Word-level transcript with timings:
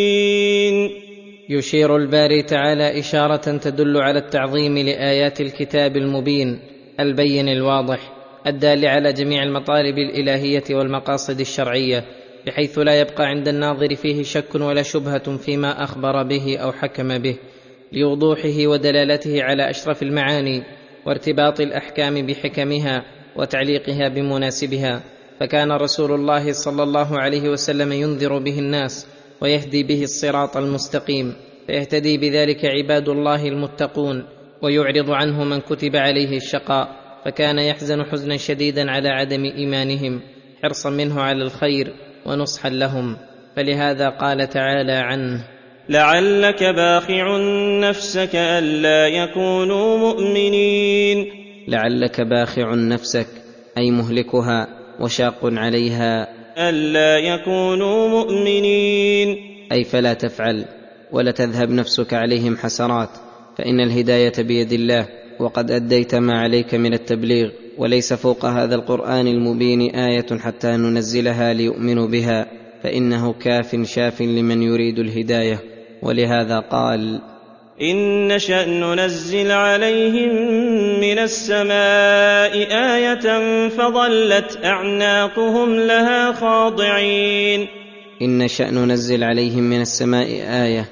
يشير 1.49 1.97
الباري 1.97 2.43
تعالى 2.43 2.99
إشارة 2.99 3.57
تدل 3.57 3.97
على 3.97 4.19
التعظيم 4.19 4.79
لآيات 4.79 5.41
الكتاب 5.41 5.97
المبين 5.97 6.59
البين 7.01 7.49
الواضح 7.49 8.13
الدال 8.47 8.87
على 8.87 9.13
جميع 9.13 9.43
المطالب 9.43 9.99
الإلهية 9.99 10.65
والمقاصد 10.71 11.41
الشرعية. 11.41 12.05
بحيث 12.47 12.79
لا 12.79 13.01
يبقى 13.01 13.27
عند 13.27 13.49
الناظر 13.49 13.95
فيه 13.95 14.23
شك 14.23 14.55
ولا 14.55 14.83
شبهة 14.83 15.37
فيما 15.37 15.85
أخبر 15.85 16.23
به 16.23 16.59
أو 16.59 16.73
حكم 16.73 17.19
به 17.19 17.37
لوضوحه 17.93 18.67
ودلالته 18.67 19.43
على 19.43 19.71
أشرف 19.71 20.03
المعاني 20.03 20.63
وارتباط 21.07 21.61
الأحكام 21.61 22.27
بحكمها 22.27 23.05
وتعليقها 23.37 24.09
بمناسبها. 24.09 25.03
فكان 25.41 25.73
رسول 25.73 26.13
الله 26.13 26.53
صلى 26.53 26.83
الله 26.83 27.19
عليه 27.19 27.49
وسلم 27.49 27.93
ينذر 27.93 28.39
به 28.39 28.59
الناس 28.59 29.07
ويهدي 29.41 29.83
به 29.83 30.03
الصراط 30.03 30.57
المستقيم 30.57 31.35
فيهتدي 31.67 32.19
بذلك 32.19 32.65
عباد 32.65 33.09
الله 33.09 33.49
المتقون 33.49 34.25
ويعرض 34.63 35.11
عنه 35.11 35.45
من 35.45 35.61
كتب 35.61 35.97
عليه 35.97 36.37
الشقاء. 36.37 37.05
فكان 37.25 37.59
يحزن 37.59 38.03
حزنا 38.03 38.37
شديدا 38.37 38.91
على 38.91 39.09
عدم 39.09 39.45
إيمانهم 39.45 40.21
حرصا 40.63 40.91
منه 40.91 41.21
على 41.21 41.43
الخير 41.43 41.95
ونصحا 42.27 42.69
لهم. 42.69 43.17
فلهذا 43.57 44.09
قال 44.09 44.49
تعالى 44.49 44.93
عنه 44.93 45.45
لعلك 45.89 46.65
باخع 46.65 47.39
نفسك 47.81 48.35
ألا 48.35 49.09
يكونوا 49.09 49.99
مؤمنين. 49.99 51.27
لعلك 51.69 52.21
باخع 52.21 52.75
نفسك 52.75 53.27
أي 53.79 53.91
مهلكها 53.91 54.69
وشاق 55.01 55.39
عليها. 55.43 56.29
ألا 56.69 57.19
يكونوا 57.19 58.09
مؤمنين. 58.09 59.37
أي 59.73 59.85
فلا 59.85 60.15
تفعل 60.15 60.65
ولا 61.13 61.31
تذهب 61.31 61.71
نفسك 61.71 62.15
عليهم 62.15 62.57
حسرات 62.57 63.11
فإن 63.59 63.81
الهداية 63.81 64.33
بيد 64.39 64.73
الله 64.73 65.09
وقد 65.41 65.71
أديت 65.71 66.15
ما 66.15 66.39
عليك 66.39 66.75
من 66.75 66.95
التبليغ. 66.95 67.51
وليس 67.79 68.13
فوق 68.13 68.45
هذا 68.45 68.75
القرآن 68.75 69.27
المبين 69.27 69.81
آية 69.95 70.39
حتى 70.39 70.77
ننزلها 70.77 71.53
ليؤمنوا 71.53 72.07
بها 72.07 72.47
فإنه 72.83 73.33
كاف 73.33 73.77
شاف 73.83 74.23
لمن 74.23 74.63
يريد 74.63 74.99
الهداية 74.99 75.61
ولهذا 76.03 76.59
قال 76.59 77.21
إن 77.83 78.29
نشأ 78.29 78.67
ننزل 78.67 79.51
عليهم 79.51 80.31
من 81.01 81.19
السماء 81.19 82.55
آية 82.95 83.69
فظلت 83.69 84.59
أعناقهم 84.65 85.75
لها 85.75 86.33
خاضعين. 86.33 87.67
إن 88.23 88.39
نشأ 88.39 88.71
ننزل 88.71 89.25
عليهم 89.25 89.63
من 89.63 89.81
السماء 89.81 90.27
آية 90.65 90.89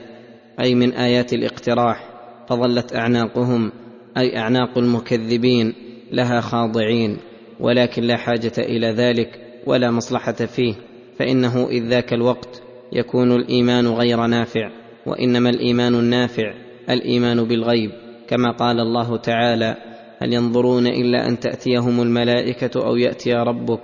أي 0.60 0.74
من 0.74 0.92
آيات 0.92 1.32
الاقتراح 1.32 2.08
فظلت 2.48 2.96
أعناقهم 2.96 3.72
أي 4.16 4.38
أعناق 4.38 4.78
المكذبين. 4.78 5.74
لها 6.12 6.40
خاضعين 6.40 7.16
ولكن 7.60 8.02
لا 8.02 8.16
حاجة 8.16 8.52
إلى 8.58 8.86
ذلك 8.86 9.40
ولا 9.66 9.90
مصلحة 9.90 10.32
فيه 10.32 10.74
فإنه 11.18 11.68
إذ 11.68 11.88
ذاك 11.88 12.12
الوقت 12.12 12.62
يكون 12.92 13.32
الإيمان 13.32 13.86
غير 13.86 14.26
نافع 14.26 14.70
وإنما 15.06 15.50
الإيمان 15.50 15.94
النافع 15.94 16.54
الإيمان 16.90 17.44
بالغيب 17.44 17.90
كما 18.28 18.52
قال 18.52 18.80
الله 18.80 19.16
تعالى 19.16 19.76
هل 20.18 20.32
ينظرون 20.32 20.86
إلا 20.86 21.28
أن 21.28 21.40
تأتيهم 21.40 22.02
الملائكة 22.02 22.86
أو 22.86 22.96
يأتي 22.96 23.32
ربك 23.32 23.80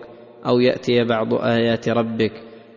أو 0.46 0.60
يأتي 0.60 1.04
بعض 1.04 1.34
آيات 1.34 1.88
ربك 1.88 2.32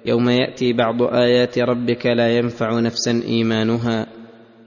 يوم 0.05 0.29
يأتي 0.29 0.73
بعض 0.73 1.03
آيات 1.03 1.59
ربك 1.59 2.05
لا 2.05 2.37
ينفع 2.37 2.79
نفسا 2.79 3.21
إيمانها. 3.27 4.07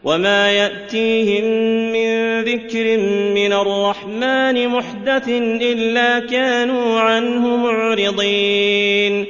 وما 0.04 0.53
يأتيهم 0.53 1.44
من 1.92 2.41
ذكر 2.44 2.98
من 3.34 3.53
الرحمن 3.53 4.69
محدث 4.69 5.28
إلا 5.28 6.19
كانوا 6.19 7.00
عنه 7.00 7.56
معرضين 7.56 9.26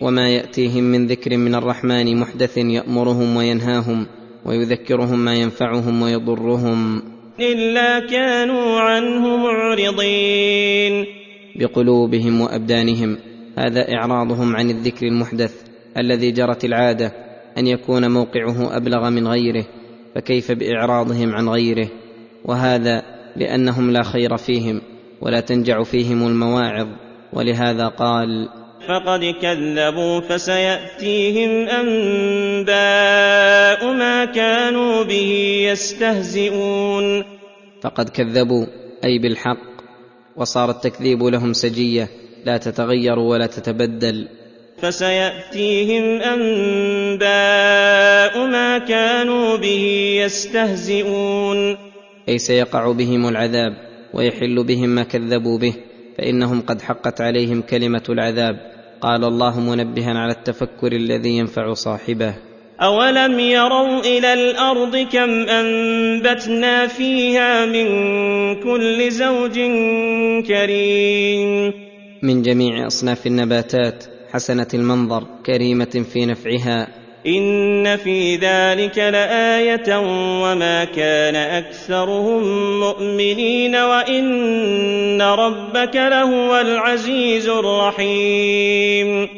وما 0.00 0.28
ياتيهم 0.28 0.84
من 0.84 1.06
ذكر 1.06 1.36
من 1.36 1.54
الرحمن 1.54 2.16
محدث 2.16 2.58
يامرهم 2.58 3.36
وينهاهم 3.36 4.06
ويذكرهم 4.44 5.18
ما 5.18 5.34
ينفعهم 5.34 6.02
ويضرهم 6.02 7.02
إلا 7.40 7.98
كانوا 7.98 8.80
عنه 8.80 9.36
معرضين 9.36 11.06
بقلوبهم 11.56 12.40
وابدانهم 12.40 13.18
هذا 13.58 13.94
اعراضهم 13.94 14.56
عن 14.56 14.70
الذكر 14.70 15.06
المحدث 15.06 15.54
الذي 15.98 16.30
جرت 16.30 16.64
العاده 16.64 17.12
ان 17.58 17.66
يكون 17.66 18.10
موقعه 18.10 18.76
ابلغ 18.76 19.10
من 19.10 19.28
غيره 19.28 19.64
فكيف 20.14 20.52
بإعراضهم 20.52 21.34
عن 21.34 21.48
غيره؟ 21.48 21.88
وهذا 22.44 23.02
لأنهم 23.36 23.90
لا 23.90 24.02
خير 24.02 24.36
فيهم 24.36 24.82
ولا 25.20 25.40
تنجع 25.40 25.82
فيهم 25.82 26.26
المواعظ. 26.26 26.88
ولهذا 27.32 27.88
قال 27.88 28.48
فقد 28.88 29.24
كذبوا 29.42 30.20
فسيأتيهم 30.20 31.50
أنباء 31.68 32.72
ما 33.92 34.24
كانوا 34.24 35.02
به 35.02 35.62
يستهزئون. 35.70 37.24
فقد 37.82 38.08
كذبوا 38.08 38.66
أي 39.04 39.18
بالحق 39.18 39.72
وصار 40.36 40.70
التكذيب 40.70 41.22
لهم 41.22 41.52
سجية 41.52 42.08
لا 42.44 42.56
تتغير 42.56 43.18
ولا 43.18 43.46
تتبدل. 43.46 44.28
فسيأتيهم 44.82 46.04
أنباء 46.22 47.26
ما 48.46 48.78
كانوا 48.78 49.56
به 49.56 50.14
يستهزئون. 50.24 51.76
أي 52.28 52.38
سيقع 52.38 52.92
بهم 52.92 53.28
العذاب 53.28 53.72
ويحل 54.14 54.64
بهم 54.64 54.88
ما 54.88 55.02
كذبوا 55.02 55.58
به 55.58 55.74
فإنهم 56.18 56.60
قد 56.60 56.82
حقت 56.82 57.20
عليهم 57.20 57.62
كلمة 57.62 58.02
العذاب. 58.08 58.56
قال 59.00 59.24
الله 59.24 59.60
منبها 59.60 60.18
على 60.18 60.32
التفكر 60.32 60.92
الذي 60.92 61.30
ينفع 61.38 61.72
صاحبه. 61.72 62.34
أولم 62.80 63.38
يروا 63.38 64.00
إلى 64.00 64.32
الأرض 64.34 64.96
كم 64.96 65.30
أنبتنا 65.30 66.86
فيها 66.86 67.66
من 67.66 67.86
كل 68.62 69.10
زوج 69.10 69.54
كريم. 70.46 71.72
من 72.22 72.42
جميع 72.42 72.86
أصناف 72.86 73.26
النباتات 73.26 74.04
حسنة 74.32 74.66
المنظر 74.74 75.24
كريمة 75.46 76.04
في 76.12 76.26
نفعها. 76.26 76.88
إن 77.26 77.96
في 77.96 78.36
ذلك 78.36 78.98
لآية 78.98 79.98
وما 80.42 80.84
كان 80.84 81.34
أكثرهم 81.34 82.42
مؤمنين 82.80 83.76
وإن 83.76 85.22
ربك 85.22 85.96
لهو 85.96 86.60
العزيز 86.60 87.48
الرحيم. 87.48 89.28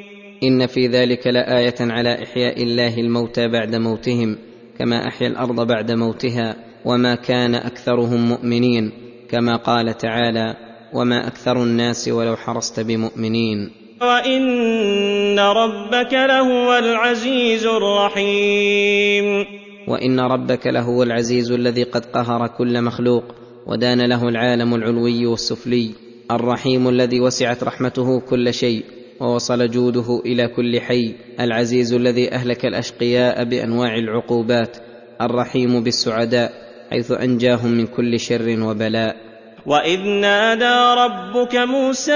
إن 0.43 0.67
في 0.67 0.87
ذلك 0.87 1.27
لآية 1.27 1.75
على 1.81 2.23
إحياء 2.23 2.63
الله 2.63 2.99
الموتى 2.99 3.49
بعد 3.49 3.75
موتهم 3.77 4.39
كما 4.79 5.09
أحيا 5.09 5.29
الأرض 5.29 5.67
بعد 5.67 5.93
موتها 5.93 6.57
وما 6.85 7.15
كان 7.15 7.55
أكثرهم 7.55 8.29
مؤمنين 8.29 8.93
كما 9.31 9.57
قال 9.57 9.97
تعالى 9.97 10.57
وما 10.93 11.27
أكثر 11.27 11.63
الناس 11.63 12.09
ولو 12.09 12.37
حرصت 12.37 12.81
بمؤمنين 12.81 13.71
وإن 14.03 15.39
ربك 15.39 16.13
لهو 16.13 16.79
العزيز 16.79 17.67
الرحيم 17.67 19.47
وان 19.89 20.21
ربك 20.21 20.67
لهو 20.67 21.03
العزيز 21.03 21.53
الذي 21.53 21.83
قد 21.83 22.05
قهر 22.05 22.47
كل 22.59 22.83
مخلوق 22.83 23.25
ودان 23.67 24.01
له 24.01 24.29
العالم 24.29 24.75
العلوي 24.75 25.27
والسفلي 25.27 25.91
الرحيم 26.31 26.89
الذي 26.89 27.21
وسعت 27.21 27.65
رحمته 27.65 28.21
كل 28.21 28.55
شيء 28.55 28.85
ووصل 29.21 29.71
جوده 29.71 30.23
إلى 30.27 30.49
كل 30.49 30.81
حي 30.81 31.15
العزيز 31.41 31.93
الذي 31.93 32.33
اهلك 32.33 32.67
الاشقياء 32.67 33.45
بانواع 33.45 33.95
العقوبات 33.95 34.77
الرحيم 35.21 35.83
بالسعداء 35.83 36.53
حيث 36.91 37.11
انجاهم 37.13 37.71
من 37.71 37.87
كل 37.87 38.21
شر 38.21 38.57
وبلاء 38.61 39.34
وإذ 39.67 40.01
نادى 40.01 41.01
ربك 41.01 41.57
موسى 41.57 42.13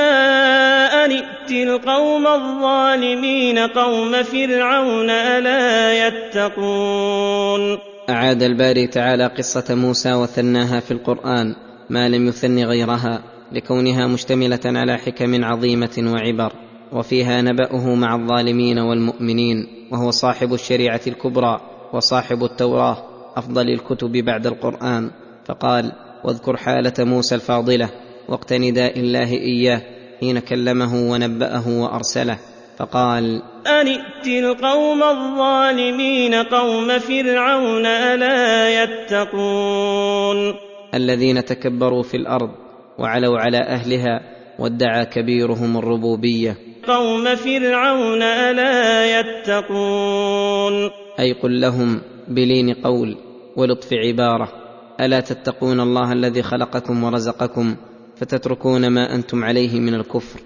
أن 1.05 1.11
ائت 1.11 1.51
القوم 1.51 2.27
الظالمين 2.27 3.59
قوم 3.59 4.23
فرعون 4.23 5.11
ألا 5.11 6.07
يتقون 6.07 7.79
أعاد 8.11 8.43
الباري 8.43 8.87
تعالى 8.87 9.27
قصة 9.27 9.75
موسى 9.75 10.15
وثناها 10.15 10.81
في 10.81 10.91
القرآن 10.91 11.55
ما 11.91 12.09
لم 12.09 12.29
يثن 12.29 12.65
غيرها 12.65 13.23
لكونها 13.53 14.07
مشتملة 14.07 14.61
على 14.65 14.99
حكم 14.99 15.45
عظيمة 15.45 16.13
وعبر 16.13 16.53
وفيها 16.93 17.43
نبأه 17.43 17.95
مع 17.95 18.15
الظالمين 18.15 18.79
والمؤمنين 18.79 19.67
وهو 19.93 20.11
صاحب 20.11 20.55
الشريعة 20.55 21.01
الكبرى 21.07 21.61
وصاحب 21.93 22.45
التوراة 22.45 22.97
أفضل 23.37 23.69
الكتب 23.69 24.13
بعد 24.13 24.47
القرآن 24.47 25.11
فقال 25.47 25.93
واذكر 26.25 26.57
حالة 26.57 26.93
موسى 26.99 27.35
الفاضلة 27.35 27.91
وقت 28.29 28.53
نداء 28.53 28.99
الله 28.99 29.33
إياه 29.33 29.83
حين 30.21 30.39
كلمه 30.39 31.11
ونبأه 31.11 31.69
وأرسله. 31.69 32.39
فقال 32.79 33.43
أن 33.67 33.87
ائت 33.87 34.27
القوم 34.27 35.03
الظالمين 35.03 36.35
قوم 36.35 36.99
فرعون 36.99 37.87
ألا 37.87 38.83
يتقون؟ 38.83 40.55
الذين 40.95 41.45
تكبروا 41.45 42.03
في 42.03 42.17
الأرض 42.17 42.51
وعلوا 42.99 43.39
على 43.39 43.59
أهلها 43.59 44.21
وادعى 44.59 45.05
كبيرهم 45.05 45.77
الربوبية. 45.77 46.57
قوم 46.87 47.35
فرعون 47.35 48.23
ألا 48.23 49.21
يتقون؟ 49.21 50.91
أي 51.21 51.33
قل 51.33 51.61
لهم 51.61 52.01
بلين 52.29 52.75
قول 52.75 53.17
ولطف 53.57 53.89
عبارة. 53.93 54.68
ألا 55.01 55.21
تتقون 55.21 55.81
الله 55.81 56.13
الذي 56.13 56.43
خلقكم 56.43 57.05
ورزقكم 57.05 57.77
فتتركون 58.17 58.89
ما 58.89 59.15
أنتم 59.15 59.45
عليه 59.45 59.81
من 59.81 59.95
الكفر؟ 59.95 60.41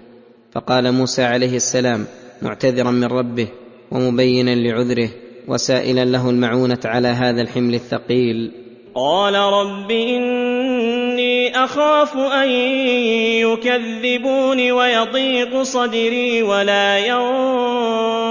فقال 0.51 0.91
موسى 0.91 1.23
عليه 1.23 1.55
السلام 1.55 2.05
معتذرا 2.41 2.91
من 2.91 3.05
ربه 3.05 3.47
ومبينا 3.91 4.55
لعذره 4.55 5.09
وسائلا 5.47 6.05
له 6.05 6.29
المعونة 6.29 6.79
على 6.85 7.07
هذا 7.07 7.41
الحمل 7.41 7.73
الثقيل. 7.73 8.51
قال 8.95 9.35
رب 9.35 9.91
إني 9.91 11.63
أخاف 11.63 12.17
أن 12.17 12.49
يكذبون 13.41 14.71
ويضيق 14.71 15.61
صدري 15.61 16.43
ولا 16.43 16.99
ينطلق 17.07 18.25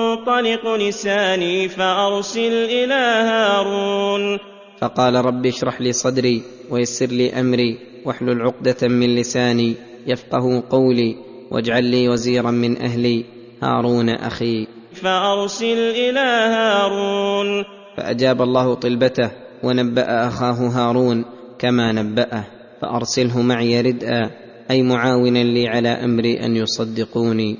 لساني 0.74 1.68
فأرسل 1.68 2.52
إلى 2.52 2.94
هارون. 3.28 4.51
فقال 4.82 5.14
رب 5.14 5.46
اشرح 5.46 5.80
لي 5.80 5.92
صدري 5.92 6.42
ويسر 6.70 7.06
لي 7.06 7.40
أمري 7.40 7.78
واحلل 8.04 8.42
عقدة 8.42 8.88
من 8.88 9.14
لساني 9.14 9.74
يفقه 10.06 10.62
قولي 10.70 11.16
واجعل 11.50 11.84
لي 11.84 12.08
وزيرا 12.08 12.50
من 12.50 12.82
أهلي. 12.82 13.24
هارون 13.62 14.08
أخي. 14.08 14.66
فأرسل 14.92 15.78
إلى 15.78 16.20
هارون. 16.54 17.64
فأجاب 17.96 18.42
الله 18.42 18.74
طلبته 18.74 19.30
ونبأ 19.62 20.28
أخاه 20.28 20.68
هارون 20.68 21.24
كما 21.58 21.92
نبأه. 21.92 22.44
فأرسله 22.82 23.42
معي 23.42 23.80
ردءا 23.80 24.30
أي 24.70 24.82
معاونا 24.82 25.38
لي 25.38 25.68
على 25.68 25.88
أمري 25.88 26.40
أن 26.44 26.56
يصدقوني. 26.56 27.58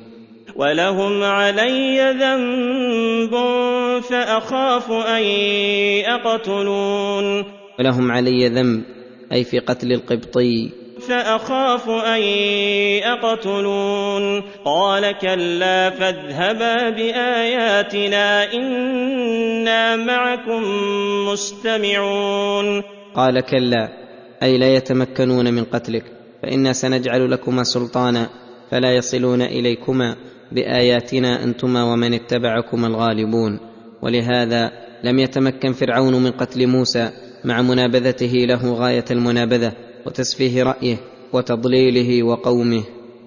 ولهم 0.56 1.22
علي 1.22 2.12
ذنب 2.20 3.34
فأخاف 4.02 4.90
أن 4.90 5.22
يقتلون 6.02 7.44
ولهم 7.78 8.12
علي 8.12 8.48
ذنب 8.48 8.82
أي 9.32 9.44
في 9.44 9.58
قتل 9.58 9.92
القبطي. 9.92 10.82
فأخاف 11.08 11.88
أن 11.88 12.20
يقتلون 13.02 14.42
قال 14.64 15.18
كلا 15.18 15.90
فاذهبا 15.90 16.90
بآياتنا 16.90 18.52
إنا 18.52 19.96
معكم 19.96 20.62
مستمعون 21.28 22.82
قال 23.14 23.40
كلا 23.40 23.88
اي 24.42 24.58
لا 24.58 24.74
يتمكنون 24.74 25.54
من 25.54 25.64
قتلك 25.64 26.04
فإنا 26.42 26.72
سنجعل 26.72 27.30
لكما 27.30 27.62
سلطانا 27.62 28.28
فلا 28.70 28.96
يصلون 28.96 29.42
إليكما. 29.42 30.16
بآياتنا 30.54 31.44
أنتما 31.44 31.84
ومن 31.84 32.14
اتبعكما 32.14 32.86
الغالبون 32.86 33.58
ولهذا 34.02 34.72
لم 35.04 35.18
يتمكن 35.18 35.72
فرعون 35.72 36.22
من 36.22 36.30
قتل 36.30 36.66
موسى 36.66 37.10
مع 37.44 37.62
منابذته 37.62 38.32
له 38.32 38.74
غاية 38.74 39.04
المنابذة 39.10 39.72
وتسفيه 40.06 40.62
رأيه 40.62 40.96
وتضليله 41.32 42.22
وقومه. 42.22 42.84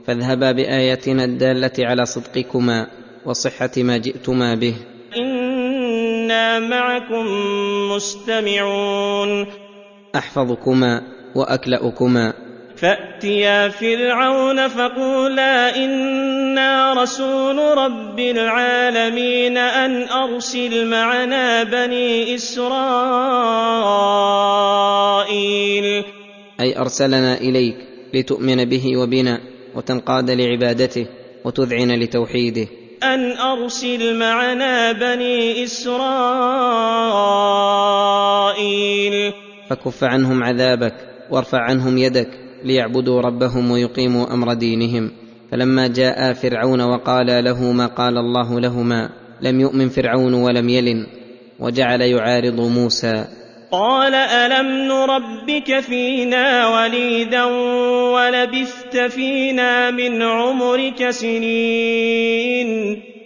فاذهبا 0.07 0.51
بآياتنا 0.51 1.23
الدالة 1.25 1.71
على 1.79 2.05
صدقكما 2.05 2.87
وصحة 3.25 3.71
ما 3.77 3.97
جئتما 3.97 4.55
به. 4.55 4.75
إنا 5.17 6.59
معكم 6.59 7.25
مستمعون. 7.95 9.45
أحفظكما 10.15 11.01
وأكلأكما. 11.35 12.44
فأتيا 12.77 13.69
فرعون 13.69 14.67
فقولا 14.67 15.75
إنا 15.75 16.93
رسول 16.93 17.77
رب 17.77 18.19
العالمين 18.19 19.57
أن 19.57 20.03
أرسل 20.03 20.87
معنا 20.87 21.63
بني 21.63 22.35
إسرائيل. 22.35 22.65
أي 26.59 26.77
أرسلنا 26.79 27.37
إليك 27.37 27.77
لتؤمن 28.13 28.65
به 28.65 28.97
وبنا 28.97 29.39
وتنقاد 29.75 30.31
لعبادته 30.31 31.07
وتذعن 31.45 31.91
لتوحيده. 31.99 32.67
أن 33.03 33.31
أرسل 33.31 34.19
معنا 34.19 34.91
بني 34.91 35.63
إسرائيل. 35.63 35.95
فكف 39.69 40.03
عنهم 40.03 40.43
عذابك 40.43 40.95
وارفع 41.31 41.59
عنهم 41.59 41.97
يدك 41.97 42.44
ليعبدوا 42.65 43.21
ربهم 43.21 43.71
ويقيموا 43.71 44.33
أمر 44.33 44.53
دينهم. 44.53 45.11
فلما 45.51 45.87
جاء 45.87 46.33
فرعون 46.33 46.81
وقال 46.81 47.43
له 47.43 47.71
ما 47.71 47.87
قال 47.87 48.17
الله 48.17 48.59
لهما 48.59 49.09
لم 49.41 49.59
يؤمن 49.59 49.89
فرعون 49.89 50.33
ولم 50.33 50.69
يلن 50.69 51.05
وجعل 51.59 52.01
يعارض 52.01 52.61
موسى. 52.61 53.25
قال 53.71 54.15
ألم 54.15 54.67
نربك 54.87 55.79
فينا 55.79 56.69
وليدا 56.69 57.43
ولبثت 58.15 58.97
فينا 58.97 59.91
من 59.91 60.21
عمرك 60.21 61.09
سنين؟ 61.09 62.69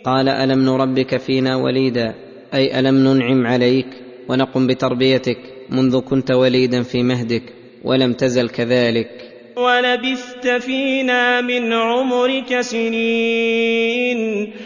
قال 0.05 0.29
ألم 0.29 0.65
نربك 0.65 1.17
فينا 1.17 1.55
وليدا 1.55 2.13
أي 2.53 2.79
ألم 2.79 2.95
ننعم 2.95 3.47
عليك 3.47 3.87
ونقم 4.29 4.67
بتربيتك 4.67 5.37
منذ 5.69 5.99
كنت 5.99 6.31
وليدا 6.31 6.83
في 6.83 7.03
مهدك 7.03 7.43
ولم 7.83 8.13
تزل 8.13 8.49
كذلك. 8.49 9.28
ولبثت 9.59 10.47
فينا 10.47 11.41
من 11.41 11.73
عمرك 11.73 12.61
سنين 12.61 14.19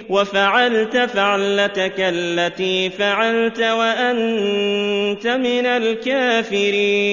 وفعلت 0.09 0.97
فعلتك 0.97 1.99
التي 1.99 2.89
فعلت 2.89 3.59
وأنت 3.59 5.27
من 5.27 5.65
الكافرين. 5.65 7.03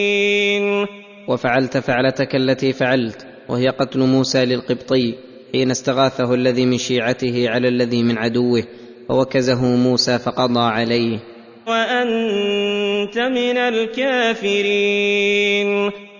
وفعلت 1.28 1.78
فعلتك 1.78 2.34
التي 2.34 2.72
فعلت 2.72 3.26
وهي 3.48 3.68
قتل 3.68 4.00
موسى 4.00 4.44
للقبطي 4.44 5.14
حين 5.52 5.70
استغاثه 5.70 6.34
الذي 6.34 6.66
من 6.66 6.78
شيعته 6.78 7.48
على 7.48 7.68
الذي 7.68 8.02
من 8.02 8.18
عدوه 8.18 8.62
فوكزه 9.08 9.64
موسى 9.64 10.18
فقضى 10.18 10.60
عليه. 10.60 11.18
وأنت 11.66 13.18
من 13.18 13.56
الكافرين. 13.56 14.70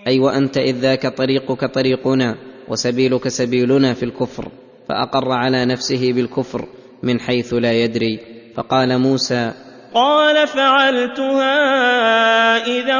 أي 0.07 0.19
وأنت 0.19 0.57
إذ 0.57 0.75
ذاك 0.75 1.07
طريقك 1.17 1.65
طريقنا 1.65 2.35
وسبيلك 2.67 3.27
سبيلنا 3.27 3.93
في 3.93 4.03
الكفر 4.03 4.51
فأقر 4.89 5.31
على 5.31 5.65
نفسه 5.65 6.13
بالكفر 6.13 6.65
من 7.03 7.19
حيث 7.19 7.53
لا 7.53 7.71
يدري. 7.71 8.19
فقال 8.55 8.99
موسى 8.99 9.51
قال 9.93 10.47
فعلتها 10.47 11.57
إذا 12.67 12.99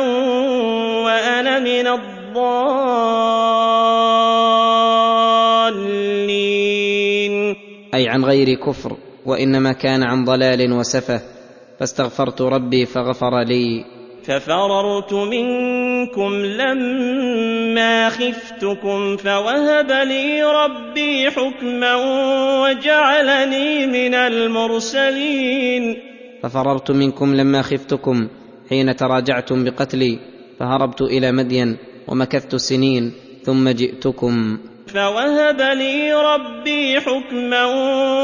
وأنا 1.05 1.59
من 1.59 1.87
الضالين. 1.87 2.11
أي 7.93 8.09
عن 8.09 8.25
غير 8.25 8.53
كفر 8.53 8.97
وإنما 9.25 9.71
كان 9.71 10.03
عن 10.03 10.25
ضلال 10.25 10.73
وسفه 10.73 11.21
فاستغفرت 11.79 12.41
ربي 12.41 12.85
فغفر 12.85 13.39
لي. 13.43 14.00
ففررت 14.23 15.13
منكم 15.13 16.45
لما 16.45 18.09
خفتكم 18.09 19.17
فوهب 19.17 19.91
لي 19.91 20.43
ربي 20.43 21.31
حكما 21.31 21.95
وجعلني 22.61 23.85
من 23.87 24.13
المرسلين. 24.13 25.97
ففررت 26.43 26.91
منكم 26.91 27.35
لما 27.35 27.61
خفتكم 27.61 28.27
حين 28.69 28.95
تراجعتم 28.95 29.63
بقتلي 29.63 30.19
فهربت 30.59 31.01
إلى 31.01 31.31
مدين 31.31 31.77
ومكثت 32.07 32.55
سنين 32.55 33.13
ثم 33.43 33.69
جئتكم. 33.69 34.57
فوهب 34.87 35.61
لي 35.61 36.13
ربي 36.13 36.99
حكما 36.99 37.65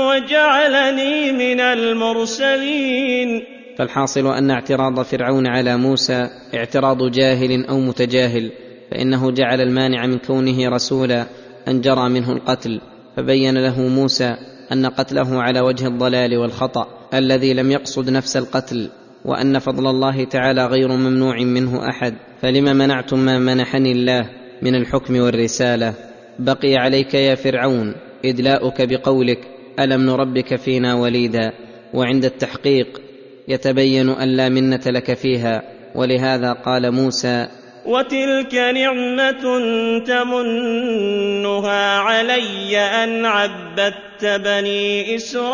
وجعلني 0.07 1.31
من 1.31 1.59
المرسلين. 1.59 3.56
فالحاصل 3.77 4.27
أن 4.27 4.51
اعتراض 4.51 5.01
فرعون 5.01 5.47
على 5.47 5.77
موسى 5.77 6.29
اعتراض 6.55 7.11
جاهل 7.11 7.65
أو 7.65 7.79
متجاهل 7.79 8.51
فإنه 8.91 9.31
جعل 9.31 9.61
المانع 9.61 10.05
من 10.05 10.17
كونه 10.17 10.69
رسولا 10.69 11.25
أن 11.67 11.81
جرى 11.81 12.09
منه 12.09 12.31
القتل 12.31 12.81
فبين 13.17 13.57
له 13.57 13.81
موسى 13.81 14.35
أن 14.71 14.85
قتله 14.85 15.41
على 15.41 15.59
وجه 15.59 15.87
الضلال 15.87 16.37
والخطأ 16.37 16.87
الذي 17.13 17.53
لم 17.53 17.71
يقصد 17.71 18.09
نفس 18.09 18.37
القتل 18.37 18.89
وأن 19.25 19.59
فضل 19.59 19.87
الله 19.87 20.23
تعالى 20.23 20.65
غير 20.65 20.87
ممنوع 20.87 21.37
منه 21.37 21.89
أحد 21.89 22.13
فلم 22.41 22.63
منعتم 22.63 23.19
ما 23.19 23.39
منحني 23.39 23.91
الله 23.91 24.29
من 24.61 24.75
الحكم 24.75 25.19
والرسالة؟ 25.19 25.93
بقي 26.39 26.75
عليك 26.75 27.13
يا 27.13 27.35
فرعون 27.35 27.95
إدلاؤك 28.25 28.81
بقولك 28.81 29.39
ألم 29.79 30.01
نربك 30.01 30.55
فينا 30.55 30.93
وليدا؟ 30.93 31.51
وعند 31.93 32.25
التحقيق 32.25 33.01
يتبين 33.47 34.09
أن 34.09 34.27
لا 34.27 34.49
منة 34.49 34.81
لك 34.85 35.13
فيها 35.13 35.63
ولهذا 35.95 36.53
قال 36.53 36.91
موسى 36.91 37.47
وتلك 37.85 38.55
نعمة 38.55 39.59
تمنها 40.05 41.97
علي 41.97 42.77
أن 42.77 43.25
عبدت 43.25 44.25
بني 44.25 45.15
إسرائيل. 45.15 45.47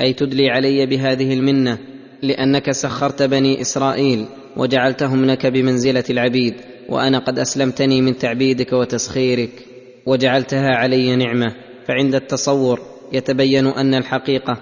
أي 0.00 0.12
تدلي 0.12 0.50
علي 0.50 0.86
بهذه 0.86 1.34
المنة 1.34 1.78
لأنك 2.22 2.70
سخرت 2.70 3.22
بني 3.22 3.60
إسرائيل 3.60 4.26
وجعلتهم 4.56 5.24
لك 5.24 5.46
بمنزلة 5.46 6.04
العبيد 6.10 6.54
وأنا 6.88 7.18
قد 7.18 7.38
أسلمتني 7.38 8.02
من 8.02 8.18
تعبيدك 8.18 8.72
وتسخيرك 8.72 9.50
وجعلتها 10.06 10.68
علي 10.74 11.16
نعمة 11.16 11.54
فعند 11.88 12.14
التصور 12.14 12.97
يتبين 13.12 13.66
أن 13.66 13.94
الحقيقة 13.94 14.56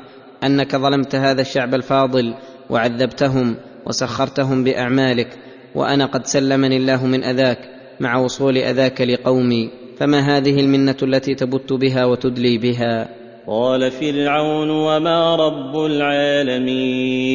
أنك 0.45 0.77
ظلمت 0.77 1.15
هذا 1.15 1.41
الشعب 1.41 1.75
الفاضل 1.75 2.35
وعذبتهم 2.71 3.57
وسخرتهم 3.87 4.65
بأعمالك 4.65 5.39
وأنا 5.75 6.07
قد 6.07 6.27
سلمني 6.27 6.77
الله 6.77 7.07
من 7.07 7.25
أذاك 7.25 7.59
مع 8.01 8.19
وصول 8.19 8.57
أذاك 8.59 9.01
لقومي 9.01 9.71
فما 9.99 10.37
هذه 10.37 10.61
المنة 10.61 10.97
التي 11.03 11.35
تبت 11.35 11.73
بها 11.73 12.05
وتدلي 12.05 12.59
بها؟ 12.59 13.09
قال 13.47 13.91
فرعون 13.91 14.71
وما 14.71 15.37
رب 15.37 15.77
العالمين. 15.87 17.27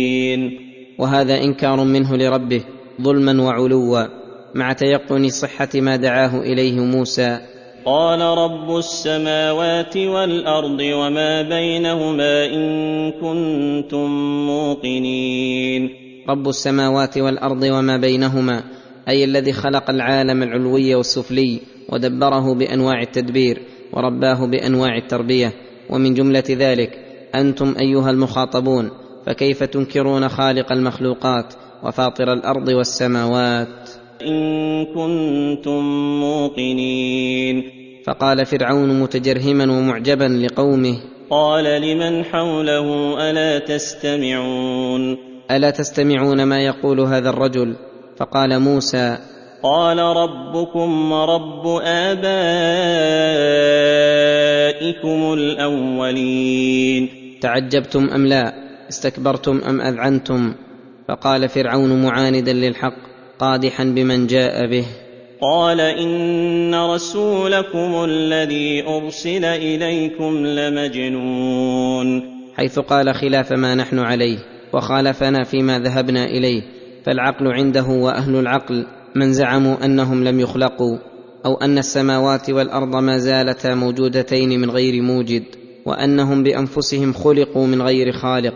وهذا 0.99 1.43
إنكار 1.43 1.83
منه 1.83 2.17
لربه 2.17 2.63
ظلما 3.01 3.43
وعلوا 3.43 4.07
مع 4.55 4.73
تيقن 4.73 5.29
صحة 5.29 5.69
ما 5.75 5.95
دعاه 5.95 6.39
إليه 6.39 6.79
موسى 6.79 7.39
قال 7.85 8.21
رب 8.21 8.77
السماوات 8.77 9.97
والأرض 9.97 10.79
وما 10.81 11.41
بينهما 11.41 12.45
إن 12.45 13.11
كنتم 13.11 14.09
موقنين. 14.47 15.89
رب 16.29 16.47
السماوات 16.47 17.17
والأرض 17.17 17.63
وما 17.63 17.97
بينهما 17.97 18.63
أي 19.07 19.23
الذي 19.23 19.53
خلق 19.53 19.89
العالم 19.89 20.43
العلوي 20.43 20.95
والسفلي 20.95 21.59
ودبره 21.89 22.53
بأنواع 22.53 23.01
التدبير 23.01 23.61
ورباه 23.93 24.45
بأنواع 24.45 24.97
التربية. 24.97 25.53
ومن 25.89 26.13
جملة 26.13 26.43
ذلك 26.49 26.91
أنتم 27.35 27.75
أيها 27.79 28.09
المخاطبون 28.09 28.91
فكيف 29.25 29.63
تنكرون 29.63 30.29
خالق 30.29 30.71
المخلوقات 30.71 31.53
وفاطر 31.83 32.33
الأرض 32.33 32.67
والسماوات؟ 32.67 33.80
إن 34.27 34.85
كنتم 34.85 35.81
موقنين. 36.19 37.63
فقال 38.05 38.45
فرعون 38.45 38.99
متجرهما 38.99 39.63
ومعجبا 39.63 40.23
لقومه 40.23 40.93
قال 41.29 41.63
لمن 41.63 42.25
حوله 42.25 43.17
ألا 43.29 43.59
تستمعون؟ 43.59 45.17
ألا 45.51 45.69
تستمعون 45.69 46.43
ما 46.43 46.65
يقول 46.65 46.99
هذا 46.99 47.29
الرجل؟ 47.29 47.75
فقال 48.17 48.59
موسى 48.59 49.17
قال 49.63 49.97
ربكم 49.99 51.11
ورب 51.11 51.67
آبائكم 51.85 52.29
الأولين. 55.33 57.09
تعجبتم 57.41 58.09
أم 58.15 58.27
لا؟ 58.27 58.53
استكبرتم 58.89 59.61
أم 59.69 59.81
أذعنتم؟ 59.81 60.53
فقال 61.07 61.49
فرعون 61.49 62.03
معاندا 62.03 62.53
للحق 62.53 63.10
قادحا 63.41 63.83
بمن 63.83 64.27
جاء 64.27 64.69
به. 64.69 64.85
قال 65.41 65.79
إن 65.79 66.75
رسولكم 66.75 68.03
الذي 68.03 68.83
أرسل 68.87 69.45
إليكم 69.45 70.45
لمجنون. 70.45 72.21
حيث 72.55 72.79
قال 72.79 73.15
خلاف 73.15 73.51
ما 73.51 73.75
نحن 73.75 73.99
عليه 73.99 74.37
وخالفنا 74.73 75.43
فيما 75.43 75.79
ذهبنا 75.79 76.25
إليه 76.25 76.61
فالعقل 77.05 77.47
عنده 77.47 77.87
وأهل 77.87 78.35
العقل 78.35 78.85
من 79.15 79.33
زعموا 79.33 79.85
أنهم 79.85 80.23
لم 80.23 80.39
يخلقوا 80.39 80.97
أو 81.45 81.55
أن 81.55 81.77
السماوات 81.77 82.49
والأرض 82.49 82.95
ما 82.95 83.17
زالتا 83.17 83.75
موجودتين 83.75 84.59
من 84.59 84.71
غير 84.71 85.01
موجد 85.01 85.43
وأنهم 85.85 86.43
بأنفسهم 86.43 87.13
خلقوا 87.13 87.67
من 87.67 87.81
غير 87.81 88.11
خالق 88.11 88.53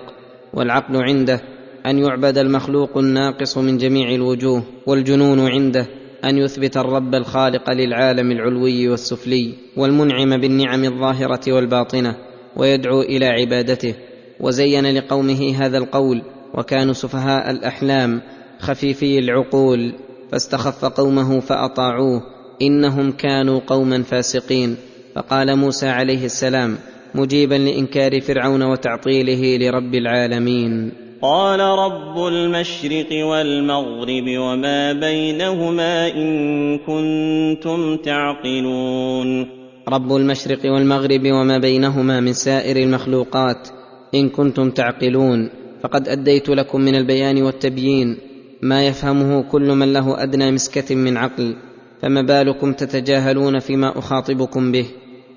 والعقل 0.53 0.95
عنده 0.95 1.41
أن 1.85 1.99
يعبد 1.99 2.37
المخلوق 2.37 2.97
الناقص 2.97 3.57
من 3.57 3.77
جميع 3.77 4.09
الوجوه 4.09 4.63
والجنون 4.85 5.39
عنده 5.39 5.87
أن 6.25 6.37
يثبت 6.37 6.77
الرب 6.77 7.15
الخالق 7.15 7.69
للعالم 7.69 8.31
العلوي 8.31 8.89
والسفلي 8.89 9.53
والمنعم 9.77 10.37
بالنعم 10.41 10.83
الظاهرة 10.83 11.51
والباطنة 11.51 12.15
ويدعو 12.57 13.01
إلى 13.01 13.25
عبادته. 13.25 13.95
وزين 14.39 14.97
لقومه 14.97 15.55
هذا 15.57 15.77
القول 15.77 16.21
وكانوا 16.53 16.93
سفهاء 16.93 17.51
الأحلام 17.51 18.21
خفيفي 18.59 19.19
العقول 19.19 19.93
فاستخف 20.31 20.85
قومه 20.85 21.39
فأطاعوه 21.39 22.21
إنهم 22.61 23.11
كانوا 23.11 23.59
قوما 23.67 24.03
فاسقين. 24.03 24.77
فقال 25.15 25.55
موسى 25.55 25.87
عليه 25.87 26.25
السلام 26.25 26.77
مجيبا 27.15 27.55
لإنكار 27.55 28.21
فرعون 28.21 28.63
وتعطيله 28.63 29.57
لرب 29.57 29.95
العالمين. 29.95 31.04
قال 31.25 31.59
رب 31.59 32.27
المشرق 32.27 33.25
والمغرب 33.25 34.27
وما 34.27 34.93
بينهما 34.93 36.07
إن 36.07 36.77
كنتم 36.77 37.97
تعقلون. 37.97 39.47
رب 39.89 40.15
المشرق 40.15 40.59
والمغرب 40.65 41.21
وما 41.25 41.57
بينهما 41.57 42.19
من 42.19 42.33
سائر 42.33 42.77
المخلوقات 42.77 43.67
إن 44.15 44.29
كنتم 44.29 44.69
تعقلون. 44.69 45.49
فقد 45.83 46.07
أديت 46.07 46.49
لكم 46.49 46.81
من 46.81 46.95
البيان 46.95 47.43
والتبيين 47.43 48.17
ما 48.61 48.87
يفهمه 48.87 49.41
كل 49.41 49.67
من 49.71 49.93
له 49.93 50.23
أدنى 50.23 50.51
مسكة 50.51 50.95
من 50.95 51.17
عقل 51.17 51.55
فما 52.01 52.21
بالكم 52.21 52.73
تتجاهلون 52.73 53.59
فيما 53.59 53.99
أخاطبكم 53.99 54.71
به. 54.71 54.85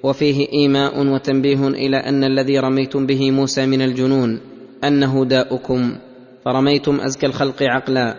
وفيه 0.03 0.47
إيماء 0.53 1.07
وتنبيه 1.07 1.69
إلى 1.69 1.97
أن 1.97 2.25
الذي 2.25 2.59
رميتم 2.59 3.07
به 3.07 3.31
موسى 3.31 3.67
من 3.67 3.83
الجنون. 3.83 4.58
انه 4.85 5.25
داؤكم 5.25 5.97
فرميتم 6.45 7.01
أزكى 7.01 7.27
الخلق 7.27 7.63
عقلا 7.63 8.15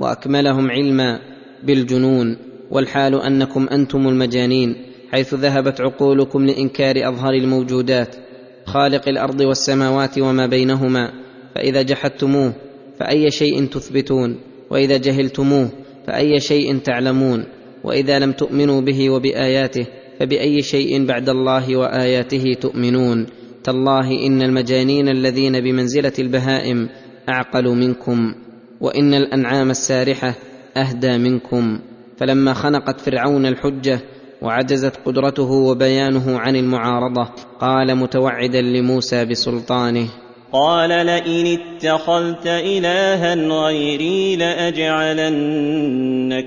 وأكملهم 0.00 0.70
علما 0.70 1.18
بالجنون 1.62 2.36
والحال 2.70 3.22
أنكم 3.22 3.68
أنتم 3.68 4.08
المجانين 4.08 4.76
حيث 5.12 5.34
ذهبت 5.34 5.80
عقولكم 5.80 6.46
لإنكار 6.46 7.08
اظهر 7.08 7.34
الموجودات 7.34 8.16
خالق 8.64 9.08
الأرض 9.08 9.40
والسماوات 9.40 10.18
وما 10.18 10.46
بينهما 10.46 11.12
فإذا 11.54 11.82
جحدتموه 11.82 12.52
فأي 13.00 13.30
شيء 13.30 13.66
تثبتون 13.66 14.40
وإذا 14.70 14.96
جهلتموه 14.96 15.68
فأي 16.06 16.40
شيء 16.40 16.78
تعلمون 16.78 17.44
وإذا 17.84 18.18
لم 18.18 18.32
تؤمنوا 18.32 18.80
به 18.80 19.10
وبآياته 19.10 19.86
فبأي 20.20 20.62
شيء 20.62 21.06
بعد 21.06 21.28
الله 21.28 21.76
وآياته 21.76 22.54
تؤمنون. 22.60 23.26
تالله 23.64 24.26
إن 24.26 24.42
المجانين 24.42 25.08
الذين 25.08 25.60
بمنزلة 25.60 26.12
البهائم 26.18 26.88
أعقل 27.28 27.68
منكم 27.68 28.34
وإن 28.80 29.14
الأنعام 29.14 29.70
السارحة 29.70 30.34
أهدى 30.76 31.18
منكم. 31.18 31.78
فلما 32.16 32.52
خنقت 32.54 33.00
فرعون 33.00 33.46
الحجة 33.46 34.00
وعجزت 34.42 34.96
قدرته 35.06 35.50
وبيانه 35.50 36.38
عن 36.38 36.56
المعارضة 36.56 37.28
قال 37.60 37.96
متوعدا 37.96 38.62
لموسى 38.62 39.24
بسلطانه 39.24 40.08
قال 40.52 40.88
لئن 41.06 41.58
اتخذت 41.58 42.46
إلها 42.46 43.34
غيري 43.34 44.36
لأجعلنك 44.36 45.72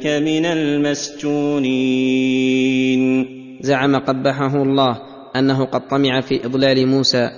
من 0.05 0.45
المسجونين. 0.45 1.86
زعم 3.62 3.95
قبحه 3.95 4.63
الله 4.63 5.14
أنه 5.39 5.65
قد 5.65 5.88
طمع 5.88 6.22
في 6.22 6.46
إضلال 6.46 6.88
موسى 6.88 7.30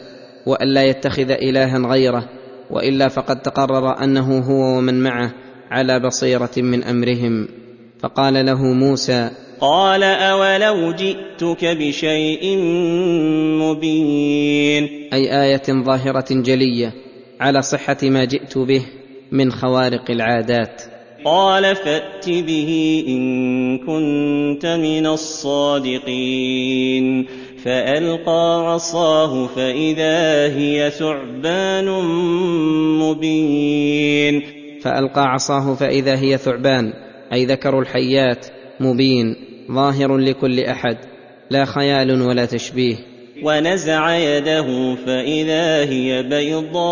والا 0.46 0.84
يتخذ 0.84 1.32
إلها 1.32 1.78
غيره 1.78 2.30
وإلا 2.72 3.08
فقد 3.08 3.42
تقرر 3.42 4.04
أنه 4.04 4.40
هو 4.40 4.78
ومن 4.78 5.04
معه 5.04 5.34
على 5.72 6.00
بصيرة 6.00 6.52
من 6.58 6.84
أمرهم. 6.84 7.48
فقال 8.00 8.46
له 8.46 8.64
موسى 8.74 9.30
قال 9.62 10.04
أولو 10.04 10.92
جئتك 10.92 11.66
بشيء 11.66 12.58
مبين. 13.62 15.10
أي 15.14 15.44
آية 15.44 15.64
ظاهرة 15.70 16.26
جلية 16.30 16.94
على 17.40 17.62
صحة 17.62 17.98
ما 18.04 18.26
جئت 18.26 18.58
به 18.58 18.86
من 19.32 19.52
خوارق 19.52 20.12
العادات. 20.12 20.82
قال 21.26 21.76
فأت 21.76 22.30
به 22.30 23.04
إن 23.08 23.78
كنت 23.78 24.66
من 24.66 25.06
الصادقين. 25.08 26.58
فألقى 27.68 28.72
عصاه 28.72 29.48
فإذا 29.48 30.48
هي 30.56 30.90
ثعبان 30.90 31.86
مبين. 33.00 34.42
فألقى 34.82 35.22
عصاه 35.22 35.76
فإذا 35.76 36.20
هي 36.20 36.38
ثعبان 36.38 36.94
أي 37.34 37.46
ذكر 37.46 37.80
الحيات 37.80 38.46
مبين 38.80 39.36
ظاهر 39.72 40.18
لكل 40.18 40.60
أحد 40.60 40.98
لا 41.50 41.66
خيال 41.66 42.22
ولا 42.22 42.46
تشبيه. 42.46 42.96
ونزع 43.44 44.18
يده 44.18 44.96
فإذا 45.06 45.90
هي 45.90 46.24
بيضاء 46.24 46.88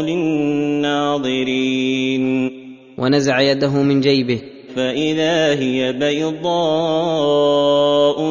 للناظرين. 0.00 1.44
ونزع 2.98 3.40
يده 3.40 3.82
من 3.82 4.00
جيبه 4.00 4.53
فإذا 4.76 5.54
هي 5.54 5.92
بيضاء 5.92 6.34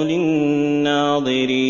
للناظرين 0.03 1.63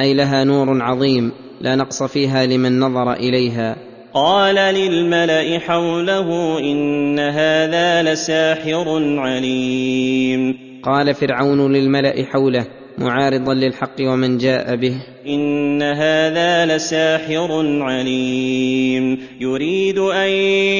أي 0.00 0.14
لها 0.14 0.44
نور 0.44 0.82
عظيم 0.82 1.32
لا 1.60 1.76
نقص 1.76 2.02
فيها 2.02 2.46
لمن 2.46 2.80
نظر 2.80 3.12
إليها. 3.12 3.76
قال 4.14 4.54
للملأ 4.54 5.58
حوله 5.58 6.58
إن 6.58 7.18
هذا 7.18 8.02
لساحر 8.02 8.84
عليم 9.18 10.58
قال 10.82 11.14
فرعون 11.14 11.72
للملأ 11.72 12.24
حوله 12.24 12.79
معارضا 13.00 13.54
للحق 13.54 14.00
ومن 14.00 14.38
جاء 14.38 14.76
به. 14.76 14.94
إن 15.26 15.82
هذا 15.82 16.76
لساحر 16.76 17.48
عليم. 17.82 19.18
يريد 19.40 19.98
أن 19.98 20.28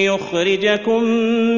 يخرجكم 0.05 1.03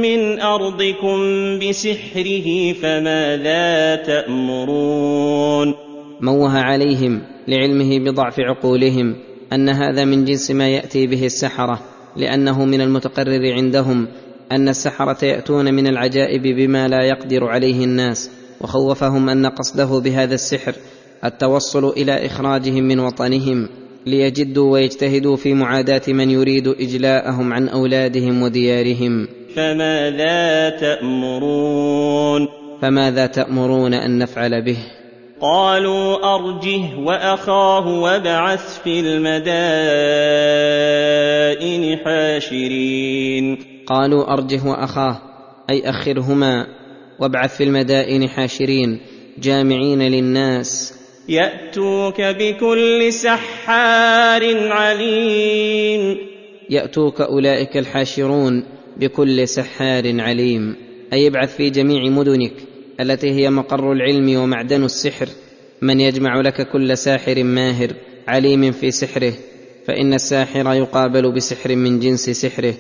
من 0.03 0.41
أرضكم 0.41 1.19
بسحره 1.59 2.73
فماذا 2.73 3.97
تأمرون؟ 3.97 5.75
موه 6.21 6.59
عليهم 6.59 7.23
لعلمه 7.49 7.99
بضعف 7.99 8.41
عقولهم 8.41 9.17
أن 9.53 9.69
هذا 9.69 10.05
من 10.05 10.25
جنس 10.25 10.51
ما 10.51 10.69
يأتي 10.69 11.07
به 11.07 11.27
السحرة 11.27 11.81
لأنه 12.17 12.65
من 12.65 12.81
المتقرر 12.81 13.53
عندهم 13.53 14.09
أن 14.53 14.69
السحرة 14.69 15.25
يأتون 15.25 15.75
من 15.75 15.87
العجائب 15.87 16.43
بما 16.43 16.89
لا 16.89 17.03
يقدر 17.03 17.45
عليه 17.45 17.85
الناس. 17.85 18.42
وخوفهم 18.63 19.29
أن 19.29 19.47
قصده 19.47 19.99
بهذا 19.99 20.35
السحر 20.35 20.75
التوصل 21.25 21.89
إلى 21.89 22.27
إخراجهم 22.27 22.85
من 22.85 23.01
وطنهم 23.01 23.69
ليجدوا 24.07 24.73
ويجتهدوا 24.73 25.37
في 25.37 25.55
معاداة 25.55 26.03
من 26.09 26.31
يريد 26.31 26.69
إجلاءهم 26.69 27.53
عن 27.53 27.69
أولادهم 27.69 28.43
وديارهم. 28.43 29.29
فماذا 29.57 30.71
تأمرون؟ 30.71 32.49
فماذا 32.83 33.27
تأمرون 33.27 33.95
أن 33.95 34.19
نفعل 34.19 34.63
به؟ 34.65 34.77
قالوا 35.41 36.35
أرجه 36.35 36.99
وأخاه 36.99 37.87
وابعث 38.01 38.83
في 38.83 39.01
المدائن 39.01 39.59
حاشرين. 41.99 43.59
قالوا 43.87 44.33
أرجه 44.33 44.67
وأخاه 44.67 45.19
أي 45.71 45.91
أخرهما. 45.91 46.82
وابعث 47.23 47.57
في 47.57 47.65
المدائن 47.65 48.29
حاشرين 48.29 49.01
جامعين 49.39 50.03
للناس. 50.03 50.95
يأتوك 51.29 52.21
بكل 52.21 53.13
سحار 53.13 54.73
عليم. 54.73 56.17
يأتوك 56.71 57.21
أولئك 57.21 57.77
الحاشرون 57.77 58.65
بكل 58.97 59.49
سحار 59.49 60.21
عليم. 60.21 60.77
أي 61.13 61.27
ابعث 61.27 61.57
في 61.57 61.71
جميع 61.71 62.11
مدنك 62.11 62.53
التي 63.01 63.31
هي 63.31 63.51
مقر 63.51 63.93
العلم 63.93 64.37
ومعدن 64.37 64.85
السحر. 64.85 65.29
من 65.83 66.01
يجمع 66.01 66.41
لك 66.41 66.69
كل 66.73 66.99
ساحر 66.99 67.45
ماهر 67.45 67.93
عليم 68.29 68.73
في 68.73 68.91
سحره 68.91 69.33
فإن 69.87 70.15
الساحر 70.15 70.73
يقابل 70.73 71.33
بسحر 71.33 71.77
من 71.77 72.01
جنس 72.01 72.31
سحره. 72.31 72.75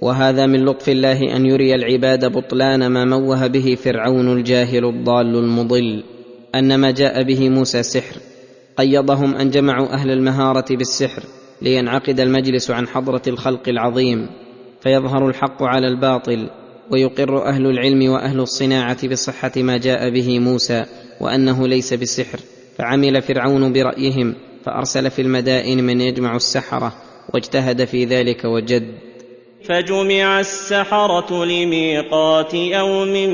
وهذا 0.00 0.46
من 0.46 0.64
لطف 0.64 0.88
الله 0.88 1.36
أن 1.36 1.46
يري 1.46 1.74
العباد 1.74 2.32
بطلان 2.32 2.86
ما 2.86 3.04
موه 3.04 3.46
به 3.46 3.74
فرعون 3.74 4.32
الجاهل 4.32 4.84
الضال 4.84 5.36
المضل 5.36 6.04
أن 6.54 6.80
ما 6.80 6.90
جاء 6.90 7.22
به 7.22 7.48
موسى 7.48 7.82
سحر 7.82 8.16
قيضهم 8.76 9.34
أن 9.34 9.50
جمعوا 9.50 9.92
أهل 9.92 10.10
المهارة 10.10 10.76
بالسحر 10.76 11.22
لينعقد 11.62 12.20
المجلس 12.20 12.70
عن 12.70 12.88
حضرة 12.88 13.22
الخلق 13.26 13.68
العظيم 13.68 14.28
فيظهر 14.80 15.28
الحق 15.28 15.62
على 15.62 15.88
الباطل 15.88 16.50
ويقر 16.90 17.46
أهل 17.46 17.66
العلم 17.66 18.10
وأهل 18.10 18.40
الصناعة 18.40 19.08
بصحة 19.08 19.52
ما 19.56 19.76
جاء 19.76 20.10
به 20.10 20.38
موسى 20.38 20.84
وأنه 21.20 21.68
ليس 21.68 21.94
بسحر 21.94 22.38
فعمل 22.78 23.22
فرعون 23.22 23.72
برأيهم 23.72 24.34
فأرسل 24.64 25.10
في 25.10 25.22
المدائن 25.22 25.84
من 25.84 26.00
يجمع 26.00 26.36
السحرة 26.36 26.92
واجتهد 27.34 27.84
في 27.84 28.04
ذلك 28.04 28.44
وجد. 28.44 28.94
فجمع 29.68 30.40
السحرة 30.40 31.44
لميقات 31.44 32.54
يوم 32.54 33.30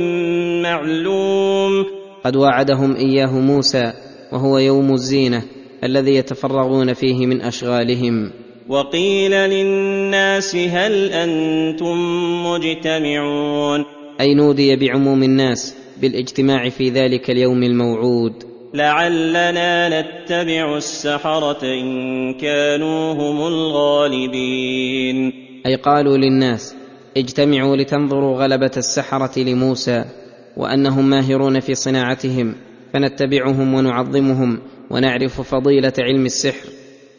معلوم. 0.63 1.87
قد 2.25 2.37
وعدهم 2.37 2.97
إياه 2.97 3.41
موسى 3.41 3.93
وهو 4.33 4.59
يوم 4.59 4.93
الزينة 4.93 5.43
الذي 5.85 6.15
يتفرغون 6.15 6.93
فيه 6.93 7.27
من 7.27 7.41
أشغالهم. 7.41 8.31
وقيل 8.69 9.31
للناس 9.31 10.57
هل 10.57 11.13
أنتم 11.13 11.97
مجتمعون؟ 12.47 13.85
أي 14.21 14.35
نودي 14.35 14.77
بعموم 14.77 15.23
الناس 15.23 15.77
بالاجتماع 16.01 16.69
في 16.69 16.91
ذلك 16.91 17.31
اليوم 17.31 17.63
الموعود. 17.63 18.33
لعلنا 18.75 20.01
نتبع 20.01 20.77
السحرة 20.77 21.59
إن 21.63 22.35
كانوا 22.35 23.13
هم 23.13 23.47
الغالبين. 23.47 25.52
أي 25.67 25.75
قالوا 25.75 26.17
للناس 26.17 26.75
اجتمعوا 27.17 27.77
لتنظروا 27.77 28.39
غلبة 28.39 28.71
السحرة 28.77 29.39
لموسى 29.39 30.05
وأنهم 30.57 31.11
ماهرون 31.11 31.61
في 31.61 31.75
صناعتهم 31.75 32.55
فنتبعهم 32.93 33.75
ونعظمهم 33.75 34.59
ونعرف 34.91 35.41
فضيلة 35.41 35.93
علم 35.99 36.27
السحر. 36.27 36.69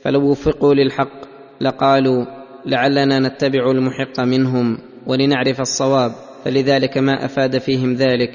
فلو 0.04 0.32
وفقوا 0.32 0.74
للحق 0.74 1.22
لقالوا 1.62 2.26
لعلنا 2.66 3.20
نتبع 3.20 3.72
المحق 3.72 4.20
منهم 4.20 4.78
ولنعرف 5.08 5.62
الصواب 5.62 6.12
فلذلك 6.46 6.98
ما 6.98 7.26
أفاد 7.26 7.58
فيهم 7.58 7.94
ذلك 7.94 8.32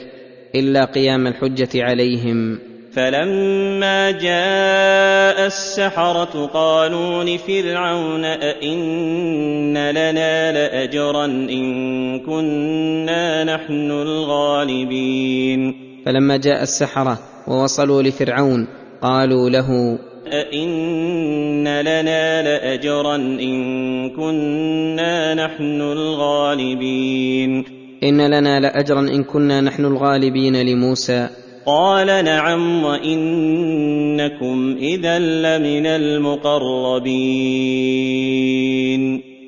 إلا 0.55 0.85
قيام 0.85 1.27
الحجة 1.27 1.69
عليهم. 1.75 2.59
فلما 2.99 4.11
جاء 4.11 5.47
السحرة 5.47 6.47
قالوا 6.47 7.25
لفرعون 7.25 8.25
أئن 8.25 9.91
لنا 9.91 10.53
لأجرا 10.53 11.25
إن 11.25 12.19
كنا 12.21 13.45
نحن 13.45 13.91
الغالبين 13.91 15.75
فلما 16.07 16.37
جاء 16.37 16.63
السحره 16.63 17.19
ووصلوا 17.49 18.03
لفرعون 18.03 18.67
قالوا 19.03 19.51
له 19.51 19.99
أئن 20.33 21.81
لنا 21.81 22.43
لأجرا 22.43 23.17
إن 23.17 24.11
كنا 24.11 25.35
نحن 25.35 25.81
الغالبين 25.81 27.65
ان 28.03 28.27
لنا 28.27 28.61
لاجرا 28.61 29.01
ان 29.01 29.25
كنا 29.25 29.61
نحن 29.61 29.85
الغالبين 29.85 30.57
لموسى 30.57 31.29
قال 31.69 32.25
نعم 32.25 32.85
وإنكم 32.85 34.77
إذا 34.81 35.19
لمن 35.19 35.87
المقربين. 35.87 36.43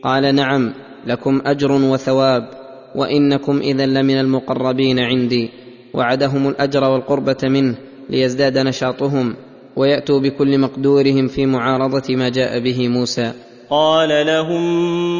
قال 0.04 0.35
نعم 0.35 0.72
لكم 1.06 1.40
أجر 1.46 1.72
وثواب 1.72 2.48
وإنكم 2.94 3.59
إذا 3.59 3.87
لمن 3.87 4.20
المقربين 4.20 4.98
عندي. 4.98 5.50
وعدهم 5.94 6.48
الأجر 6.48 6.85
والقربة 6.85 7.37
منه 7.42 7.74
ليزداد 8.11 8.59
نشاطهم 8.59 9.37
ويأتوا 9.76 10.20
بكل 10.20 10.59
مقدورهم 10.59 11.26
في 11.26 11.46
معارضة 11.46 12.16
ما 12.16 12.28
جاء 12.28 12.61
به 12.61 12.88
موسى. 12.88 13.33
قال 13.70 14.26
لهم 14.26 14.62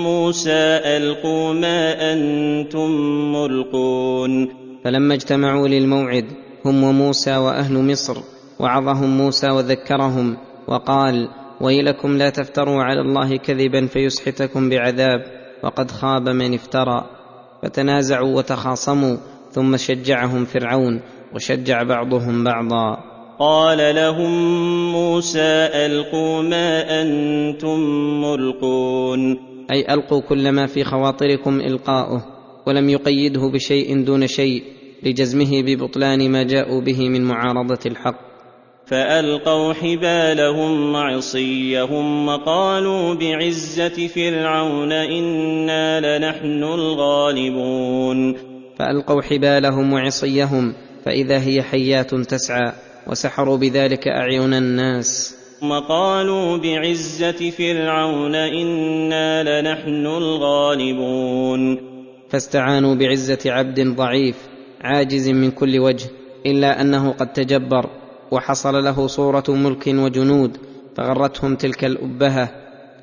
موسى 0.03 0.81
ألقوا 0.97 1.53
ما 1.53 2.13
أنتم 2.13 2.91
ملقون. 3.33 4.49
فلما 4.85 5.15
اجتمعوا 5.15 5.69
للموعد 5.69 6.25
هم 6.65 6.85
وموسى 6.85 7.37
وأهل 7.37 7.91
مصر 7.93 8.17
وعظهم 8.59 9.19
موسى 9.19 9.51
وذكرهم 9.51 10.37
وقال 10.69 11.29
ويلكم 11.61 12.17
لا 12.17 12.31
تفتروا 12.31 12.83
على 12.83 13.01
الله 13.01 13.37
كذبا 13.37 13.87
فيسحتكم 13.87 14.69
بعذاب 14.69 15.25
وقد 15.63 15.91
خاب 15.91 16.29
من 16.29 16.55
افترى. 16.55 17.05
فتنازعوا 17.63 18.37
وتخاصموا 18.37 19.17
ثم 19.51 19.77
شجعهم 19.77 20.45
فرعون 20.45 21.01
وشجع 21.35 21.83
بعضهم 21.83 22.45
بعضا. 22.45 22.99
قال 23.39 23.95
لهم 23.95 24.33
موسى 24.93 25.69
ألقوا 25.87 26.43
ما 26.43 27.03
أنتم 27.03 27.81
ملقون. 28.21 29.39
أي 29.73 29.95
ألقوا 29.95 30.21
كل 30.21 30.53
ما 30.53 30.67
في 30.67 30.85
خواطركم 30.85 31.61
إلقاؤه 31.61 32.25
ولم 32.67 32.89
يقيده 32.89 33.51
بشيء 33.55 34.05
دون 34.05 34.27
شيء. 34.27 34.80
لجزمه 35.03 35.63
ببطلان 35.63 36.31
ما 36.31 36.43
جاءوا 36.43 36.81
به 36.81 37.09
من 37.09 37.25
معارضة 37.25 37.79
الحق. 37.87 38.31
فألقوا 38.87 39.73
حبالهم 39.73 40.95
وعصيهم 40.95 42.29
وقالوا 42.29 43.15
بعزة 43.15 44.07
فرعون 44.07 44.93
إنا 44.93 46.19
لنحن 46.19 46.65
الغالبون. 46.65 48.37
فألقوا 48.79 49.23
حبالهم 49.23 49.93
وعصيهم 49.93 50.75
فإذا 51.05 51.41
هي 51.41 51.63
حيات 51.63 52.15
تسعى 52.15 52.73
وسحروا 53.07 53.57
بذلك 53.57 54.09
أعين 54.09 54.55
الناس. 54.55 55.37
وقالوا 55.63 56.57
بعزة 56.57 57.51
فرعون 57.51 58.35
إنا 58.35 59.43
لنحن 59.43 60.07
الغالبون. 60.07 61.91
فاستعانوا 62.31 62.95
بعزة 62.95 63.39
عبد 63.47 63.81
ضعيف 63.81 64.50
عاجز 64.81 65.29
من 65.29 65.51
كل 65.51 65.79
وجه 65.79 66.07
إلا 66.47 66.81
أنه 66.81 67.11
قد 67.11 67.33
تجبر 67.33 67.91
وحصل 68.31 68.85
له 68.85 69.07
صورة 69.07 69.45
ملك 69.49 69.87
وجنود 69.87 70.57
فغرتهم 70.97 71.57
تلك 71.57 71.85
الأبهة 71.85 72.49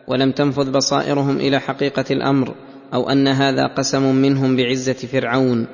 ولم 0.08 0.32
تنفذ 0.32 0.72
بصائرهم 0.72 1.38
إلى 1.38 1.60
حقيقة 1.60 2.06
الأمر 2.12 2.56
أو 2.94 3.10
أن 3.10 3.28
هذا 3.28 3.68
قسم 3.68 4.16
منهم 4.16 4.56
بعزة 4.56 4.94
فرعون 4.94 5.68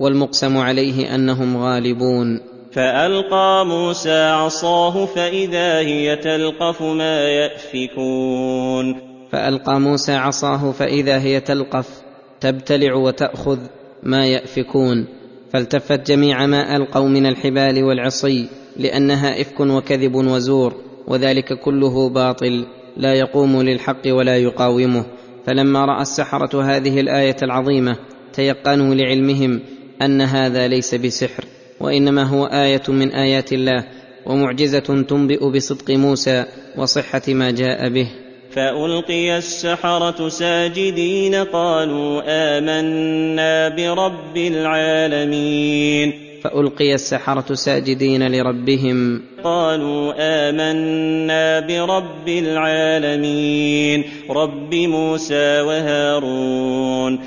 والمقسم 0.00 0.58
عليه 0.58 1.14
أنهم 1.14 1.56
غالبون. 1.56 2.40
فألقى 2.72 3.66
موسى 3.66 4.22
عصاه 4.22 5.06
فإذا 5.06 5.78
هي 5.78 6.16
تلقف 6.16 6.82
ما 6.82 7.28
يأفكون. 7.28 9.00
فألقى 9.32 9.80
موسى 9.80 10.12
عصاه 10.12 10.72
فإذا 10.72 11.18
هي 11.18 11.40
تلقف 11.40 12.02
تبتلع 12.40 12.94
وتأخذ 12.94 13.58
ما 14.02 14.26
يأفكون. 14.26 15.19
فالتفت 15.52 16.06
جميع 16.06 16.46
ما 16.46 16.76
القوا 16.76 17.08
من 17.08 17.26
الحبال 17.26 17.84
والعصي 17.84 18.48
لأنها 18.76 19.40
إفك 19.40 19.60
وكذب 19.60 20.14
وزور 20.14 20.74
وذلك 21.06 21.60
كله 21.60 22.08
باطل 22.08 22.66
لا 22.96 23.14
يقوم 23.14 23.62
للحق 23.62 24.02
ولا 24.06 24.36
يقاومه. 24.36 25.04
فلما 25.46 25.84
رأى 25.84 26.02
السحرة 26.02 26.62
هذه 26.62 27.00
الآية 27.00 27.36
العظيمة 27.42 27.96
تيقنوا 28.32 28.94
لعلمهم 28.94 29.60
أن 30.02 30.20
هذا 30.20 30.68
ليس 30.68 30.94
بسحر 30.94 31.44
وإنما 31.80 32.22
هو 32.22 32.44
آية 32.44 32.82
من 32.88 33.12
آيات 33.12 33.52
الله 33.52 33.86
ومعجزة 34.26 35.04
تنبئ 35.08 35.50
بصدق 35.50 35.90
موسى 35.90 36.44
وصحة 36.76 37.22
ما 37.28 37.50
جاء 37.50 37.88
به. 37.88 38.08
فألقي 38.52 39.38
السحرة 39.38 40.28
ساجدين 40.28 41.34
قالوا 41.34 42.22
آمنا 42.26 43.68
برب 43.68 44.36
العالمين. 44.36 46.12
فألقي 46.44 46.94
السحرة 46.94 47.54
ساجدين 47.54 48.32
لربهم. 48.32 49.22
قالوا 49.44 50.12
آمنا 50.18 51.60
برب 51.60 52.28
العالمين. 52.28 54.04
رب 54.30 54.74
موسى 54.74 55.60
وهارون. 55.60 57.18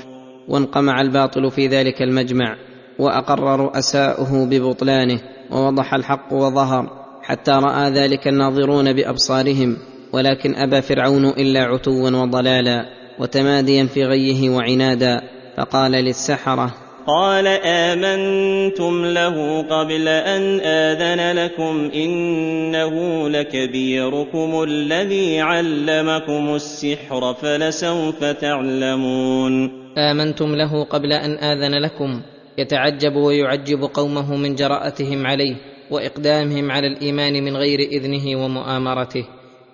وانقمع 0.48 1.00
الباطل 1.00 1.50
في 1.50 1.66
ذلك 1.66 2.02
المجمع 2.02 2.56
وأقر 2.98 3.60
رؤساؤه 3.60 4.46
ببطلانه 4.50 5.20
ووضح 5.50 5.94
الحق 5.94 6.32
وظهر 6.32 6.90
حتى 7.22 7.50
رأى 7.50 7.90
ذلك 7.90 8.28
الناظرون 8.28 8.92
بأبصارهم. 8.92 9.93
ولكن 10.14 10.54
ابى 10.54 10.82
فرعون 10.82 11.24
إلا 11.28 11.60
عتوا 11.64 12.10
وضلالا 12.10 12.86
وتماديا 13.18 13.84
في 13.84 14.04
غيه 14.04 14.50
وعنادا 14.50 15.20
فقال 15.56 15.92
للسحرة 15.92 16.74
قال 17.06 17.46
آمنتم 17.64 19.04
له 19.04 19.62
قبل 19.62 20.08
أن 20.08 20.60
آذن 20.60 21.38
لكم 21.38 21.90
إنه 21.94 23.28
لكبيركم 23.28 24.62
الذي 24.62 25.40
علمكم 25.40 26.54
السحر 26.54 27.34
فلسوف 27.34 28.24
تعلمون 28.24 29.70
آمنتم 29.98 30.54
له 30.54 30.84
قبل 30.84 31.12
أن 31.12 31.30
آذن 31.30 31.74
لكم 31.74 32.20
يتعجب 32.58 33.16
ويعجب 33.16 33.82
قومه 33.94 34.36
من 34.36 34.54
جراءتهم 34.54 35.26
عليه 35.26 35.56
وإقدامهم 35.90 36.70
على 36.70 36.86
الإيمان 36.86 37.44
من 37.44 37.56
غير 37.56 37.78
إذنه 37.78 38.44
ومؤامرته 38.44 39.24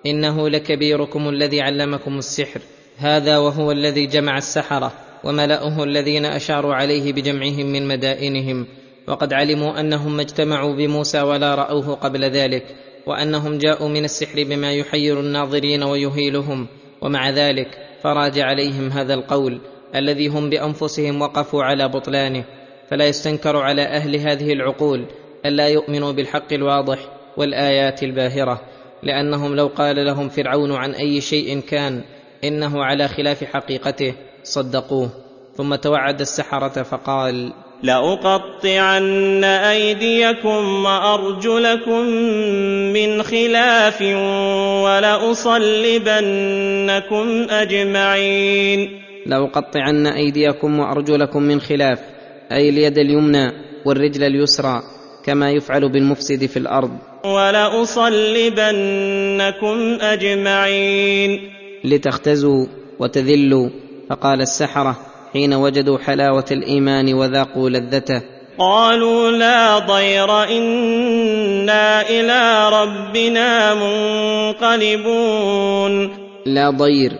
إنه 0.05 0.49
لكبيركم 0.49 1.29
الذي 1.29 1.61
علمكم 1.61 2.17
السحر. 2.17 2.61
هذا 2.97 3.37
وهو 3.37 3.71
الذي 3.71 4.05
جمع 4.05 4.37
السحرة 4.37 4.91
وملأه 5.23 5.83
الذين 5.83 6.25
أشاروا 6.25 6.73
عليه 6.73 7.13
بجمعهم 7.13 7.65
من 7.65 7.87
مدائنهم. 7.87 8.67
وقد 9.07 9.33
علموا 9.33 9.79
أنهم 9.79 10.15
ما 10.15 10.21
اجتمعوا 10.21 10.75
بموسى 10.75 11.21
ولا 11.21 11.55
رأوه 11.55 11.95
قبل 11.95 12.23
ذلك 12.23 12.65
وأنهم 13.07 13.57
جاءوا 13.57 13.89
من 13.89 14.03
السحر 14.03 14.43
بما 14.43 14.73
يحير 14.73 15.19
الناظرين 15.19 15.83
ويهيلهم. 15.83 16.67
ومع 17.01 17.29
ذلك 17.29 17.77
فراج 18.03 18.39
عليهم 18.39 18.87
هذا 18.89 19.13
القول 19.13 19.61
الذي 19.95 20.27
هم 20.27 20.49
بأنفسهم 20.49 21.21
وقفوا 21.21 21.63
على 21.63 21.87
بطلانه. 21.87 22.43
فلا 22.89 23.07
يستنكر 23.07 23.57
على 23.57 23.81
أهل 23.81 24.15
هذه 24.15 24.53
العقول 24.53 25.05
الا 25.45 25.67
يؤمنوا 25.67 26.11
بالحق 26.11 26.53
الواضح 26.53 26.99
والآيات 27.37 28.03
الباهرة. 28.03 28.61
لأنهم 29.03 29.55
لو 29.55 29.67
قال 29.67 30.05
لهم 30.05 30.29
فرعون 30.29 30.71
عن 30.71 30.91
أي 30.91 31.21
شيء 31.21 31.59
كان 31.59 32.01
إنه 32.43 32.83
على 32.83 33.07
خلاف 33.07 33.43
حقيقته 33.43 34.13
صدقوه. 34.43 35.09
ثم 35.55 35.75
توعد 35.75 36.21
السحرة 36.21 36.83
فقال 36.83 37.53
لاقطعن 37.83 39.43
أيديكم 39.43 40.85
وأرجلكم 40.85 42.01
من 42.93 43.23
خلاف 43.23 44.01
ولأصلبنكم 44.83 45.55
أجمعين. 47.49 49.01
لاقطعن 49.25 50.07
أيديكم 50.07 50.79
وأرجلكم 50.79 51.43
من 51.43 51.61
خلاف 51.61 51.99
أي 52.51 52.69
اليد 52.69 52.97
اليمنى 52.97 53.51
والرجل 53.85 54.23
اليسرى 54.23 54.81
كما 55.25 55.51
يفعل 55.51 55.89
بالمفسد 55.91 56.45
في 56.45 56.57
الأرض. 56.57 57.10
ولأصلبنكم 57.23 58.77
أجمعين. 60.01 61.39
لتختزوا 61.83 62.65
وتذلوا 62.99 63.69
فقال 64.09 64.41
السحرة 64.41 64.99
حين 65.33 65.53
وجدوا 65.53 65.97
حلاوة 65.97 66.45
الإيمان 66.51 67.13
وذاقوا 67.13 67.69
لذته. 67.69 68.21
قالوا 68.59 69.31
لا 69.31 69.79
ضير 69.79 70.43
إنا 70.43 72.09
إلى 72.09 72.69
ربنا 72.69 73.73
منقلبون. 74.63 76.17
لا 76.45 76.69
ضير 76.69 77.11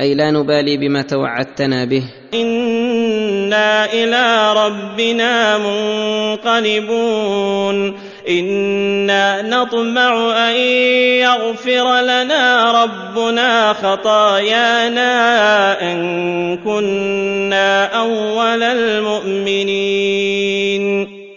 أي 0.00 0.14
لا 0.14 0.30
نبالي 0.30 0.76
بما 0.76 1.02
توعدتنا 1.02 1.84
به. 1.84 2.02
إنا 2.34 3.92
إلى 3.92 4.54
ربنا 4.66 5.58
منقلبون. 6.46 7.94
أنا 8.28 9.42
نطمع 9.42 10.36
ان 10.48 10.56
يغفر 11.24 12.00
لنا 12.00 12.72
ربنا 12.84 13.72
خطايانا 13.72 15.12
ان 15.92 15.98
كنا 16.56 17.84
اول 17.84 18.62
المؤمنين. 18.62 19.88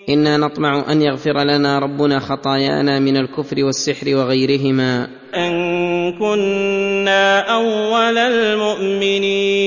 أنا 0.10 0.38
نطمع 0.38 0.86
ان 0.92 1.02
يغفر 1.02 1.44
لنا 1.44 1.80
ربنا 1.80 2.20
خطايانا 2.20 3.00
من 3.00 3.18
الكفر 3.18 3.64
والسحر 3.64 4.16
وغيرهما. 4.16 5.08
ان 5.36 6.12
كنا 6.20 7.40
اول 7.40 8.18
المؤمنين. 8.18 9.62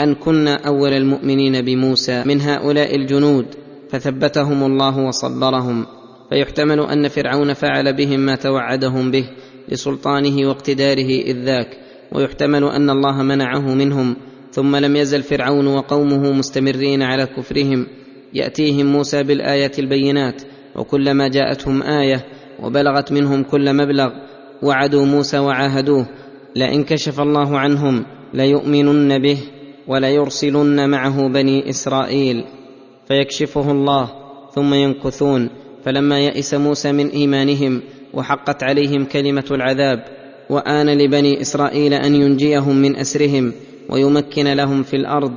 ان 0.00 0.14
كنا 0.14 0.66
اول 0.66 0.92
المؤمنين 0.92 1.64
بموسى 1.64 2.22
من 2.26 2.40
هؤلاء 2.40 2.96
الجنود. 2.96 3.63
فثبتهم 3.94 4.64
الله 4.64 4.98
وصبرهم 4.98 5.86
فيحتمل 6.30 6.80
أن 6.80 7.08
فرعون 7.08 7.52
فعل 7.52 7.92
بهم 7.92 8.20
ما 8.20 8.34
توعدهم 8.34 9.10
به 9.10 9.24
لسلطانه 9.68 10.48
واقتداره 10.48 11.08
إذ 11.08 11.44
ذاك 11.44 11.78
ويحتمل 12.12 12.64
أن 12.64 12.90
الله 12.90 13.22
منعه 13.22 13.74
منهم 13.74 14.16
ثم 14.50 14.76
لم 14.76 14.96
يزل 14.96 15.22
فرعون 15.22 15.66
وقومه 15.66 16.32
مستمرين 16.32 17.02
على 17.02 17.26
كفرهم 17.26 17.86
يأتيهم 18.34 18.86
موسى 18.86 19.22
بالايات 19.22 19.78
البينات 19.78 20.42
وكلما 20.76 21.28
جاءتهم 21.28 21.82
آية 21.82 22.26
وبلغت 22.62 23.12
منهم 23.12 23.42
كل 23.42 23.76
مبلغ 23.76 24.10
وعدوا 24.62 25.06
موسى 25.06 25.38
وعاهدوه 25.38 26.06
لئن 26.56 26.84
كشف 26.84 27.20
الله 27.20 27.58
عنهم 27.58 28.04
ليؤمنن 28.34 29.18
به 29.18 29.38
وليرسلن 29.86 30.90
معه 30.90 31.28
بني 31.28 31.70
إسرائيل. 31.70 32.44
فيكشفه 33.08 33.70
الله 33.70 34.10
ثم 34.54 34.74
ينكثون. 34.74 35.50
فلما 35.84 36.20
يئس 36.20 36.54
موسى 36.54 36.92
من 36.92 37.08
إيمانهم 37.08 37.82
وحقت 38.14 38.62
عليهم 38.62 39.04
كلمة 39.04 39.44
العذاب 39.50 40.04
وآن 40.50 40.98
لبني 40.98 41.40
إسرائيل 41.40 41.94
أن 41.94 42.14
ينجيهم 42.14 42.76
من 42.76 42.96
أسرهم 42.96 43.52
ويمكن 43.90 44.54
لهم 44.54 44.82
في 44.82 44.96
الأرض. 44.96 45.32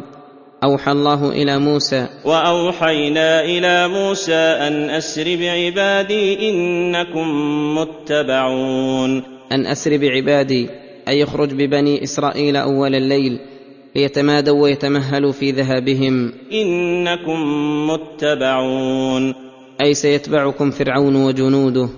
أوحى 0.64 0.92
الله 0.92 1.30
إلى 1.30 1.60
موسى. 1.60 2.08
وأوحينا 2.26 3.44
إلى 3.44 3.88
موسى 3.88 4.34
أن 4.34 4.90
أسر 4.90 5.36
بعبادي 5.36 6.50
إنكم 6.50 7.28
متبعون. 7.76 9.24
أن 9.52 9.66
أسر 9.66 9.98
بعبادي 9.98 10.70
أي 11.08 11.20
يخرج 11.20 11.54
ببني 11.54 12.04
إسرائيل 12.04 12.56
أول 12.56 12.96
الليل. 12.96 13.40
ليتمادوا 13.96 14.62
ويتمهلوا 14.62 15.32
في 15.32 15.52
ذهابهم. 15.52 16.34
إنكم 16.52 17.40
متبعون. 17.88 19.34
أي 19.82 19.94
سيتبعكم 19.94 20.72
فرعون 20.72 21.16
وجنوده 21.16 21.90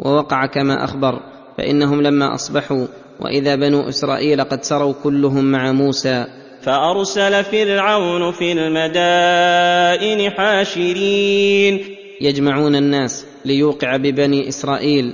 ووقع 0.00 0.46
كما 0.46 0.84
أخبر 0.84 1.20
فإنهم 1.58 2.02
لما 2.02 2.34
أصبحوا 2.34 2.86
وإذا 3.20 3.54
بنو 3.56 3.88
إسرائيل 3.88 4.44
قد 4.44 4.62
سروا 4.62 4.92
كلهم 5.02 5.44
مع 5.44 5.72
موسى. 5.72 6.26
فأرسل 6.62 7.44
فرعون 7.44 8.32
في 8.32 8.52
المدائن 8.52 10.30
حاشرين. 10.30 11.80
يجمعون 12.20 12.76
الناس 12.76 13.26
ليوقع 13.44 13.96
ببني 13.96 14.48
إسرائيل 14.48 15.12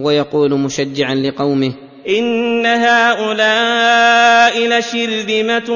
ويقول 0.00 0.60
مشجعا 0.60 1.14
لقومه 1.14 1.72
ان 2.08 2.66
هؤلاء 2.66 4.68
لشرذمه 4.68 5.70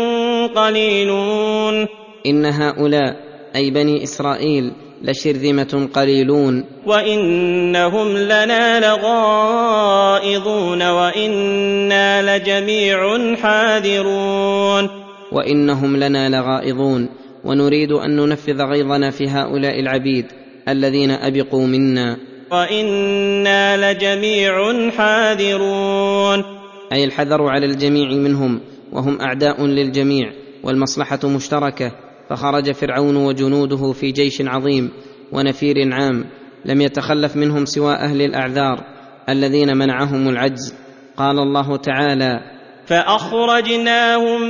قليلون 0.55 1.87
ان 2.27 2.45
هؤلاء 2.45 3.17
أي 3.57 3.71
بني 3.71 4.03
اسرائيل 4.03 4.73
لشرذمه 5.03 5.89
قليلون 5.95 6.65
وانهم 6.87 8.17
لنا 8.17 8.81
لغائظون 8.81 10.83
وأنا 10.83 12.39
لجميع 12.39 13.19
حاذرون 13.37 14.89
وانهم 15.33 15.97
لنا 15.97 16.29
لغائظون 16.29 17.09
ونريد 17.45 17.93
ان 17.93 18.17
ننفذ 18.17 18.63
غيظنا 18.63 19.11
في 19.11 19.29
هؤلاء 19.29 19.81
العبيد 19.81 20.27
الذين 20.69 21.11
ابقوا 21.11 21.67
منا. 21.67 22.30
وأنا 22.53 23.93
لجميع 23.93 24.91
حاذرون 24.91 26.45
أي 26.93 27.05
الحذر 27.05 27.43
على 27.43 27.67
الجميع 27.67 28.09
منهم 28.09 28.61
وهم 28.93 29.21
أعداء 29.21 29.67
للجميع 29.67 30.33
والمصلحة 30.65 31.19
مشتركة 31.25 31.93
فخرج 32.31 32.71
فرعون 32.73 33.17
وجنوده 33.17 33.93
في 33.93 34.13
جيش 34.13 34.43
عظيم 34.47 34.91
ونفير 35.33 35.75
عام 35.93 36.25
لم 36.65 36.81
يتخلف 36.81 37.37
منهم 37.37 37.65
سوى 37.65 37.95
أهل 37.95 38.23
الأعذار 38.23 38.85
الذين 39.29 39.77
منعهم 39.77 40.29
العجز. 40.29 40.75
قال 41.17 41.39
الله 41.39 41.77
تعالى 41.77 42.41
فاخرجناهم 42.87 44.41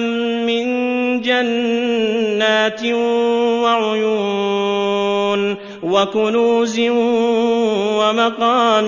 من 0.46 0.66
جنات 1.20 2.84
وعيون 3.64 5.56
وكنوز 5.82 6.80
ومقام 8.00 8.86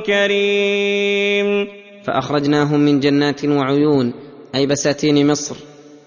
كريم. 0.00 1.66
فأخرجناهم 2.04 2.80
من 2.80 3.00
جنات 3.00 3.44
وعيون 3.44 4.12
أي 4.54 4.66
بساتين 4.66 5.26
مصر 5.26 5.56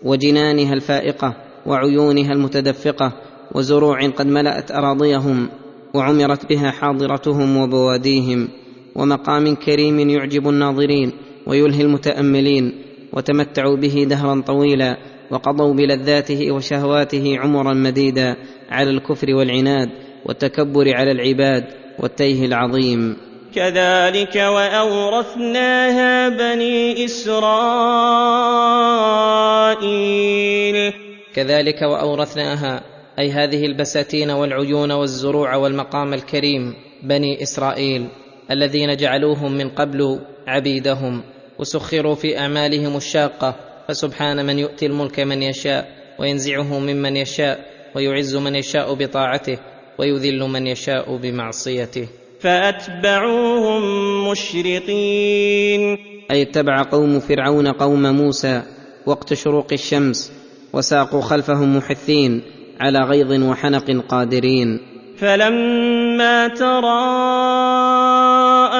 وجنانها 0.04 0.74
الفائقة 0.74 1.36
وعيونها 1.65 2.32
المتدفقة 2.32 3.13
وزروع 3.56 4.08
قد 4.08 4.28
ملأت 4.28 4.72
أراضيهم 4.72 5.50
وعمرت 5.93 6.50
بها 6.50 6.72
حاضرتهم 6.72 7.58
وبواديهم 7.58 8.50
ومقام 8.96 9.56
كريم 9.56 10.10
يعجب 10.10 10.50
الناظرين 10.50 11.12
ويلهي 11.48 11.82
المتأملين 11.82 12.74
وتمتعوا 13.13 13.78
به 13.78 14.06
دهرا 14.10 14.41
طويلا 14.48 14.98
وقضوا 15.32 15.74
بلذاته 15.74 16.52
وشهواته 16.52 17.38
عمرا 17.39 17.74
مديدا 17.74 18.36
على 18.69 18.89
الكفر 18.89 19.28
والعناد 19.34 19.89
والتكبر 20.25 20.95
على 20.95 21.12
العباد 21.12 21.65
والتيه 21.99 22.45
العظيم. 22.45 23.17
كذلك 23.55 24.36
وأورثناها 24.36 26.29
بني 26.29 27.05
إسرائيل. 27.05 28.33
كذلك 31.36 31.81
وأورثناها 31.81 32.81
أي 33.19 33.31
هذه 33.31 33.65
البساتين 33.65 34.31
والعيون 34.31 34.91
والزروع 34.91 35.55
والمقام 35.55 36.13
الكريم 36.13 36.73
بني 37.03 37.43
إسرائيل 37.43 38.07
الذين 38.51 38.95
جعلوهم 38.95 39.51
من 39.51 39.69
قبل 39.69 40.19
عبيدهم 40.47 41.23
وسخروا 41.59 42.15
في 42.15 42.39
أعمالهم 42.39 42.97
الشاقة 42.97 43.55
فسبحان 43.88 44.45
من 44.45 44.59
يؤتي 44.59 44.86
الملك 44.86 45.19
من 45.19 45.43
يشاء 45.43 45.88
وينزعه 46.19 46.79
ممن 46.79 47.17
يشاء 47.17 47.65
ويعز 47.95 48.36
من 48.36 48.55
يشاء 48.55 48.93
بطاعته 48.93 49.57
ويذل 49.99 50.39
من 50.39 50.67
يشاء 50.67 51.17
بمعصيته. 51.17 52.08
فأتبعوهم 52.39 53.82
مشرقين. 54.32 55.97
أي 56.32 56.41
اتبع 56.41 56.82
قوم 56.82 57.19
فرعون 57.19 57.67
قوم 57.67 58.15
موسى 58.15 58.62
وقت 59.06 59.34
شروق 59.34 59.67
الشمس 59.73 60.32
وساقوا 60.73 61.21
خلفهم 61.21 61.77
محثين 61.77 62.41
على 62.82 62.99
غيظ 62.99 63.43
وحنق 63.43 64.06
قادرين. 64.10 64.79
فلما 65.17 66.47
تراءى 66.47 66.84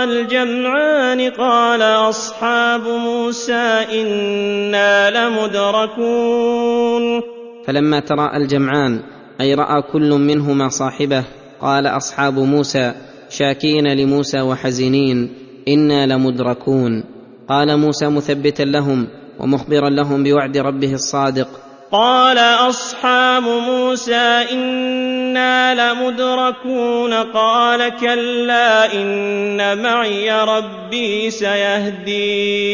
الجمعان 0.04 1.32
قال 1.32 1.82
أصحاب 1.82 2.82
موسى 2.82 3.86
إنا 4.02 5.28
لمدركون. 5.28 7.22
فلما 7.68 8.00
تراءى 8.00 8.38
الجمعان 8.38 9.00
أي 9.42 9.54
رأى 9.54 9.82
كل 9.82 10.10
منهما 10.10 10.70
صاحبه. 10.70 11.24
قال 11.62 11.88
أصحاب 11.88 12.40
موسى 12.40 12.94
شاكين 13.30 13.94
لموسى 13.94 14.42
وحزنين 14.42 15.30
إنا 15.68 16.06
لمدركون. 16.06 17.04
قال 17.50 17.78
موسى 17.78 18.10
مثبتا 18.10 18.64
لهم 18.64 19.08
ومخبرا 19.40 19.90
لهم 19.90 20.24
بوعد 20.24 20.58
ربه 20.58 20.94
الصادق. 20.94 21.48
قال 21.92 22.38
أصحاب 22.38 23.44
موسى 23.44 24.46
إنا 24.52 25.76
لمدركون. 25.76 27.14
قال 27.14 28.00
كلا 28.00 28.94
إن 28.94 29.84
معي 29.84 30.32
ربي 30.32 31.30
سيهدين. 31.30 32.66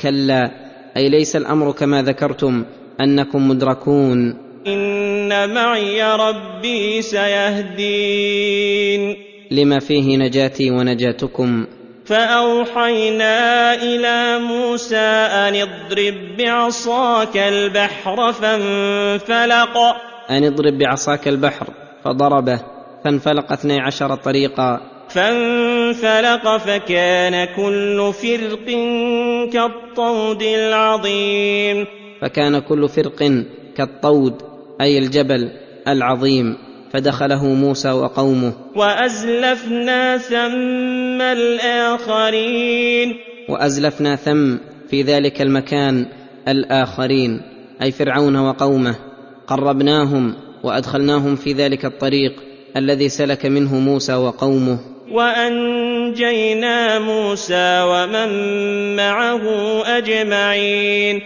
كلا 0.00 0.50
أي 0.96 1.08
ليس 1.08 1.36
الأمر 1.36 1.72
كما 1.72 2.02
ذكرتم 2.02 2.64
أنكم 3.00 3.48
مدركون. 3.48 4.51
إن 4.66 5.54
معي 5.54 6.02
ربي 6.02 7.02
سيهدين. 7.02 8.52
لما 9.50 9.78
فيه 9.78 10.16
نجاتي 10.16 10.70
ونجاتكم. 10.70 11.66
فأوحينا 12.04 13.74
إلى 13.74 14.38
موسى 14.38 14.96
أن 14.96 15.54
اضرب 15.54 16.36
بعصاك 16.38 17.36
البحر 17.36 18.32
فانفلق. 18.32 19.78
أن 20.30 20.44
اضرب 20.44 20.78
بعصاك 20.78 21.28
البحر 21.28 21.66
فضربه 22.04 22.60
فانفلق 23.04 23.52
اثني 23.52 23.80
عشر 23.80 24.14
طريقا. 24.14 24.80
فانفلق 25.08 26.56
فكان 26.56 27.44
كل 27.44 28.12
فرق 28.12 28.66
كالطود 29.52 30.42
العظيم. 30.42 31.86
فكان 32.22 32.58
كل 32.58 32.88
فرق 32.88 33.44
كالطود 33.76 34.51
أي 34.80 34.98
الجبل 34.98 35.50
العظيم 35.88 36.56
فدخله 36.92 37.46
موسى 37.46 37.90
وقومه. 37.90 38.52
وأزلفنا 38.76 40.18
ثم 40.18 41.20
الآخرين. 41.20 43.14
وأزلفنا 43.48 44.16
ثم 44.16 44.56
في 44.90 45.02
ذلك 45.02 45.42
المكان 45.42 46.06
الآخرين 46.48 47.42
أي 47.82 47.90
فرعون 47.90 48.36
وقومه. 48.36 48.94
قربناهم 49.46 50.34
وأدخلناهم 50.62 51.36
في 51.36 51.52
ذلك 51.52 51.84
الطريق 51.84 52.32
الذي 52.76 53.08
سلك 53.08 53.46
منه 53.46 53.78
موسى 53.78 54.14
وقومه. 54.14 54.78
وأنجينا 55.12 56.98
موسى 56.98 57.82
ومن 57.82 58.28
معه 58.96 59.42
أجمعين. 59.98 61.20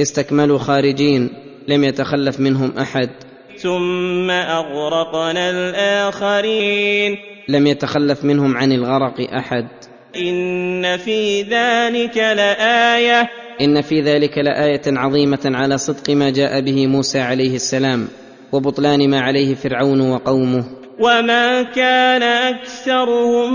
استكملوا 0.00 0.58
خارجين 0.58 1.49
لم 1.70 1.84
يتخلف 1.84 2.40
منهم 2.40 2.72
أحد. 2.78 3.10
ثم 3.56 4.30
أغرقنا 4.30 5.50
الآخرين. 5.50 7.16
لم 7.48 7.66
يتخلف 7.66 8.24
منهم 8.24 8.56
عن 8.56 8.72
الغرق 8.72 9.20
أحد. 9.20 9.68
إن 10.16 10.96
في 10.96 11.42
ذلك 11.42 12.16
لآية. 12.16 13.30
إن 13.60 13.80
في 13.80 14.00
ذلك 14.00 14.38
لآية 14.38 14.82
عظيمة 14.86 15.40
على 15.44 15.78
صدق 15.78 16.10
ما 16.10 16.30
جاء 16.30 16.60
به 16.60 16.86
موسى 16.86 17.20
عليه 17.20 17.54
السلام 17.54 18.08
وبطلان 18.52 19.10
ما 19.10 19.20
عليه 19.20 19.54
فرعون 19.54 20.00
وقومه. 20.00 20.64
وما 21.00 21.62
كان 21.62 22.22
أكثرهم 22.22 23.52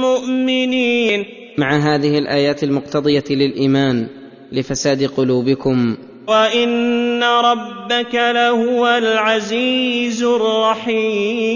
مؤمنين. 0.00 1.24
مع 1.58 1.76
هذه 1.76 2.18
الآيات 2.18 2.64
المقتضية 2.64 3.24
للإيمان 3.30 4.06
لفساد 4.52 5.04
قلوبكم 5.04 5.96
وان 6.32 7.22
ربك 7.22 8.14
لهو 8.14 8.86
العزيز 8.86 10.22
الرحيم 10.22 11.52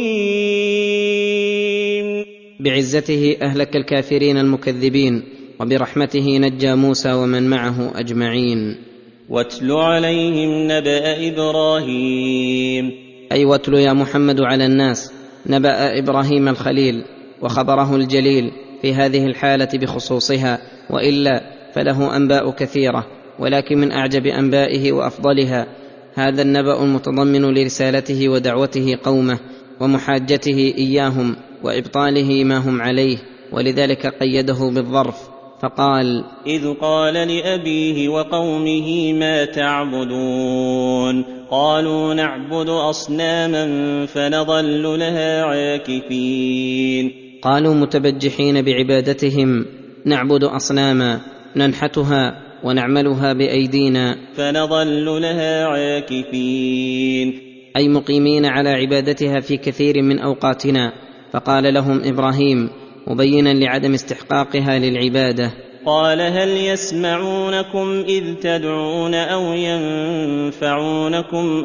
بعزته 2.61 3.37
أهلك 3.43 3.77
الكافرين 3.77 4.39
المكذبين 4.39 5.23
وبرحمته 5.61 6.39
نجى 6.39 6.75
موسى 6.75 7.12
ومن 7.12 7.51
معه 7.51 7.93
أجمعين. 8.01 8.77
واتل 9.29 9.73
عليهم 9.73 10.73
نبأ 10.73 11.29
إبراهيم. 11.29 12.93
أي 13.33 13.45
واتل 13.45 13.75
يا 13.75 13.93
محمد 13.93 14.41
على 14.41 14.67
الناس 14.67 15.12
نبأ 15.47 15.99
إبراهيم 15.99 16.49
الخليل 16.49 17.05
وخبره 17.43 17.97
الجليل 17.97 18.51
في 18.83 18.95
هذه 18.95 19.27
الحالة 19.27 19.69
بخصوصها 19.75 20.59
وإلا 20.91 21.41
فله 21.75 22.17
أنباء 22.17 22.51
كثيرة. 22.51 23.07
ولكن 23.38 23.79
من 23.79 23.92
أعجب 23.92 24.27
أنبائه 24.27 24.92
وأفضلها 24.92 25.66
هذا 26.14 26.42
النبأ 26.42 26.83
المتضمن 26.83 27.42
لرسالته 27.55 28.29
ودعوته 28.29 28.99
قومه 29.03 29.38
ومحاجته 29.81 30.75
إياهم 30.79 31.37
وإبطاله 31.62 32.44
ما 32.44 32.57
هم 32.57 32.83
عليه 32.83 33.18
ولذلك 33.53 34.07
قيده 34.07 34.70
بالظرف 34.75 35.37
فقال 35.62 36.25
إذ 36.46 36.75
قال 36.75 37.14
لأبيه 37.14 38.09
وقومه 38.09 39.12
ما 39.12 39.44
تعبدون؟ 39.44 41.25
قالوا 41.51 42.14
نعبد 42.14 42.68
أصناما 42.68 43.66
فنظل 44.07 44.99
لها 44.99 45.42
عاكفين. 45.42 47.12
قالوا 47.42 47.75
متبجحين 47.75 48.62
بعبادتهم 48.62 49.66
نعبد 50.05 50.44
أصناما 50.44 51.20
ننحتها 51.57 52.46
ونعملها 52.64 53.33
بأيدينا. 53.33 54.16
فنظل 54.37 55.05
لها 55.23 55.66
عاكفين. 55.66 57.40
أي 57.77 57.88
مقيمين 57.88 58.47
على 58.47 58.69
عبادتها 58.69 59.40
في 59.40 59.57
كثير 59.57 60.03
من 60.03 60.19
أوقاتنا. 60.19 60.92
فقال 61.33 61.75
لهم 61.75 62.01
إبراهيم 62.05 62.71
مبينا 63.07 63.55
لعدم 63.55 63.95
استحقاقها 63.95 64.79
للعبادة. 64.79 65.53
قال 65.87 66.21
هل 66.21 66.49
يسمعونكم 66.49 68.05
إذ 68.09 68.35
تدعون 68.35 69.14
أو 69.14 69.53
ينفعونكم 69.53 70.87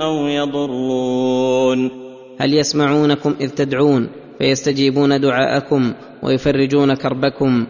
أو 0.02 0.28
يضرون؟ 0.28 1.92
هل 2.40 2.54
يسمعونكم 2.54 3.36
إذ 3.42 3.50
تدعون 3.50 4.10
فيستجيبون 4.40 5.22
دعاءكم 5.22 5.94
ويفرجون 6.24 6.94
كربكم 6.94 7.68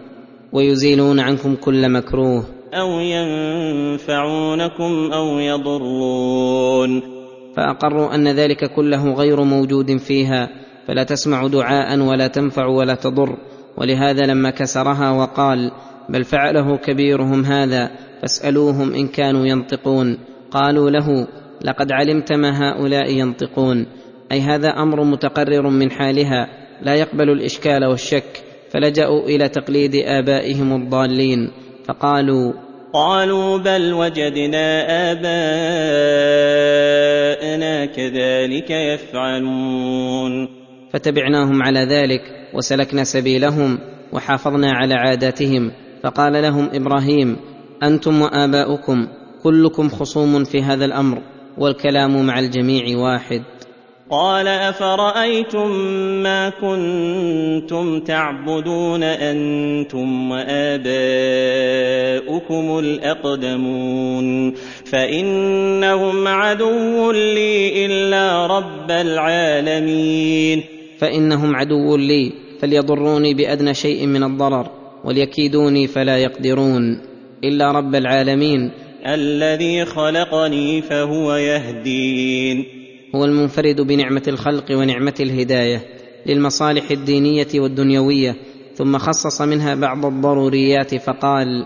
ويزيلون 0.53 1.19
عنكم 1.19 1.55
كل 1.55 1.89
مكروه. 1.89 2.60
أو 2.73 2.99
ينفعونكم 2.99 4.91
أو 5.13 5.39
يضرون 5.39 7.01
فأقروا 7.57 8.15
أن 8.15 8.27
ذلك 8.27 8.73
كله 8.75 9.13
غير 9.13 9.43
موجود 9.43 9.97
فيها 9.97 10.49
فلا 10.87 11.03
تسمع 11.03 11.47
دعاء 11.47 11.99
ولا 11.99 12.27
تنفع 12.27 12.65
ولا 12.65 12.95
تضر. 12.95 13.37
ولهذا 13.77 14.25
لما 14.25 14.49
كسرها 14.49 15.11
وقال 15.11 15.71
بل 16.09 16.23
فعله 16.23 16.77
كبيرهم 16.77 17.45
هذا 17.45 17.91
فاسألوهم 18.21 18.93
إن 18.93 19.07
كانوا 19.07 19.45
ينطقون 19.45 20.17
قالوا 20.51 20.89
له 20.89 21.27
لقد 21.65 21.91
علمت 21.91 22.33
ما 22.33 22.51
هؤلاء 22.61 23.11
ينطقون 23.11 23.85
أي 24.31 24.41
هذا 24.41 24.69
أمر 24.69 25.03
متقرر 25.03 25.69
من 25.69 25.91
حالها 25.91 26.47
لا 26.81 26.95
يقبل 26.95 27.29
الإشكال 27.29 27.85
والشك 27.85 28.43
فلجأوا 28.71 29.21
إلى 29.25 29.49
تقليد 29.49 29.95
آبائهم 29.95 30.81
الضالين. 30.81 31.51
فقالوا 31.91 32.53
قالوا 32.93 33.57
بل 33.57 33.93
وجدنا 33.93 34.85
آباءنا 35.11 35.45
كذلك 37.85 38.69
يفعلون. 38.71 40.47
فتبعناهم 40.93 41.63
على 41.63 41.79
ذلك 41.79 42.21
وسلكنا 42.53 43.03
سبيلهم 43.03 43.79
وحافظنا 44.13 44.71
على 44.71 44.93
عاداتهم. 44.93 45.71
فقال 46.03 46.33
لهم 46.33 46.69
إبراهيم 46.73 47.37
أنتم 47.83 48.21
وآباؤكم 48.21 49.07
كلكم 49.43 49.89
خصوم 49.89 50.43
في 50.43 50.63
هذا 50.63 50.85
الأمر 50.85 51.21
والكلام 51.57 52.25
مع 52.25 52.39
الجميع 52.39 52.97
واحد. 52.97 53.43
قال 54.11 54.47
أفرأيتم 54.47 55.71
ما 56.23 56.49
كنتم 56.49 57.99
تعبدون 57.99 59.03
أنتم 59.03 60.31
وآباؤكم 60.31 60.89
الأقدمون 62.79 64.53
فإنهم 64.85 66.27
عدو 66.27 67.11
لي 67.11 67.85
إلا 67.85 68.47
رب 68.47 68.91
العالمين 68.91 70.63
فإنهم 70.99 71.55
عدو 71.55 71.95
لي 71.95 72.31
فليضروني 72.59 73.33
بأدنى 73.33 73.73
شيء 73.73 74.07
من 74.07 74.23
الضرر 74.23 74.67
وليكيدوني 75.03 75.87
فلا 75.87 76.17
يقدرون 76.17 77.01
إلا 77.43 77.71
رب 77.71 77.95
العالمين. 77.95 78.71
الذي 79.05 79.85
خلقني 79.85 80.81
فهو 80.81 81.35
يهدين. 81.35 82.80
هو 83.15 83.25
المنفرد 83.25 83.81
بنعمة 83.81 84.23
الخلق 84.27 84.71
ونعمة 84.71 85.15
الهداية 85.19 85.87
للمصالح 86.25 86.91
الدينية 86.91 87.47
والدنيوية 87.55 88.35
ثم 88.75 88.97
خصص 88.97 89.41
منها 89.41 89.75
بعض 89.75 90.05
الضروريات 90.05 90.95
فقال 90.95 91.65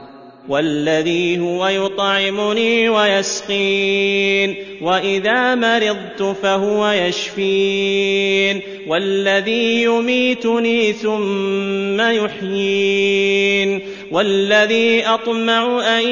والذي 0.49 1.39
هو 1.39 1.67
يطعمني 1.67 2.89
ويسقين 2.89 4.55
وإذا 4.81 5.55
مرضت 5.55 6.23
فهو 6.41 6.89
يشفين 6.89 8.61
والذي 8.87 9.83
يميتني 9.83 10.93
ثم 10.93 12.01
يحيين. 12.01 13.81
والذي 14.11 15.05
أطمع 15.05 15.79
أن 15.97 16.07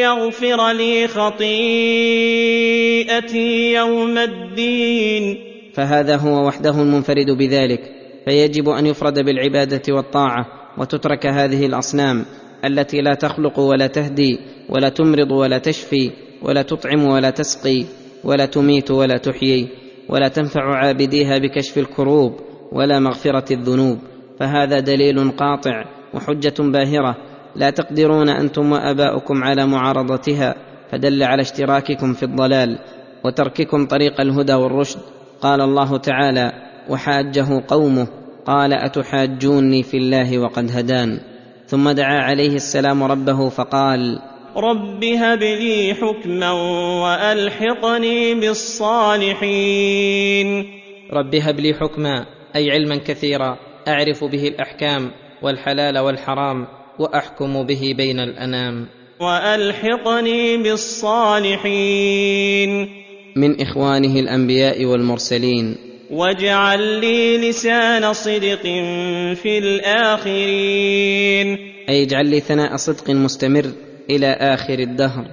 يغفر 0.00 0.72
لي 0.72 1.08
خطيئتي 1.08 1.42
يوم 3.72 4.18
الدين. 4.18 5.38
فهذا 5.74 6.16
هو 6.16 6.46
وحده 6.46 6.82
المنفرد 6.82 7.30
بذلك 7.30 7.80
فيجب 8.24 8.68
أن 8.68 8.86
يفرد 8.86 9.18
بالعبادة 9.18 9.82
والطاعة 9.94 10.46
وتترك 10.78 11.26
هذه 11.26 11.66
الأصنام 11.66 12.24
التي 12.64 13.00
لا 13.00 13.14
تخلق 13.14 13.58
ولا 13.58 13.86
تهدي 13.86 14.38
ولا 14.68 14.88
تمرض 14.88 15.30
ولا 15.32 15.58
تشفي 15.58 16.10
ولا 16.42 16.62
تطعم 16.62 17.04
ولا 17.04 17.30
تسقي 17.30 17.84
ولا 18.24 18.46
تميت 18.46 18.90
ولا 18.90 19.16
تحيي 19.16 19.68
ولا 20.08 20.28
تنفع 20.28 20.74
عابديها 20.74 21.38
بكشف 21.38 21.78
الكروب 21.78 22.40
ولا 22.72 22.98
مغفرة 22.98 23.52
الذنوب. 23.52 23.98
فهذا 24.40 24.80
دليل 24.80 25.30
قاطع 25.30 25.84
وحجة 26.14 26.54
باهرة 26.58 27.31
لا 27.56 27.70
تقدرون 27.70 28.28
أنتم 28.28 28.72
وأباؤكم 28.72 29.44
على 29.44 29.66
معارضتها 29.66 30.54
فدل 30.90 31.22
على 31.22 31.42
اشتراككم 31.42 32.12
في 32.12 32.22
الضلال 32.22 32.78
وترككم 33.24 33.86
طريق 33.86 34.20
الهدى 34.20 34.54
والرشد. 34.54 35.00
قال 35.40 35.60
الله 35.60 35.96
تعالى 35.96 36.52
وحاجه 36.88 37.62
قومه 37.68 38.06
قال 38.46 38.72
أتحاجوني 38.72 39.82
في 39.82 39.96
الله 39.96 40.38
وقد 40.38 40.70
هدان 40.76 41.20
ثم 41.66 41.90
دعا 41.90 42.22
عليه 42.22 42.56
السلام 42.56 43.02
ربه 43.02 43.48
فقال 43.48 44.18
رب 44.56 45.04
هب 45.04 45.42
لي 45.42 45.94
حكما 45.94 46.50
وألحقني 47.02 48.34
بالصالحين 49.54 50.66
رب 51.12 51.34
هب 51.34 51.60
لي 51.60 51.74
حكما 51.74 52.26
أي 52.56 52.70
علما 52.70 52.96
كثيرا 52.96 53.56
أعرف 53.88 54.24
به 54.24 54.48
الأحكام 54.48 55.10
والحلال 55.42 55.98
والحرام. 55.98 56.66
وأحكم 56.98 57.62
به 57.62 57.94
بين 57.96 58.20
الأنام. 58.20 58.86
وألحقني 59.20 60.56
بالصالحين. 60.56 62.22
من 63.36 63.60
إخوانه 63.60 64.20
الأنبياء 64.20 64.84
والمرسلين. 64.84 65.76
واجعل 66.10 67.00
لي 67.00 67.50
لسان 67.50 68.12
صدق 68.12 68.62
في 69.34 69.58
الآخرين. 69.58 71.58
أي 71.88 72.02
اجعل 72.02 72.26
لي 72.26 72.40
ثناء 72.40 72.76
صدق 72.76 73.10
مستمر 73.10 73.64
إلى 74.10 74.26
آخر 74.26 74.78
الدهر. 74.78 75.24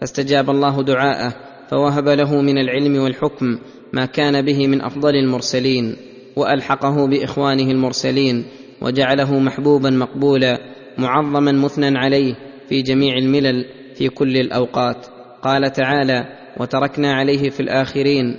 فاستجاب 0.00 0.50
الله 0.50 0.82
دعاءه 0.82 1.34
فوهب 1.70 2.08
له 2.08 2.42
من 2.42 2.58
العلم 2.58 3.02
والحكم 3.02 3.58
ما 3.92 4.06
كان 4.06 4.42
به 4.42 4.66
من 4.66 4.80
أفضل 4.80 5.14
المرسلين. 5.14 5.96
وألحقه 6.36 7.06
بإخوانه 7.06 7.70
المرسلين 7.70 8.44
وجعله 8.80 9.38
محبوبا 9.38 9.90
مقبولا. 9.90 10.77
معظما 10.98 11.52
مثنى 11.52 11.98
عليه 11.98 12.34
في 12.68 12.82
جميع 12.82 13.18
الملل 13.18 13.64
في 13.94 14.08
كل 14.08 14.36
الأوقات. 14.36 15.06
قال 15.42 15.72
تعالى 15.72 16.24
وتركنا 16.60 17.12
عليه 17.12 17.50
في 17.50 17.60
الآخرين. 17.60 18.36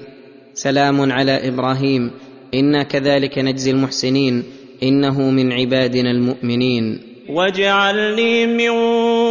سلام 0.53 1.11
على 1.11 1.47
إبراهيم. 1.47 2.11
إنا 2.53 2.83
كذلك 2.83 3.39
نجزي 3.39 3.71
المحسنين. 3.71 4.43
إنه 4.83 5.21
من 5.21 5.53
عبادنا 5.53 6.11
المؤمنين. 6.11 6.99
واجعل 7.29 8.15
لي 8.15 8.45
من 8.45 8.69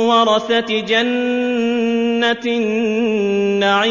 ورثة 0.09 0.81
جنة 0.81 2.43
النعيم. 2.47 3.89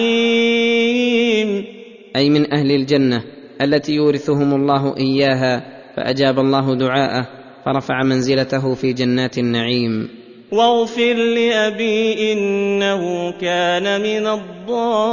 أي 2.16 2.30
من 2.30 2.54
أهل 2.54 2.72
الجنة 2.72 3.24
التي 3.62 3.94
يورثهم 3.94 4.54
الله 4.54 4.98
إياها 4.98 5.64
فأجاب 5.96 6.40
الله 6.40 6.76
دعاءه. 6.76 7.37
فرفع 7.68 8.04
منزلته 8.04 8.74
في 8.74 8.94
جنات 8.94 9.38
النعيم. 9.38 10.10
واغفر 10.52 11.14
لأبي 11.14 12.34
إنه 12.34 13.32
كان 13.32 14.02
من 14.02 14.28
الضالين. 14.28 15.04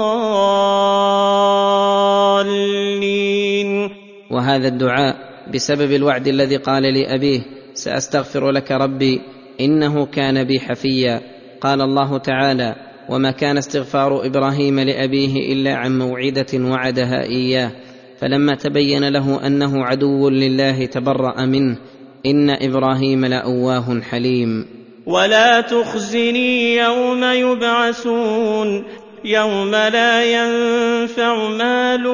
وهذا 4.30 4.68
الدعاء 4.68 5.16
بسبب 5.54 5.92
الوعد 5.92 6.28
الذي 6.28 6.56
قال 6.56 6.82
لأبيه 6.82 7.40
سأستغفر 7.74 8.50
لك 8.50 8.72
ربي 8.72 9.20
إنه 9.60 10.06
كان 10.06 10.44
بي 10.44 10.60
حفيا. 10.60 11.20
قال 11.60 11.80
الله 11.80 12.18
تعالى 12.18 12.74
وما 13.10 13.30
كان 13.30 13.58
استغفار 13.58 14.26
إبراهيم 14.26 14.80
لأبيه 14.80 15.52
إلا 15.52 15.74
عن 15.74 15.98
موعدة 15.98 16.46
وعدها 16.54 17.22
إياه. 17.22 17.70
فلما 18.18 18.54
تبين 18.54 19.08
له 19.08 19.46
أنه 19.46 19.84
عدو 19.84 20.28
لله 20.28 20.86
تبرأ 20.86 21.46
منه 21.46 21.76
إن 22.26 22.50
إبراهيم 22.50 23.24
لأواه 23.24 24.00
حليم. 24.10 24.66
ولا 25.06 25.60
تخزني 25.60 26.76
يوم 26.76 27.24
يبعثون 27.24 28.84
يوم 29.24 29.70
لا 29.70 30.24
ينفع 30.24 31.48
مال 31.48 32.06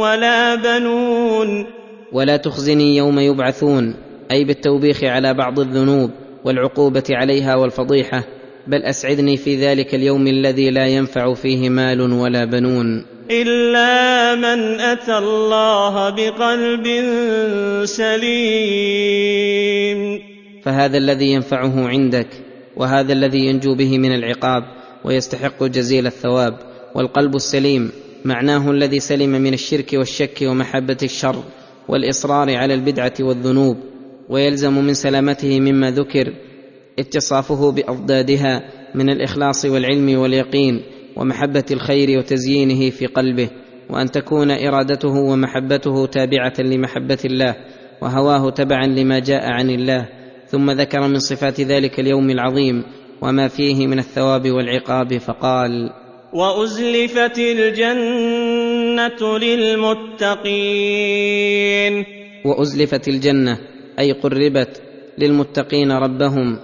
ولا 0.00 0.54
بنون. 0.54 1.66
ولا 2.12 2.36
تخزني 2.36 2.96
يوم 2.96 3.18
يبعثون 3.18 3.94
أي 4.30 4.44
بالتوبيخ 4.44 5.04
على 5.04 5.34
بعض 5.34 5.60
الذنوب 5.60 6.10
والعقوبة 6.44 7.04
عليها 7.10 7.56
والفضيحة 7.56 8.24
بل 8.66 8.82
أسعدني 8.82 9.36
في 9.36 9.56
ذلك 9.56 9.94
اليوم 9.94 10.26
الذي 10.26 10.70
لا 10.70 10.86
ينفع 10.86 11.34
فيه 11.34 11.70
مال 11.70 12.00
ولا 12.00 12.44
بنون. 12.44 13.13
إلا 13.30 14.34
من 14.34 14.80
أتى 14.80 15.18
الله 15.18 16.10
بقلب 16.10 16.86
سليم. 17.84 19.54
فهذا 20.62 20.98
الذي 20.98 21.32
ينفعه 21.32 21.88
عندك 21.88 22.28
وهذا 22.76 23.12
الذي 23.12 23.38
ينجو 23.38 23.74
به 23.74 23.98
من 23.98 24.14
العقاب 24.14 24.62
ويستحق 25.04 25.64
جزيل 25.64 26.06
الثواب 26.06 26.58
والقلب 26.94 27.36
السليم 27.36 27.90
معناه 28.24 28.70
الذي 28.70 29.00
سلم 29.00 29.28
من 29.28 29.54
الشرك 29.54 29.90
والشك 29.92 30.38
ومحبة 30.42 30.96
الشر 31.02 31.42
والإصرار 31.88 32.56
على 32.56 32.74
البدعة 32.74 33.14
والذنوب 33.20 33.76
ويلزم 34.28 34.84
من 34.84 34.94
سلامته 34.94 35.60
مما 35.60 35.90
ذكر 35.90 36.32
اتصافه 36.98 37.72
بأضدادها 37.72 38.62
من 38.94 39.10
الإخلاص 39.10 39.64
والعلم 39.64 40.18
واليقين 40.18 40.82
ومحبة 41.16 41.64
الخير 41.70 42.18
وتزيينه 42.18 42.90
في 42.90 43.06
قلبه 43.06 43.50
وأن 43.90 44.10
تكون 44.10 44.50
إرادته 44.50 45.14
ومحبته 45.14 46.06
تابعة 46.06 46.52
لمحبة 46.58 47.18
الله 47.24 47.54
وهواه 48.02 48.50
تبعا 48.50 48.86
لما 48.86 49.18
جاء 49.18 49.52
عن 49.52 49.70
الله 49.70 50.08
ثم 50.46 50.70
ذكر 50.70 51.00
من 51.08 51.18
صفات 51.18 51.60
ذلك 51.60 52.00
اليوم 52.00 52.30
العظيم 52.30 52.82
وما 53.22 53.48
فيه 53.48 53.86
من 53.86 53.98
الثواب 53.98 54.50
والعقاب 54.50 55.18
فقال 55.18 55.90
وأزلفت 56.32 57.38
الجنة 57.38 59.38
للمتقين. 60.74 62.04
وأزلفت 62.44 63.08
الجنة 63.08 63.58
أي 63.98 64.12
قربت 64.12 64.82
للمتقين 65.18 65.92
ربهم 65.92 66.58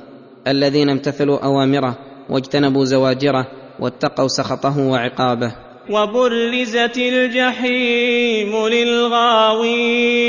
الذين 0.49 0.91
امتثلوا 0.91 1.45
أوامره 1.45 1.99
واجتنبوا 2.31 2.85
زواجره 2.85 3.47
واتقوا 3.81 4.28
سخطه 4.28 4.78
وعقابه. 4.78 5.53
وبرزت 5.91 6.97
الجحيم 6.99 8.68
للغاوين. 8.68 10.20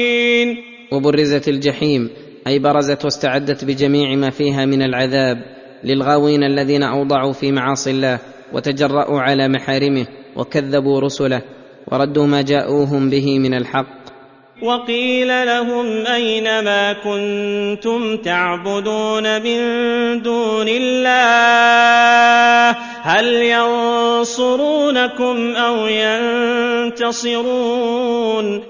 وبرزت 0.91 1.47
الجحيم 1.47 2.09
أي 2.47 2.59
برزت 2.59 3.05
واستعدت 3.05 3.65
بجميع 3.65 4.15
ما 4.15 4.29
فيها 4.29 4.65
من 4.65 4.81
العذاب 4.81 5.37
للغاوين 5.83 6.43
الذين 6.43 6.83
أوضعوا 6.83 7.33
في 7.33 7.51
معاصي 7.51 7.91
الله 7.91 8.19
وتجرأوا 8.53 9.19
على 9.19 9.47
محارمه 9.47 10.07
وكذبوا 10.35 10.99
رسله 10.99 11.41
وردوا 11.91 12.27
ما 12.27 12.41
جاءوهم 12.41 13.09
به 13.09 13.39
من 13.39 13.53
الحق. 13.53 14.00
وقيل 14.61 15.45
لهم 15.45 16.05
أين 16.05 16.43
ما 16.43 16.93
كنتم 16.93 18.17
تعبدون 18.17 19.41
من 19.41 19.57
دون 20.21 20.67
الله؟ 20.67 22.11
هل 23.01 23.25
ينصرونكم 23.43 24.55
أو 25.55 25.87
ينتصرون؟ 26.87 28.63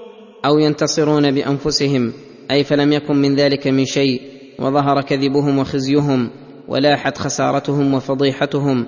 أو 0.44 0.58
ينتصرون 0.58 1.30
بأنفسهم؟ 1.30 2.12
أي 2.50 2.64
فلم 2.64 2.92
يكن 2.92 3.16
من 3.16 3.36
ذلك 3.36 3.66
من 3.66 3.84
شيء؟ 3.84 4.20
وظهر 4.58 5.02
كذبهم 5.02 5.58
وخزيهم 5.58 6.30
ولاحت 6.68 7.18
خسارتهم 7.18 7.94
وفضيحتهم 7.94 8.86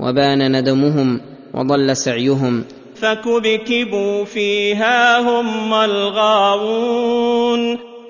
وبان 0.00 0.56
ندمهم 0.58 1.20
وضل 1.54 1.96
سعيهم. 1.96 2.64
فكبكبوا 3.00 4.24
فيها 4.24 5.20
هم 5.20 5.74
الغاوون. 5.74 7.38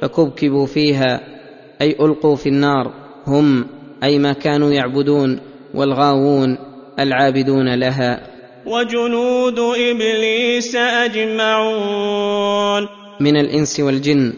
فكبكبوا 0.01 0.66
فيها 0.66 1.20
أي 1.80 1.97
ألقوا 2.01 2.37
في 2.37 2.49
النار 2.49 2.93
هم 3.26 3.66
أي 4.03 4.18
ما 4.18 4.32
كانوا 4.32 4.72
يعبدون 4.72 5.41
والغاوون 5.74 6.59
العابدون 6.99 7.74
لها. 7.74 8.20
وجنود 8.66 9.59
إبليس 9.59 10.76
أجمعون. 10.76 12.26
من 13.20 13.37
الإنس 13.37 13.80
والجن 13.80 14.32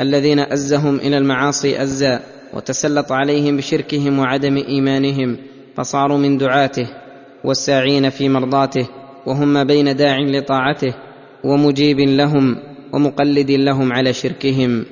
الذين 0.00 0.38
أزهم 0.38 0.96
إلى 0.96 1.18
المعاصي 1.18 1.82
أزا 1.82 2.20
وتسلط 2.54 3.12
عليهم 3.12 3.56
بشركهم 3.56 4.18
وعدم 4.18 4.56
إيمانهم 4.56 5.36
فصاروا 5.76 6.18
من 6.18 6.38
دعاته 6.38 6.86
والساعين 7.44 8.10
في 8.10 8.28
مرضاته 8.28 8.88
وهم 9.28 9.52
ما 9.52 9.62
بين 9.62 9.96
داع 9.96 10.18
لطاعته 10.18 10.94
ومجيب 11.44 12.00
لهم 12.00 12.56
ومقلد 12.92 13.50
لهم 13.50 13.92
على 13.92 14.12
شركهم. 14.12 14.84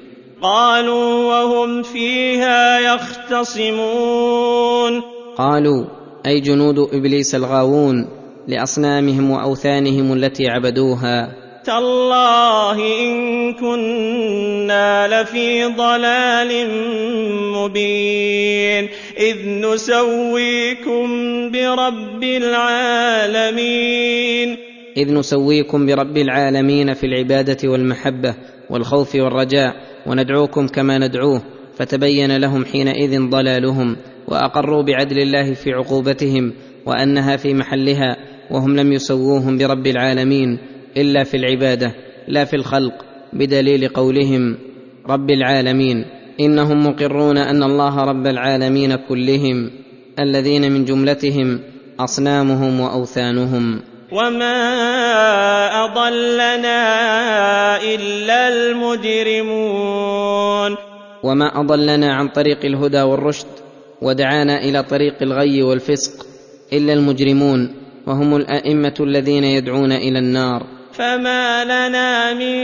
قالوا 0.43 1.25
وهم 1.25 1.83
فيها 1.83 2.95
يختصمون. 2.95 5.03
قالوا 5.39 5.85
أي 6.27 6.41
جنود 6.41 6.79
إبليس 6.79 7.35
الغاوون 7.35 8.09
لأصنامهم 8.49 9.31
وأوثانهم 9.31 10.13
التي 10.13 10.49
عبدوها. 10.49 11.46
تالله 11.67 12.79
إن 13.03 13.53
كنا 13.55 15.09
لفي 15.09 15.65
ضلال 15.65 16.71
مبين. 17.53 18.89
إذ 19.19 19.37
نسويكم 19.49 21.07
برب 21.51 22.23
العالمين. 22.25 23.77
إذ 24.97 25.13
نسويكم 25.15 25.87
برب 25.87 26.17
العالمين 26.17 26.95
في 26.95 27.07
العبادة 27.07 27.69
والمحبة 27.69 28.35
والخوف 28.71 29.15
والرجاء 29.15 29.75
وندعوكم 30.07 30.67
كما 30.67 30.99
ندعوه 30.99 31.43
فتبين 31.79 32.37
لهم 32.37 32.65
حينئذ 32.65 33.29
ضلالهم 33.31 33.97
وأقروا 34.29 34.83
بعدل 34.83 35.19
الله 35.19 35.55
في 35.55 35.73
عقوبتهم 35.73 36.53
وأنها 36.87 37.37
في 37.37 37.55
محلها 37.55 38.17
وهم 38.51 38.77
لم 38.77 38.93
يسووهم 38.93 39.59
برب 39.59 39.87
العالمين. 39.87 40.59
إلا 40.97 41.25
في 41.25 41.37
العبادة 41.37 41.93
لا 42.29 42.45
في 42.45 42.57
الخلق 42.57 42.95
بدليل 43.33 43.89
قولهم 43.89 44.59
رب 45.09 45.31
العالمين. 45.31 46.05
إنهم 46.41 46.87
مقرون 46.87 47.39
أن 47.39 47.63
الله 47.63 48.05
رب 48.05 48.27
العالمين 48.27 48.97
كلهم 48.97 49.71
الذين 50.19 50.73
من 50.73 50.85
جملتهم 50.85 51.61
أصنامهم 52.01 52.81
وأوثانهم. 52.81 53.81
وما 54.13 54.57
أضلنا 55.85 56.79
إلا 57.95 58.49
المجرمون. 58.49 59.97
وما 61.23 61.61
اضلنا 61.61 62.15
عن 62.15 62.29
طريق 62.29 62.65
الهدى 62.65 63.03
والرشد 63.03 63.47
ودعانا 64.03 64.65
إلى 64.65 64.83
طريق 64.83 65.15
الغي 65.23 65.63
والفسق 65.63 66.27
الا 66.73 66.93
المجرمون. 66.93 67.75
وهم 68.07 68.37
الائمه 68.37 68.95
الذين 69.01 69.45
يدعون 69.45 69.93
إلى 69.93 70.19
النار. 70.19 70.76
فما 70.97 71.65
لنا 71.65 72.35
من 72.35 72.57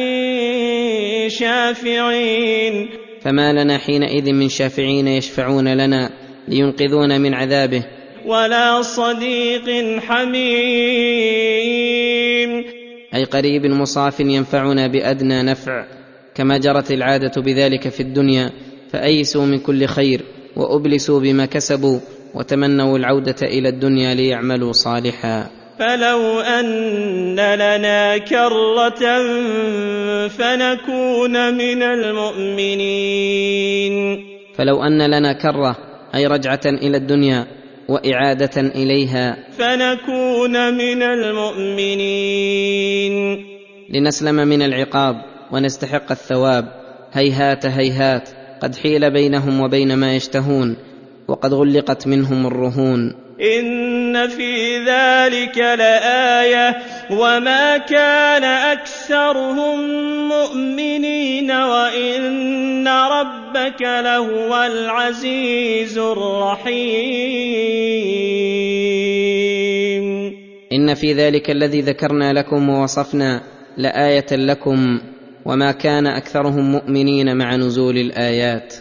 شافعين 1.29 2.89
فما 3.21 3.53
لنا 3.53 3.79
حينئذ 3.79 4.33
من 4.33 4.49
شافعين 4.49 5.09
يشفعون 5.09 5.69
لنا 5.69 6.11
لينقذونا 6.49 7.19
من 7.19 7.35
عذابه. 7.35 7.85
ولا 8.27 8.83
صديق 8.83 9.99
حميم 10.01 10.43
أي 13.15 13.25
قريب 13.25 13.67
مصاف 13.67 14.21
ينفعنا 14.21 14.87
بأدنى 14.87 15.43
نفع. 15.43 15.85
كما 16.35 16.59
جرت 16.59 16.91
العادة 16.91 17.43
بذلك 17.43 17.89
في 17.89 18.01
الدنيا 18.01 18.51
فأيسوا 18.91 19.47
من 19.47 19.59
كل 19.59 19.87
خير 19.87 20.23
وأبلسوا 20.57 21.21
بما 21.21 21.47
كسبوا 21.47 22.01
وتمنوا 22.35 22.99
العودة 22.99 23.37
إلى 23.43 23.69
الدنيا 23.69 24.15
ليعملوا 24.15 24.73
صالحا. 24.73 25.62
فلو 25.79 26.41
أن 26.41 27.37
لنا 27.37 28.19
كرة 28.19 29.19
فنكون 30.29 31.55
من 31.55 31.83
المؤمنين. 31.83 33.13
فلو 34.55 34.83
أن 34.83 35.03
لنا 35.11 35.33
كرة 35.33 35.77
أي 36.15 36.27
رجعة 36.27 36.61
إلى 36.67 36.97
الدنيا 36.97 37.47
وإعادة 37.89 38.61
إليها. 38.61 39.37
فنكون 39.59 40.75
من 40.75 41.03
المؤمنين. 41.03 42.33
لنسلم 43.91 44.35
من 44.35 44.63
العقاب 44.63 45.15
ونستحق 45.53 46.11
الثواب. 46.11 46.65
هيهات 47.13 47.67
هيهات 47.67 48.29
قد 48.63 48.77
حيل 48.77 49.11
بينهم 49.11 49.61
وبين 49.61 49.95
ما 49.95 50.17
يشتهون 50.17 50.77
وقد 51.29 51.55
غلقت 51.55 52.07
منهم 52.07 52.47
الرهون. 52.47 53.15
ان 54.17 54.29
في 54.29 54.79
ذلك 54.79 55.59
لايه 55.59 56.77
وما 57.11 57.79
كان 57.79 58.45
اكثرهم 58.45 59.79
مؤمنين 60.29 61.51
وان 61.51 62.89
ربك 62.89 63.83
لهو 63.83 64.63
العزيز 64.63 65.99
الرحيم 65.99 67.23
ان 70.73 70.95
في 70.95 71.13
ذلك 71.13 71.51
الذي 71.51 71.81
ذكرنا 71.81 72.33
لكم 72.33 72.69
ووصفنا 72.69 73.43
لايه 73.77 74.27
لكم 74.33 75.01
وما 75.45 75.73
كان 75.73 76.07
اكثرهم 76.07 76.73
مؤمنين 76.73 77.37
مع 77.37 77.57
نزول 77.57 77.97
الايات 77.99 78.75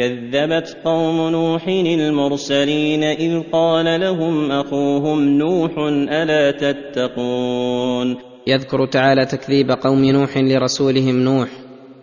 كذبت 0.00 0.76
قوم 0.84 1.30
نوح 1.30 1.68
المرسلين 1.68 3.04
إذ 3.04 3.42
قال 3.52 4.00
لهم 4.00 4.52
أخوهم 4.52 5.28
نوح 5.28 5.70
ألا 6.12 6.50
تتقون 6.50 8.16
يذكر 8.46 8.86
تعالى 8.86 9.26
تكذيب 9.26 9.70
قوم 9.70 10.04
نوح 10.04 10.36
لرسولهم 10.36 11.16
نوح 11.20 11.48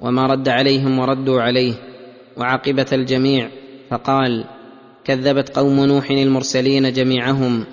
وما 0.01 0.25
رد 0.25 0.49
عليهم 0.49 0.99
وردوا 0.99 1.41
عليه 1.41 1.73
وعاقبة 2.37 2.85
الجميع 2.93 3.49
فقال 3.89 4.45
كذبت 5.05 5.49
قوم 5.49 5.85
نوح 5.85 6.11
المرسلين 6.11 6.93
جميعهم 6.93 7.65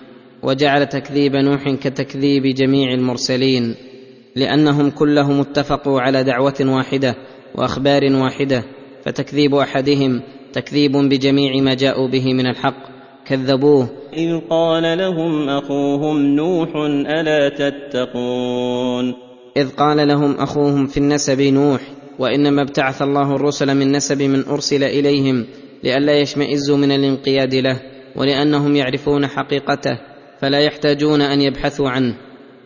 وجعل 0.43 0.87
تكذيب 0.87 1.37
نوح 1.37 1.71
كتكذيب 1.71 2.43
جميع 2.43 2.95
المرسلين 2.95 3.75
لأنهم 4.37 4.91
كلهم 4.91 5.41
اتفقوا 5.41 6.01
على 6.01 6.25
دعوة 6.25 6.61
واحدة 6.61 7.15
وأخبار 7.55 8.13
واحدة 8.13 8.65
فتكذيب 9.05 9.55
أحدهم 9.55 10.23
تكذيب 10.53 10.93
بجميع 10.93 11.63
ما 11.63 11.75
جاءوا 11.75 12.09
به 12.09 12.35
من 12.35 12.47
الحق. 12.47 12.95
كذبوه. 13.27 13.89
إذ 14.13 14.41
قال 14.51 14.99
لهم 14.99 15.49
أخوهم 15.49 16.23
نوح 16.23 16.69
ألا 17.21 17.49
تتقون؟ 17.49 19.15
إذ 19.57 19.71
قال 19.71 20.09
لهم 20.09 20.35
أخوهم 20.35 20.87
في 20.87 20.97
النسب 20.97 21.41
نوح 21.41 21.81
وإنما 22.19 22.63
ابتعث 22.63 23.03
الله 23.03 23.37
الرسل 23.37 23.75
من 23.75 23.93
نسب 23.93 24.23
من 24.23 24.45
أرسل 24.49 24.85
إليهم 24.85 25.47
لئلا 25.85 26.21
يشمئزوا 26.21 26.77
من 26.77 26.93
الانقياد 26.93 27.55
له 27.55 27.81
ولأنهم 28.17 28.77
يعرفون 28.77 29.27
حقيقته 29.27 29.99
فلا 30.41 30.59
يحتاجون 30.59 31.21
أن 31.21 31.41
يبحثوا 31.41 31.89
عنه. 31.89 32.15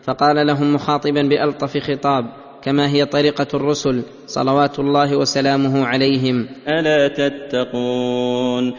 فقال 0.03 0.47
لهم 0.47 0.73
مخاطبا 0.73 1.21
بألطف 1.21 1.77
خطاب 1.77 2.25
كما 2.63 2.89
هي 2.89 3.05
طريقة 3.05 3.47
الرسل 3.53 4.03
صلوات 4.27 4.79
الله 4.79 5.17
وسلامه 5.17 5.85
عليهم. 5.85 6.47
ألا 6.67 7.07
تتقون. 7.07 8.73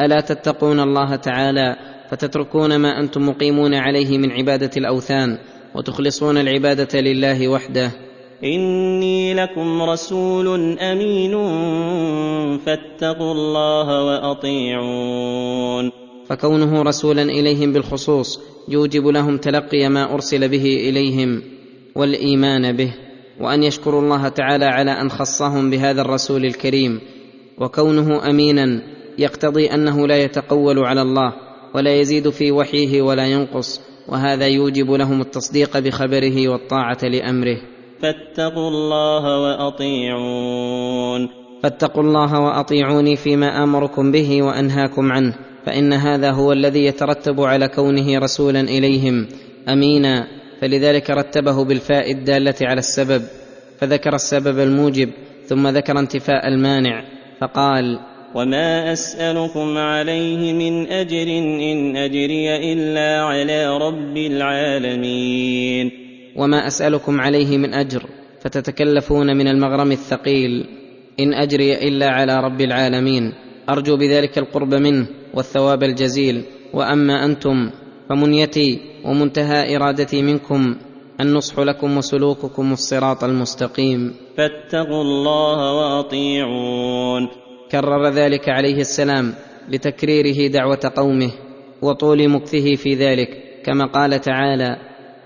ألا 0.00 0.20
تتقون 0.20 0.80
الله 0.80 1.16
تعالى 1.16 1.76
فتتركون 2.10 2.76
ما 2.76 3.00
أنتم 3.00 3.28
مقيمون 3.28 3.74
عليه 3.74 4.18
من 4.18 4.30
عبادة 4.30 4.70
الأوثان 4.76 5.38
وتخلصون 5.74 6.38
العبادة 6.38 7.00
لله 7.00 7.48
وحده. 7.48 7.90
إني 8.44 9.34
لكم 9.34 9.82
رسول 9.82 10.78
أمين 10.78 11.32
فاتقوا 12.58 13.32
الله 13.32 14.04
وأطيعون. 14.04 15.90
فكونه 16.26 16.82
رسولا 16.82 17.22
إليهم 17.22 17.72
بالخصوص 17.72 18.40
يوجب 18.68 19.06
لهم 19.06 19.38
تلقي 19.38 19.88
ما 19.88 20.14
أرسل 20.14 20.48
به 20.48 20.88
إليهم 20.88 21.42
والإيمان 21.96 22.76
به. 22.76 22.94
وأن 23.40 23.62
يشكروا 23.62 24.02
الله 24.02 24.28
تعالى 24.28 24.64
على 24.64 24.90
أن 24.90 25.10
خصهم 25.10 25.70
بهذا 25.70 26.00
الرسول 26.00 26.44
الكريم 26.44 27.00
وكونه 27.58 28.30
امينا 28.30 28.82
يقتضي 29.18 29.66
أنه 29.66 30.06
لا 30.06 30.16
يتقول 30.16 30.78
على 30.78 31.02
الله 31.02 31.32
ولا 31.74 32.00
يزيد 32.00 32.30
في 32.30 32.52
وحيه 32.52 33.02
ولا 33.02 33.26
ينقص 33.26 33.80
وهذا 34.08 34.46
يوجب 34.46 34.90
لهم 34.90 35.20
التصديق 35.20 35.78
بخبره 35.78 36.48
والطاعة 36.48 36.98
لأمره. 37.02 37.56
فاتقوا 38.02 38.68
الله 38.68 39.40
وأطيعون. 39.42 41.28
فاتقوا 41.62 42.02
الله 42.02 42.40
وأطيعوني 42.40 43.16
فيما 43.16 43.64
آمركم 43.64 44.12
به 44.12 44.42
وأنهاكم 44.42 45.12
عنه 45.12 45.34
فإن 45.66 45.92
هذا 45.92 46.30
هو 46.30 46.52
الذي 46.52 46.84
يترتب 46.84 47.40
على 47.40 47.68
كونه 47.68 48.18
رسولا 48.18 48.60
إليهم 48.60 49.26
امينا. 49.68 50.26
فلذلك 50.60 51.10
رتبه 51.10 51.64
بالفاء 51.64 52.12
الدالة 52.12 52.54
على 52.62 52.78
السبب 52.78 53.22
فذكر 53.78 54.14
السبب 54.14 54.58
الموجب 54.58 55.10
ثم 55.46 55.68
ذكر 55.68 55.98
انتفاء 55.98 56.48
المانع 56.48 57.04
فقال 57.40 57.98
وما 58.34 58.92
اسالكم 58.92 59.78
عليه 59.78 60.52
من 60.52 60.86
اجر 60.86 61.28
ان 61.72 61.96
اجري 61.96 62.72
الا 62.72 63.20
على 63.22 63.78
رب 63.78 64.16
العالمين. 64.16 65.90
وما 66.36 66.66
اسالكم 66.66 67.20
عليه 67.20 67.58
من 67.58 67.74
اجر 67.74 68.06
فتتكلفون 68.40 69.36
من 69.36 69.48
المغرم 69.48 69.92
الثقيل 69.92 70.66
ان 71.20 71.34
اجري 71.34 71.88
الا 71.88 72.10
على 72.10 72.40
رب 72.40 72.60
العالمين. 72.60 73.32
ارجو 73.68 73.96
بذلك 73.96 74.38
القرب 74.38 74.74
منه 74.74 75.06
والثواب 75.34 75.82
الجزيل 75.82 76.42
وأما 76.72 77.24
أنتم 77.24 77.70
فمنيتي 78.08 78.80
ومنتهى 79.04 79.76
إرادتي 79.76 80.22
منكم 80.22 80.76
النصح 81.20 81.58
لكم 81.58 81.96
وسلوككم 81.96 82.72
الصراط 82.72 83.24
المستقيم. 83.24 84.14
فاتقوا 84.36 85.02
الله 85.02 85.72
وأطيعون. 85.72 87.28
كرر 87.72 88.08
ذلك 88.08 88.48
عليه 88.48 88.80
السلام 88.80 89.34
لتكريره 89.68 90.52
دعوة 90.52 90.92
قومه 90.96 91.30
وطول 91.82 92.28
مكثه 92.28 92.74
في 92.74 92.94
ذلك 92.94 93.28
كما 93.64 93.86
قال 93.86 94.20
تعالى 94.20 94.76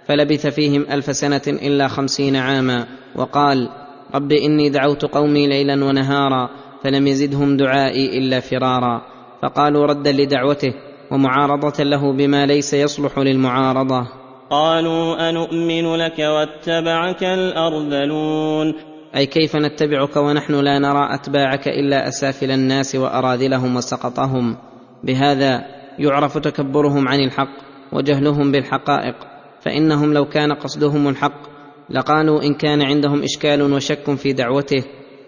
فلبث 0.06 0.46
فيهم 0.46 0.86
ألف 0.90 1.16
سنة 1.16 1.42
إلا 1.46 1.88
خمسين 1.88 2.36
عاما 2.36 2.86
وقال 3.16 3.68
رب 4.14 4.32
إني 4.32 4.70
دعوت 4.70 5.04
قومي 5.04 5.46
ليلا 5.46 5.84
ونهارا 5.84 6.50
فلم 6.84 7.06
يزدهم 7.06 7.56
دعائي 7.56 8.18
إلا 8.18 8.40
فرارا 8.40 9.02
فقالوا 9.42 9.86
ردا 9.86 10.12
لدعوته 10.12 10.74
ومعارضة 11.10 11.84
له 11.84 12.12
بما 12.12 12.46
ليس 12.46 12.74
يصلح 12.74 13.18
للمعارضة. 13.18 14.06
قالوا 14.50 15.28
انومن 15.28 15.94
لك 15.96 16.18
واتبعك 16.18 17.24
الأرذلون. 17.24 18.74
أي 19.16 19.26
كيف 19.26 19.56
نتبعك 19.56 20.16
ونحن 20.16 20.54
لا 20.54 20.78
نرى 20.78 21.14
أتباعك 21.14 21.68
إلا 21.68 22.08
أسافل 22.08 22.50
الناس 22.50 22.94
وأراذلهم 22.94 23.76
وسقطهم. 23.76 24.56
بهذا 25.04 25.64
يعرف 25.98 26.38
تكبرهم 26.38 27.08
عن 27.08 27.20
الحق 27.20 27.56
وجهلهم 27.92 28.52
بالحقائق. 28.52 29.14
فإنهم 29.60 30.14
لو 30.14 30.24
كان 30.24 30.52
قصدهم 30.52 31.08
الحق 31.08 31.48
لقالوا 31.90 32.42
إن 32.42 32.54
كان 32.54 32.82
عندهم 32.82 33.22
إشكال 33.22 33.72
وشك 33.72 34.14
في 34.14 34.32
دعوته. 34.32 34.84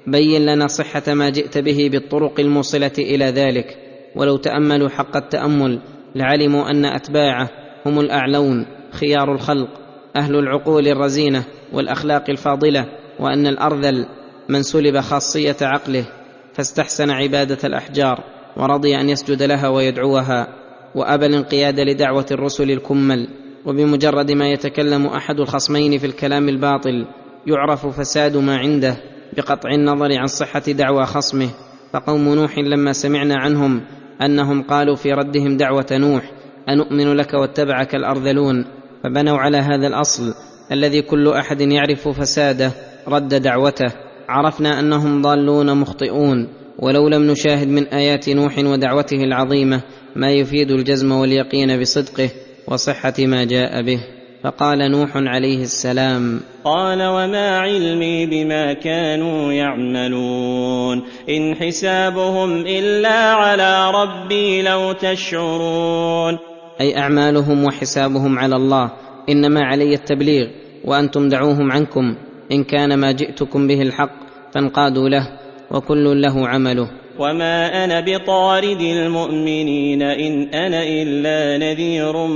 بين 0.07 0.47
لنا 0.47 0.67
صحة 0.67 1.15
ما 1.15 1.31
جئت 1.31 1.59
به 1.59 1.89
بالطرق 1.93 2.41
الموصلة 2.41 2.93
إلى 2.99 3.25
ذلك. 3.25 3.90
ولو 4.17 4.37
تأملوا 4.37 4.89
حق 4.89 5.17
التأمل 5.17 5.81
لعلموا 6.15 6.71
أن 6.71 6.85
أتباعه 6.85 7.49
هم 7.87 8.01
الأعلون 8.01 8.67
خيار 8.93 9.33
الخلق 9.33 9.69
أهل 10.17 10.37
العقول 10.37 10.89
الرزينة 10.89 11.45
والأخلاق 11.73 12.31
الفاضلة 12.31 12.87
وأن 13.21 13.47
الأرذل 13.47 14.07
من 14.49 14.63
سلب 14.63 15.01
خاصية 15.01 15.57
عقله 15.63 16.05
فاستحسن 16.53 17.11
عبادة 17.11 17.59
الأحجار 17.65 18.25
ورضي 18.57 18.97
أن 18.97 19.09
يسجد 19.09 19.43
لها 19.43 19.69
ويدعوها 19.69 20.49
وأبى 20.95 21.27
الانقياد 21.27 21.81
لدعوة 21.81 22.27
الرسل 22.31 22.71
الكمل 22.71 23.29
وبمجرد 23.67 24.33
ما 24.33 24.49
يتكلم 24.49 25.07
أحد 25.07 25.41
الخصمين 25.41 25.99
في 25.99 26.07
الكلام 26.07 26.49
الباطل 26.49 27.07
يعرف 27.47 27.87
فساد 27.87 28.37
ما 28.37 28.57
عنده 28.57 28.97
بقطع 29.37 29.71
النظر 29.71 30.19
عن 30.19 30.27
صحة 30.27 30.63
دعوى 30.69 31.07
خصمه. 31.07 31.51
فقوم 31.93 32.35
نوح 32.35 32.59
لما 32.59 32.93
سمعنا 32.93 33.37
عنهم 33.37 33.81
أنهم 34.23 34.63
قالوا 34.63 34.97
في 34.97 35.13
ردهم 35.13 35.57
دعوة 35.57 35.87
نوح 35.93 36.33
انومن 36.69 37.17
لك 37.17 37.35
واتبعك 37.35 37.95
الأرذلون؟ 37.95 38.65
فبنوا 39.05 39.39
على 39.39 39.57
هذا 39.57 39.87
الأصل 39.87 40.35
الذي 40.73 41.03
كل 41.03 41.29
أحد 41.29 41.61
يعرف 41.61 42.09
فساده 42.09 42.73
رد 43.09 43.35
دعوته. 43.35 43.93
عرفنا 44.29 44.81
أنهم 44.81 45.23
ضالون 45.23 45.77
مخطئون 45.77 46.49
ولو 46.79 47.09
لم 47.09 47.23
نشاهد 47.23 47.69
من 47.69 47.87
آيات 47.87 48.29
نوح 48.29 48.59
ودعوته 48.59 49.17
العظيمة 49.17 49.83
ما 50.17 50.31
يفيد 50.31 50.71
الجزم 50.71 51.13
واليقين 51.13 51.81
بصدقه 51.81 52.31
وصحة 52.69 53.15
ما 53.19 53.45
جاء 53.45 53.83
به. 53.83 54.20
فقال 54.43 54.91
نوح 54.91 55.11
عليه 55.17 55.63
السلام 55.63 56.41
قال 56.65 57.03
وما 57.03 57.59
علمي 57.59 58.27
بما 58.27 58.73
كانوا 58.73 59.53
يعملون 59.53 61.03
إن 61.29 61.55
حسابهم 61.55 62.51
إلا 62.67 63.19
على 63.33 63.91
ربي 63.91 64.63
لو 64.63 64.93
تشعرون. 64.93 66.39
أي 66.81 66.99
أعمالهم 66.99 67.65
وحسابهم 67.65 68.39
على 68.39 68.57
الله 68.57 68.93
إنما 69.29 69.61
علي 69.61 69.95
التبليغ 69.95 70.49
وأنتم 70.85 71.29
دعوهم 71.29 71.73
عنكم 71.73 72.17
إن 72.53 72.65
كان 72.65 72.99
ما 72.99 73.13
جئتكم 73.13 73.67
به 73.67 73.83
الحق 73.83 74.13
فانقادوا 74.55 75.09
له 75.09 75.29
وكل 75.71 76.23
له 76.23 76.49
عمله. 76.49 76.91
وما 77.21 77.85
أنا 77.85 78.01
بطارد 78.01 78.81
المؤمنين 78.81 80.03
ان 80.03 80.43
أنا 80.55 80.83
الا 80.83 81.59
نذير 81.59 82.27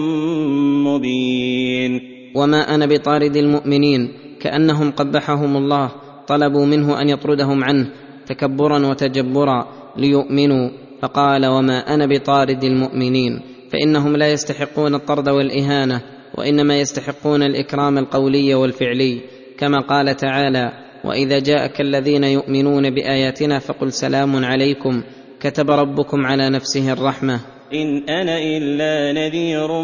مبين. 0.84 2.00
وما 2.36 2.74
أنا 2.74 2.86
بطارد 2.86 3.36
المؤمنين 3.36 4.12
كانهم 4.40 4.90
قبحهم 4.90 5.56
الله 5.56 5.90
طلبوا 6.26 6.66
منه 6.66 7.00
ان 7.00 7.08
يطردهم 7.08 7.64
عنه 7.64 7.86
تكبرا 8.26 8.86
وتجبرا 8.86 9.68
ليؤمنوا. 9.96 10.70
فقال 11.02 11.46
وما 11.46 11.94
أنا 11.94 12.06
بطارد 12.06 12.64
المؤمنين 12.64 13.40
فانهم 13.70 14.16
لا 14.16 14.32
يستحقون 14.32 14.94
الطرد 14.94 15.28
والاهانه 15.28 16.00
وانما 16.38 16.80
يستحقون 16.80 17.42
الاكرام 17.42 17.98
القولي 17.98 18.54
والفعلي. 18.54 19.20
كما 19.58 19.80
قال 19.80 20.16
تعالى 20.16 20.83
وإذا 21.04 21.38
جاءك 21.38 21.80
الذين 21.80 22.24
يؤمنون 22.24 22.90
بآياتنا 22.90 23.58
فقل 23.58 23.92
سلام 23.92 24.44
عليكم. 24.44 25.02
كتب 25.40 25.70
ربكم 25.70 26.26
على 26.26 26.50
نفسه 26.50 26.92
الرحمة. 26.92 27.40
إن 27.74 28.02
أنا 28.08 28.38
إلا 28.38 29.12
نذير 29.12 29.82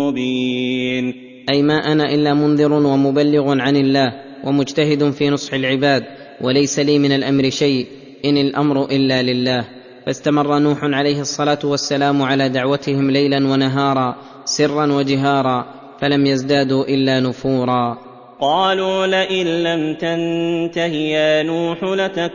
مبين. 0.00 1.14
أي 1.50 1.62
ما 1.62 1.74
أنا 1.74 2.14
إلا 2.14 2.34
منذر 2.34 2.72
ومبلغ 2.72 3.60
عن 3.60 3.76
الله 3.76 4.12
ومجتهد 4.44 5.10
في 5.10 5.30
نصح 5.30 5.54
العباد 5.54 6.02
وليس 6.40 6.78
لي 6.78 6.98
من 6.98 7.12
الأمر 7.12 7.50
شيء 7.50 7.86
إن 8.24 8.36
الأمر 8.36 8.84
إلا 8.84 9.22
لله. 9.22 9.64
فاستمر 10.06 10.58
نوح 10.58 10.78
عليه 10.82 11.20
الصلاة 11.20 11.58
والسلام 11.64 12.22
على 12.22 12.48
دعوتهم 12.48 13.10
ليلا 13.10 13.36
ونهارا 13.36 14.16
سرا 14.44 14.92
وجهارا 14.92 15.66
فلم 16.00 16.26
يزدادوا 16.26 16.84
إلا 16.84 17.20
نفورا. 17.20 18.05
قالوا 18.40 19.06
لئن 19.06 19.46
لم 19.46 19.94
تنته 19.94 20.86
يا 20.86 21.42
نوح 21.42 21.84
لتكونن 21.84 22.32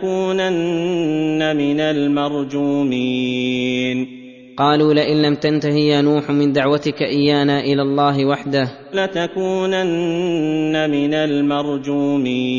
من 1.57 1.79
المرجومين. 1.79 3.17
قالوا 4.57 4.93
لئن 4.93 5.21
لم 5.21 5.35
تنته 5.35 5.69
يا 5.69 6.01
نوح 6.01 6.29
من 6.29 6.53
دعوتك 6.53 7.01
إيانا 7.01 7.59
إلى 7.59 7.81
الله 7.81 8.25
وحده 8.25 8.71
لتكونن 8.93 10.89
من 10.89 11.13
المرجومين. 11.13 12.51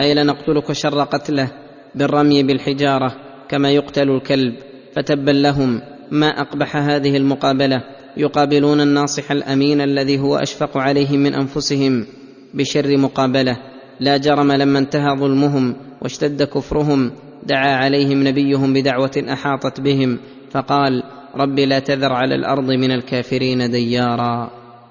أي 0.00 0.14
لنقتلك 0.14 0.72
شر 0.72 1.02
قتله 1.02 1.52
بالرمي 1.94 2.42
بالحجارة 2.42 3.12
كما 3.48 3.70
يقتل 3.70 4.10
الكلب 4.10 4.54
فتبا 4.96 5.30
لهم 5.30 5.80
ما 6.10 6.40
أقبح 6.40 6.76
هذه 6.76 7.16
المقابلة. 7.16 7.82
يقابلون 8.16 8.80
الناصح 8.80 9.30
الأمين 9.30 9.80
الذي 9.80 10.18
هو 10.18 10.36
أشفق 10.36 10.76
عليهم 10.76 11.20
من 11.20 11.34
أنفسهم 11.34 12.06
بشر 12.54 12.96
مقابلة. 12.96 13.56
لا 14.00 14.16
جرم 14.16 14.52
لما 14.52 14.78
انتهى 14.78 15.16
ظلمهم 15.18 15.76
واشتد 16.02 16.42
كفرهم 16.42 17.10
دعا 17.46 17.76
عليهم 17.76 18.28
نبيهم 18.28 18.72
بدعوة 18.72 19.24
أحاطت 19.32 19.80
بهم 19.80 20.18
فقال 20.50 21.02
رب 21.36 21.58
لا 21.58 21.78
تذر 21.78 22.12
على 22.12 22.34
الأرض 22.34 22.70
من 22.70 22.90
الكافرين 22.90 23.70
ديارا. 23.70 24.50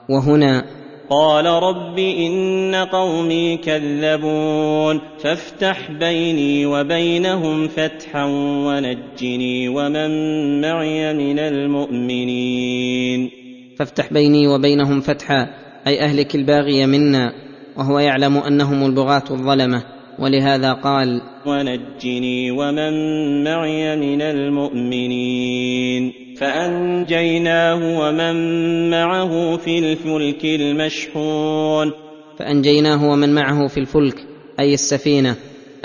وهنا 0.09 0.65
قال 1.09 1.45
رب 1.45 1.99
إن 1.99 2.75
قومي 2.75 3.57
كذبون 3.57 5.01
فافتح 5.19 5.91
بيني 5.91 6.65
وبينهم 6.65 7.67
فتحا 7.67 8.25
ونجني 8.65 9.69
ومن 9.69 10.61
معي 10.61 11.13
من 11.13 11.39
المؤمنين. 11.39 13.29
فافتح 13.79 14.13
بيني 14.13 14.47
وبينهم 14.47 15.01
فتحا 15.01 15.47
أي 15.87 15.99
أهلك 15.99 16.35
الباغي 16.35 16.85
منا 16.85 17.33
وهو 17.77 17.99
يعلم 17.99 18.37
أنهم 18.37 18.85
البغاة 18.85 19.23
الظلمة. 19.31 19.83
ولهذا 20.19 20.73
قال 20.73 21.21
ونجني 21.45 22.51
ومن 22.51 22.93
معي 23.43 23.95
من 23.95 24.21
المؤمنين. 24.21 26.24
فأنجيناه 26.37 27.99
ومن 27.99 28.35
معه 28.89 29.57
في 29.57 29.79
الفلك 29.79 30.45
المشحون. 30.45 31.91
فأنجيناه 32.39 33.09
ومن 33.09 33.35
معه 33.35 33.67
في 33.67 33.79
الفلك 33.79 34.15
أي 34.59 34.73
السفينة 34.73 35.35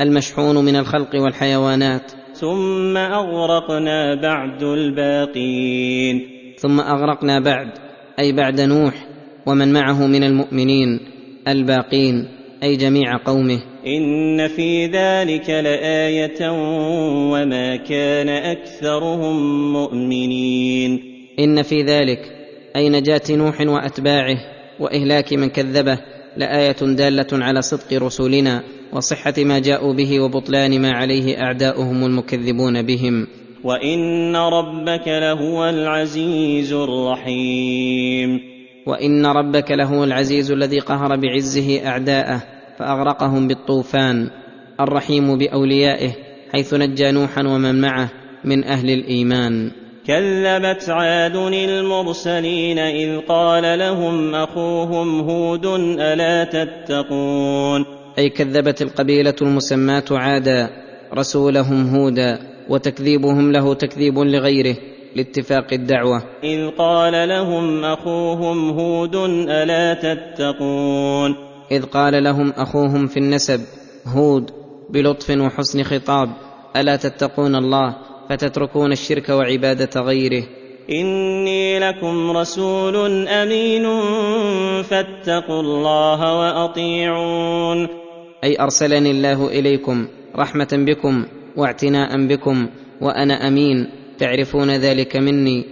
المشحون 0.01 0.65
من 0.65 0.77
الخلق 0.77 1.15
والحيوانات. 1.15 2.13
ثم 2.35 2.97
أغرقنا 2.97 4.15
بعد 4.15 4.63
الباقين. 4.63 6.23
ثم 6.59 6.81
أغرقنا 6.81 7.41
بعد 7.41 7.69
أي 8.19 8.33
بعد 8.33 8.61
نوح 8.61 8.95
ومن 9.47 9.73
معه 9.73 10.07
من 10.07 10.25
المؤمنين 10.25 11.01
الباقين 11.49 12.29
أي 12.63 12.77
جميع 12.77 13.17
قومه. 13.17 13.70
إن 13.87 14.49
في 14.49 14.87
ذلك 14.87 15.51
لآية 15.51 16.51
وما 17.33 17.77
كان 17.77 18.29
أكثرهم 18.29 19.73
مؤمنين. 19.73 21.01
إن 21.39 21.63
في 21.63 21.83
ذلك 21.83 22.21
أي 22.77 22.89
نجاة 22.89 23.23
نوح 23.31 23.61
وأتباعه 23.61 24.37
وإهلاك 24.81 25.33
من 25.33 25.49
كذبه 25.49 25.99
لآية 26.37 26.77
دالة 26.81 27.27
على 27.33 27.63
صدق 27.63 28.03
رسولنا 28.03 28.63
وصحة 28.93 29.35
ما 29.39 29.59
جاءوا 29.59 29.95
به 29.95 30.21
وبطلان 30.21 30.81
ما 30.83 30.93
عليه 30.93 31.43
أعداؤهم 31.43 32.05
المكذبون 32.05 32.83
بهم. 32.83 33.27
وإن 33.65 34.37
ربك 34.37 35.09
لهو 35.09 35.69
العزيز 35.69 36.73
الرحيم. 36.73 38.41
وإن 38.87 39.27
ربك 39.27 39.71
لهو 39.71 40.05
العزيز 40.05 40.51
الذي 40.51 40.79
قهر 40.79 41.17
بعزه 41.17 41.87
أعداءه 41.87 42.60
فأغرقهم 42.81 43.49
بالطوفان 43.49 44.31
الرحيم 44.81 45.39
بأوليائه 45.39 46.13
حيث 46.53 46.75
نجى 46.75 47.11
نوحا 47.11 47.43
ومن 47.47 47.81
معه 47.81 48.11
من 48.45 48.65
أهل 48.65 48.91
الإيمان. 48.91 49.71
كذبت 50.07 50.89
عاد 50.89 51.37
المرسلين 51.37 52.79
إذ 52.79 53.19
قال 53.29 53.79
لهم 53.79 54.35
أخوهم 54.35 55.21
هود 55.21 55.67
ألا 56.01 56.45
تتقون؟ 56.45 57.85
أي 58.19 58.29
كذبت 58.29 58.83
القبيلة 58.83 59.37
المسماة 59.43 60.05
عادا 60.11 60.71
رسولهم 61.15 61.95
هودا 61.97 62.39
وتكذيبهم 62.69 63.53
له 63.53 63.75
تكذيب 63.75 64.19
لغيره 64.19 64.77
لاتفاق 65.17 65.73
الدعوة. 65.73 66.23
إذ 66.45 66.69
قال 66.79 67.29
لهم 67.29 67.85
أخوهم 67.85 68.71
هود 68.71 69.17
ألا 69.49 69.95
تتقون؟ 69.95 71.50
إذ 71.73 71.85
قال 71.85 72.25
لهم 72.25 72.53
أخوهم 72.57 73.07
في 73.07 73.17
النسب 73.17 73.61
هود 74.07 74.51
بلطف 74.91 75.31
وحسن 75.31 75.83
خطاب 75.83 76.29
ألا 76.77 76.97
تتقون 76.97 77.57
الله 77.57 77.97
فتتركون 78.31 78.93
الشرك 78.93 79.29
وعبادة 79.29 80.01
غيره؟ 80.01 80.45
إني 80.91 81.79
لكم 81.79 82.37
رسول 82.37 83.29
أمين 83.29 84.03
فاتقوا 84.83 85.61
الله 85.61 86.39
وأطيعون. 86.39 87.89
أي 88.45 88.61
أرسلني 88.61 89.11
الله 89.11 89.49
إليكم 89.49 90.07
رحمة 90.37 90.69
بكم 90.73 91.27
واعتناء 91.57 92.27
بكم 92.27 92.69
وأنا 93.01 93.49
أمين 93.49 93.91
تعرفون 94.19 94.71
ذلك 94.71 95.17
مني؟ 95.17 95.65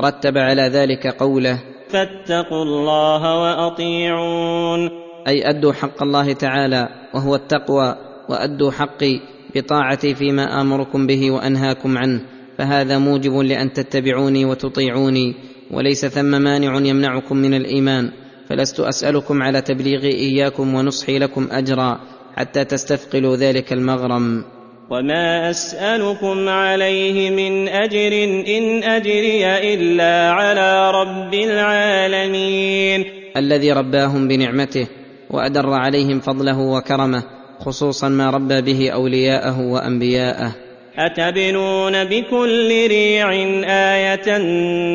رتب 0.00 0.38
على 0.38 0.62
ذلك 0.62 1.06
قوله. 1.06 1.58
فاتقوا 1.88 2.62
الله 2.62 3.40
وأطيعون. 3.42 5.03
أي 5.28 5.50
أدوا 5.50 5.72
حق 5.72 6.02
الله 6.02 6.32
تعالى 6.32 6.88
وهو 7.14 7.34
التقوى 7.34 7.96
وأدوا 8.28 8.70
حقي 8.70 9.20
بطاعتي 9.54 10.14
فيما 10.14 10.60
آمركم 10.60 11.06
به 11.06 11.30
وأنهاكم 11.30 11.98
عنه 11.98 12.20
فهذا 12.58 12.98
موجب 12.98 13.36
لأن 13.36 13.72
تتبعوني 13.72 14.44
وتطيعوني 14.44 15.34
وليس 15.70 16.06
ثم 16.06 16.42
مانع 16.42 16.76
يمنعكم 16.76 17.36
من 17.36 17.54
الإيمان 17.54 18.10
فلست 18.48 18.80
أسألكم 18.80 19.42
على 19.42 19.60
تبليغي 19.60 20.14
إياكم 20.14 20.74
ونصحي 20.74 21.18
لكم 21.18 21.48
أجرا 21.50 22.00
حتى 22.36 22.64
تستثقلوا 22.64 23.36
ذلك 23.36 23.72
المغرم. 23.72 24.44
وما 24.90 25.50
أسألكم 25.50 26.48
عليه 26.48 27.30
من 27.30 27.68
أجر 27.68 28.24
إن 28.48 28.82
أجري 28.82 29.46
إلا 29.74 30.30
على 30.30 30.90
رب 30.90 31.34
العالمين. 31.34 33.04
الذي 33.36 33.72
رباهم 33.72 34.28
بنعمته 34.28 34.86
وأدر 35.30 35.70
عليهم 35.70 36.20
فضله 36.20 36.58
وكرمه 36.58 37.22
خصوصا 37.58 38.08
ما 38.08 38.30
ربى 38.30 38.60
به 38.60 38.90
أولياءه 38.90 39.60
وأنبياءه. 39.60 40.54
أتبنون 40.98 42.04
بكل 42.04 42.86
ريع 42.86 43.32
آية 43.68 44.38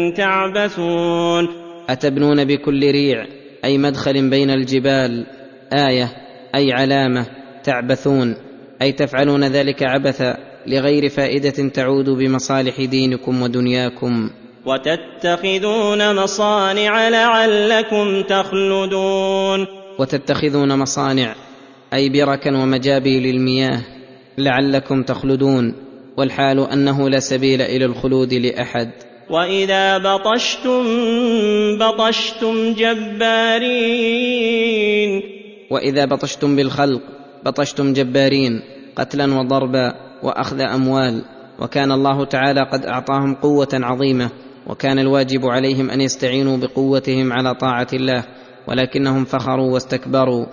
تعبثون. 0.09 1.47
أتبنون 1.89 2.45
بكل 2.45 2.91
ريع 2.91 3.25
أي 3.65 3.77
مدخل 3.77 4.29
بين 4.29 4.49
الجبال 4.49 5.25
آية 5.73 6.09
أي 6.55 6.73
علامة 6.73 7.25
تعبثون. 7.63 8.35
أي 8.81 8.91
تفعلون 8.91 9.43
ذلك 9.43 9.83
عبثا 9.83 10.37
لغير 10.67 11.09
فائدة 11.09 11.69
تعود 11.69 12.09
بمصالح 12.09 12.81
دينكم 12.81 13.41
ودنياكم. 13.41 14.29
وتتخذون 14.65 16.15
مصانع 16.15 17.09
لعلكم 17.09 18.21
تخلدون. 18.21 19.78
وتتخذون 19.99 20.77
مصانع 20.77 21.35
أي 21.93 22.09
بركا 22.09 22.51
ومجابي 22.51 23.19
للمياه 23.19 23.81
لعلكم 24.37 25.03
تخلدون 25.03 25.73
والحال 26.17 26.59
أنه 26.59 27.09
لا 27.09 27.19
سبيل 27.19 27.61
إلى 27.61 27.85
الخلود 27.85 28.33
لأحد. 28.33 28.91
وإذا 29.29 29.97
بطشتم 29.97 30.83
بطشتم 31.77 32.73
جبارين. 32.73 33.91
وإذا 35.71 36.05
بطشتم 36.05 36.55
بالخلق 36.55 37.01
بطشتم 37.45 37.93
جبارين 37.93 38.61
قتلا 38.95 39.39
وضربا 39.39 39.93
وأخذ 40.23 40.61
أموال. 40.61 41.21
وكان 41.59 41.91
الله 41.91 42.25
تعالى 42.25 42.69
قد 42.71 42.85
أعطاهم 42.85 43.35
قوة 43.35 43.67
عظيمة 43.73 44.29
وكان 44.67 44.99
الواجب 44.99 45.45
عليهم 45.45 45.89
أن 45.89 46.01
يستعينوا 46.01 46.57
بقوتهم 46.57 47.33
على 47.33 47.55
طاعة 47.55 47.87
الله. 47.93 48.23
ولكنهم 48.69 49.25
فخروا 49.25 49.73
واستكبروا 49.73 50.45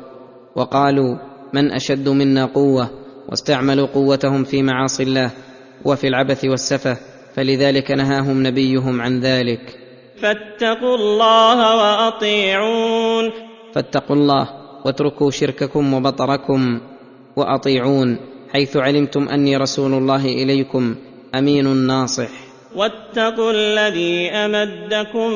وقالوا 0.57 1.17
من 1.53 1.73
أشد 1.73 2.09
منا 2.09 2.45
قوة 2.47 2.91
واستعملوا 3.29 3.87
قوتهم 3.87 4.45
في 4.45 4.63
معاصي 4.63 5.03
الله 5.03 5.31
وفي 5.85 6.09
العبث 6.09 6.45
والسفه 6.45 6.97
فلذلك 7.35 7.91
نهاهم 7.91 8.47
نبيهم 8.47 9.01
عن 9.01 9.21
ذلك. 9.21 9.79
فاتقوا 10.23 10.97
الله 10.97 11.77
وأطيعون. 11.77 13.33
فاتقوا 13.75 14.17
الله 14.17 14.49
واتركوا 14.85 15.31
شرككم 15.31 15.95
وبطركم 15.95 16.81
وأطيعون 17.37 18.19
حيث 18.53 18.77
علمتم 18.77 19.29
أني 19.29 19.57
رسول 19.57 19.93
الله 19.95 20.25
إليكم 20.25 20.95
أمين 21.35 21.77
ناصح. 21.77 22.46
واتقوا 22.77 23.53
الذي 23.53 24.29
أمدكم 24.31 25.31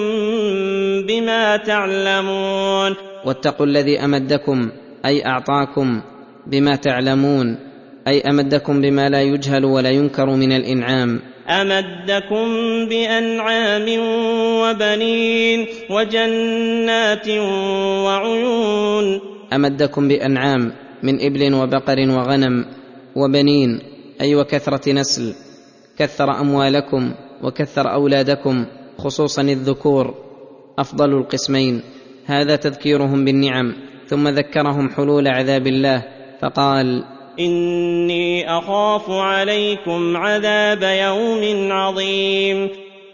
بما 1.09 1.57
تعلمون. 1.57 2.95
واتقوا 3.25 3.67
الذي 3.67 4.05
أمدكم 4.05 4.71
أي 5.07 5.27
أعطاكم 5.27 6.01
بما 6.47 6.77
تعلمون 6.77 7.57
أي 8.09 8.21
أمدكم 8.21 8.81
بما 8.81 9.09
لا 9.09 9.23
يجهل 9.23 9.65
ولا 9.65 9.91
ينكر 9.91 10.27
من 10.27 10.53
الإنعام. 10.53 11.21
أمدكم 11.49 12.47
بأنعام 12.89 13.87
وبنين 14.61 15.67
وجنات 15.91 17.29
وعيون. 18.05 19.21
أمدكم 19.53 20.09
بأنعام 20.09 20.73
من 21.03 21.15
إبل 21.21 21.55
وبقر 21.55 21.99
وغنم 22.11 22.65
وبنين 23.17 23.79
أي 24.21 24.35
وكثرة 24.35 24.93
نسل 24.93 25.35
كثر 25.99 26.41
أموالكم 26.41 27.13
وكثر 27.43 27.93
أولادكم 27.93 28.67
خصوصا 28.99 29.43
الذكور 29.43 30.15
أفضل 30.79 31.13
القسمين. 31.13 31.83
هذا 32.27 32.57
تذكيرهم 32.57 33.25
بالنعم 33.25 33.73
ثم 34.07 34.29
ذكرهم 34.29 34.91
حلول 34.91 35.29
عذاب 35.29 35.67
الله 35.67 36.05
فقال 36.43 37.05
إني 37.41 38.51
أخاف 38.59 39.11
عليكم 39.11 40.17
عذاب 40.17 40.83
يوم 40.83 41.73
عظيم. 41.73 42.69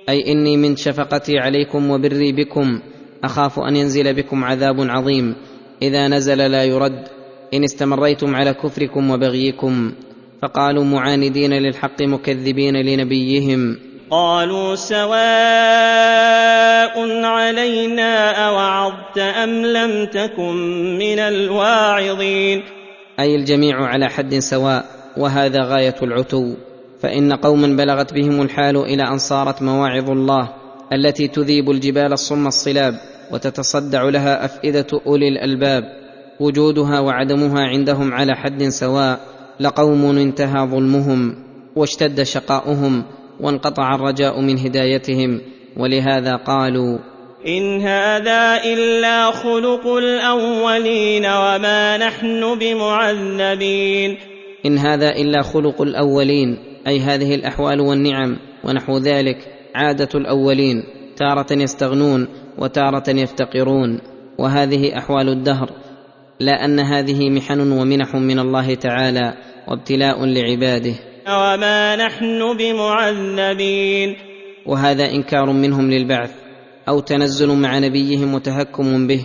أي 0.08 0.32
إني 0.32 0.56
من 0.56 0.76
شفقتي 0.76 1.38
عليكم 1.38 1.90
وبري 1.90 2.32
بكم 2.32 2.80
أخاف 3.24 3.58
أن 3.58 3.76
ينزل 3.76 4.14
بكم 4.14 4.44
عذاب 4.44 4.76
عظيم. 4.80 5.34
إذا 5.82 6.08
نزل 6.08 6.38
لا 6.50 6.64
يرد 6.64 7.08
إن 7.54 7.64
استمريتم 7.64 8.36
على 8.36 8.54
كفركم 8.54 9.10
وبغيكم. 9.10 9.92
فقالوا 10.42 10.84
معاندين 10.84 11.52
للحق 11.52 12.02
مكذبين 12.02 12.76
لنبيهم. 12.76 13.76
قالوا 14.10 14.74
سواء 14.74 15.16
علينا 17.24 18.30
أوعظت 18.48 19.18
أم 19.18 19.50
لم 19.50 20.06
تكن 20.06 20.54
من 20.98 21.18
الواعظين. 21.18 22.62
أي 23.20 23.36
الجميع 23.36 23.86
على 23.86 24.08
حد 24.08 24.34
سواء 24.38 24.84
وهذا 25.16 25.64
غاية 25.64 25.94
العتو. 26.02 26.54
فإن 27.02 27.32
قوما 27.32 27.66
بلغت 27.66 28.14
بهم 28.14 28.42
الحال 28.42 28.76
إلى 28.76 29.02
أن 29.02 29.18
صارت 29.18 29.62
مواعظ 29.62 30.10
الله 30.10 30.48
التي 30.92 31.28
تذيب 31.28 31.70
الجبال 31.70 32.12
الصم 32.12 32.46
الصلاب 32.46 32.94
وتتصدع 33.32 34.02
لها 34.02 34.44
أفئدة 34.44 34.86
أولي 35.06 35.28
الألباب. 35.28 35.84
وجودها 36.40 37.00
وعدمها 37.00 37.60
عندهم 37.60 38.12
على 38.12 38.36
حد 38.36 38.62
سواء 38.62 39.20
لقوم 39.60 40.18
انتهى 40.18 40.66
ظلمهم 40.66 41.34
واشتد 41.76 42.22
شقاؤهم 42.22 43.04
وانقطع 43.40 43.94
الرجاء 43.94 44.40
من 44.40 44.58
هدايتهم 44.58 45.40
ولهذا 45.76 46.36
قالوا 46.36 46.98
إن 47.46 47.80
هذا 47.80 48.64
إلا 48.64 49.30
خلق 49.30 49.86
الأولين 49.86 51.24
وما 51.26 51.96
نحن 51.96 52.58
بمعذبين. 52.58 54.16
إن 54.66 54.78
هذا 54.78 55.08
إلا 55.08 55.42
خلق 55.42 55.82
الأولين 55.82 56.58
أي 56.86 57.00
هذه 57.00 57.34
الأحوال 57.34 57.80
والنعم 57.80 58.36
ونحو 58.64 58.98
ذلك 58.98 59.38
عادة 59.74 60.08
الأولين 60.14 60.84
تارة 61.16 61.46
يستغنون 61.52 62.28
وتارة 62.58 63.10
يفتقرون 63.10 64.00
وهذه 64.38 64.98
أحوال 64.98 65.28
الدهر 65.28 65.70
لا 66.40 66.64
أن 66.64 66.80
هذه 66.80 67.30
محن 67.30 67.72
ومنح 67.72 68.14
من 68.14 68.38
الله 68.38 68.74
تعالى 68.74 69.34
وابتلاء 69.68 70.24
لعباده. 70.24 70.94
وما 71.28 71.96
نحن 71.96 72.56
بمعذبين. 72.56 74.16
وهذا 74.66 75.10
إنكار 75.10 75.52
منهم 75.52 75.90
للبعث 75.90 76.30
أو 76.88 77.00
تنزل 77.00 77.48
مع 77.48 77.78
نبيهم 77.78 78.34
وتهكم 78.34 79.06
به. 79.06 79.20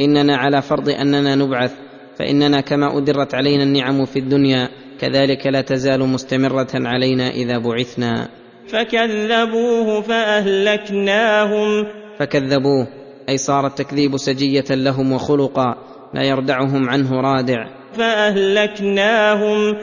إننا 0.00 0.36
على 0.36 0.62
فرض 0.62 0.88
أننا 0.88 1.34
نبعث 1.34 1.72
فإننا 2.18 2.60
كما 2.60 2.98
أدرت 2.98 3.34
علينا 3.34 3.62
النعم 3.62 4.04
في 4.04 4.18
الدنيا 4.18 4.68
كذلك 5.00 5.46
لا 5.46 5.60
تزال 5.60 6.00
مستمرة 6.00 6.68
علينا 6.74 7.30
إذا 7.30 7.58
بعثنا. 7.58 8.28
فكذبوه 8.68 10.00
فأهلكناهم. 10.00 11.86
فكذبوه 12.18 12.88
أي 13.28 13.38
صار 13.38 13.66
التكذيب 13.66 14.16
سجية 14.16 14.64
لهم 14.70 15.12
وخلقا 15.12 15.74
لا 16.14 16.22
يردعهم 16.22 16.88
عنه 16.88 17.20
رادع. 17.20 17.66
فأهلكناهم. 17.92 19.76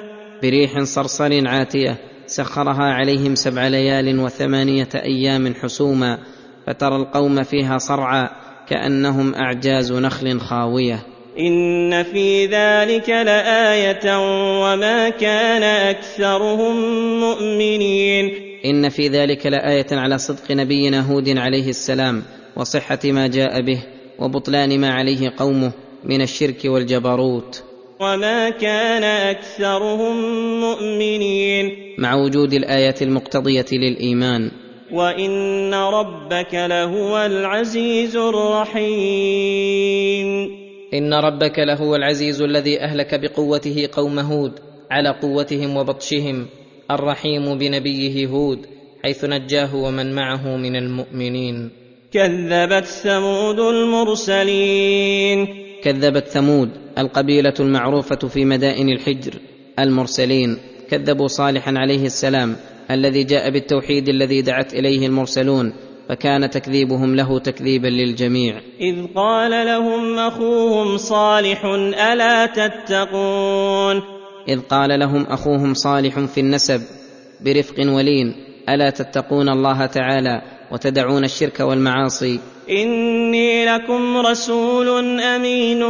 بريح 0.43 0.83
صرصر 0.83 1.47
عاتية 1.47 1.97
سخرها 2.25 2.93
عليهم 2.93 3.35
سبع 3.35 3.67
ليال 3.67 4.19
وثمانية 4.19 4.89
أيام 4.95 5.53
حسوما 5.53 6.17
فترى 6.67 6.95
القوم 6.95 7.43
فيها 7.43 7.77
صرعى 7.77 8.29
كأنهم 8.69 9.35
أعجاز 9.35 9.93
نخل 9.93 10.39
خاوية. 10.39 11.05
إن 11.39 12.03
في 12.03 12.45
ذلك 12.45 13.09
لآية 13.09 14.17
وما 14.63 15.09
كان 15.09 15.63
أكثرهم 15.63 16.75
مؤمنين. 17.19 18.31
إن 18.65 18.89
في 18.89 19.07
ذلك 19.07 19.45
لآية 19.45 19.87
على 19.91 20.17
صدق 20.17 20.51
نبينا 20.51 21.01
هود 21.01 21.37
عليه 21.37 21.69
السلام 21.69 22.23
وصحة 22.55 22.99
ما 23.05 23.27
جاء 23.27 23.61
به 23.61 23.83
وبطلان 24.19 24.79
ما 24.79 24.89
عليه 24.93 25.33
قومه 25.37 25.71
من 26.03 26.21
الشرك 26.21 26.65
والجبروت. 26.65 27.72
وما 28.03 28.49
كان 28.49 29.03
اكثرهم 29.03 30.15
مؤمنين 30.61 31.71
مع 31.97 32.15
وجود 32.15 32.53
الايه 32.53 32.95
المقتضية 33.01 33.65
للإيمان. 33.71 34.51
وان 34.91 35.73
ربك 35.73 36.53
لهو 36.53 37.25
العزيز 37.25 38.15
الرحيم 38.17 39.63
ان 40.93 41.13
ربك 41.13 41.59
لهو 41.59 41.95
العزيز 41.95 42.41
الذي 42.41 42.79
اهلك 42.81 43.19
بقوته 43.19 43.89
قوم 43.91 44.19
هود 44.19 44.51
على 44.91 45.09
قوتهم 45.21 45.77
وبطشهم. 45.77 46.45
الرحيم 46.91 47.57
بنبيه 47.57 48.27
هود 48.27 48.65
حيث 49.03 49.25
نجاه 49.25 49.75
ومن 49.75 50.15
معه 50.15 50.57
من 50.57 50.75
المؤمنين. 50.75 51.69
كذبت 52.11 52.85
ثمود 52.85 53.59
المرسلين. 53.59 55.47
كذبت 55.83 56.27
ثمود 56.27 56.69
القبيلة 56.97 57.53
المعروفة 57.59 58.15
في 58.15 58.45
مدائن 58.45 58.89
الحجر 58.89 59.33
المرسلين 59.79 60.57
كذبوا 60.89 61.27
صالحا 61.27 61.73
عليه 61.77 62.05
السلام 62.05 62.55
الذي 62.91 63.23
جاء 63.23 63.49
بالتوحيد 63.49 64.09
الذي 64.09 64.41
دعت 64.41 64.73
إليه 64.73 65.07
المرسلون 65.07 65.73
فكان 66.09 66.49
تكذيبهم 66.49 67.15
له 67.15 67.39
تكذيبا 67.39 67.87
للجميع. 67.87 68.61
إذ 68.81 69.05
قال 69.15 69.65
لهم 69.65 70.19
أخوهم 70.19 70.97
صالح 70.97 71.65
ألا 72.11 72.45
تتقون؟ 72.45 74.01
إذ 74.47 74.59
قال 74.59 74.99
لهم 74.99 75.23
أخوهم 75.23 75.73
صالح 75.73 76.19
في 76.19 76.39
النسب 76.39 76.81
برفق 77.45 77.75
ولين 77.79 78.35
ألا 78.69 78.89
تتقون 78.89 79.49
الله 79.49 79.85
تعالى 79.85 80.41
وتدعون 80.71 81.23
الشرك 81.23 81.59
والمعاصي؟ 81.59 82.39
إني 82.69 83.65
لكم 83.65 84.17
رسول 84.17 85.19
أمين 85.19 85.83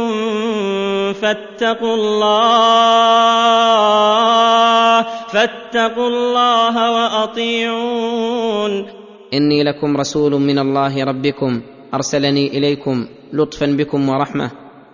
فاتقوا 1.12 1.94
الله 1.94 2.74
فاتقوا 5.32 6.08
الله 6.08 6.92
وأطيعون. 6.92 8.86
إني 9.34 9.62
لكم 9.62 9.96
رسول 9.96 10.32
من 10.32 10.58
الله 10.58 11.04
ربكم 11.04 11.60
أرسلني 11.94 12.58
إليكم 12.58 13.06
لطفا 13.32 13.66
بكم 13.66 14.08
ورحمة 14.08 14.50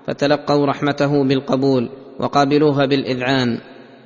فتلقوا 0.07 0.67
رحمته 0.67 1.25
بالقبول 1.25 1.89
وقابلوها 2.21 2.87
بالإذعان. 2.87 3.59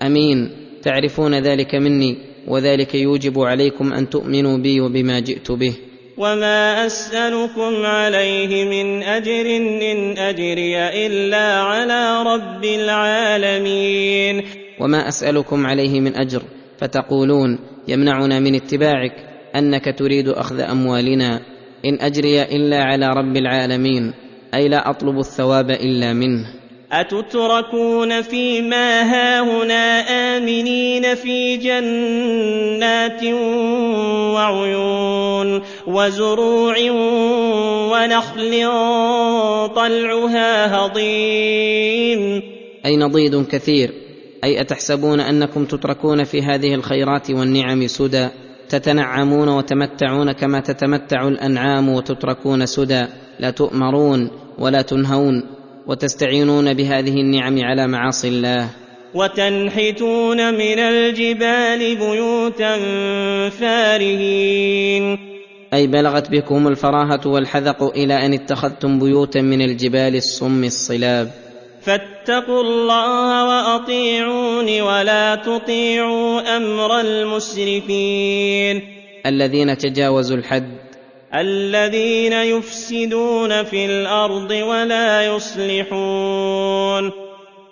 أمين. 0.03 0.51
تعرفون 0.83 1.35
ذلك 1.35 1.75
مني 1.75 2.17
وذلك 2.49 2.95
يوجب 2.95 3.41
عليكم 3.41 3.93
أن 3.93 4.11
تؤمنوا 4.11 4.59
بي 4.59 4.81
وبما 4.81 5.21
جئت 5.21 5.53
به. 5.53 5.77
وما 6.19 6.87
اسالكم 6.87 7.87
عليه 7.87 8.65
من 8.65 9.03
اجر 9.03 9.47
ان 9.57 10.19
اجري 10.19 11.07
الا 11.07 11.61
على 11.61 12.23
رب 12.23 12.65
العالمين 12.65 14.45
وما 14.81 15.09
اسالكم 15.09 15.67
عليه 15.67 16.01
من 16.01 16.17
اجر 16.17 16.43
فتقولون 16.79 17.59
يمنعنا 17.89 18.41
من 18.41 18.55
اتباعك 18.55 19.13
انك 19.57 19.99
تريد 19.99 20.29
اخذ 20.29 20.61
اموالنا 20.61 21.41
ان 21.85 21.99
اجري 22.01 22.43
الا 22.43 22.83
على 22.83 23.07
رب 23.07 23.37
العالمين 23.37 24.13
اي 24.55 24.69
لا 24.69 24.91
اطلب 24.91 25.19
الثواب 25.19 25.71
الا 25.71 26.13
منه 26.13 26.64
أتتركون 26.93 28.23
فيما 28.23 29.03
هاهنا 29.03 30.01
آمنين 30.37 31.15
في 31.15 31.57
جنات 31.57 33.25
وعيون 34.35 35.63
وزروع 35.87 36.75
ونخل 37.93 38.51
طلعها 39.77 40.77
هضيم. 40.77 42.43
أي 42.87 42.97
نضيد 42.97 43.47
كثير. 43.47 43.93
أي 44.45 44.61
أتحسبون 44.61 45.21
أنكم 45.21 45.65
تتركون 45.65 46.25
في 46.25 46.43
هذه 46.43 46.75
الخيرات 46.75 47.31
والنعم 47.31 47.87
سدى. 47.87 48.29
تتنعمون 48.69 49.49
وتمتعون 49.49 50.33
كما 50.33 50.61
تتمتع 50.61 51.29
الأنعام 51.29 51.89
وتتركون 51.89 52.67
سدى. 52.67 53.05
لا 53.41 53.51
تؤمرون 53.51 54.31
ولا 54.59 54.83
تنهون. 54.83 55.54
وتستعينون 55.87 56.75
بهذه 56.75 57.21
النعم 57.21 57.65
على 57.65 57.87
معاصي 57.87 58.29
الله. 58.29 58.69
وتنحتون 59.15 60.55
من 60.55 60.79
الجبال 60.79 61.97
بيوتا 61.97 62.79
فارهين. 63.49 65.19
أي 65.75 65.87
بلغت 65.87 66.31
بكم 66.31 66.69
الفراهة 66.69 67.21
والحذق 67.27 67.83
إلى 67.83 68.27
أن 68.27 68.33
اتخذتم 68.33 68.99
بيوتا 68.99 69.41
من 69.41 69.63
الجبال 69.63 70.17
الصم 70.17 70.65
الصلاب. 70.65 71.31
فاتقوا 71.83 72.63
الله 72.63 73.49
وأطيعون 73.49 74.81
ولا 74.81 75.35
تطيعوا 75.35 76.57
أمر 76.57 77.01
المسرفين. 77.01 78.83
الذين 79.27 79.79
تجاوزوا 79.79 80.37
الحد 80.37 80.84
الذين 81.35 82.33
يفسدون 82.33 83.65
في 83.65 83.87
الأرض 83.87 84.51
ولا 84.51 85.27
يصلحون. 85.27 87.11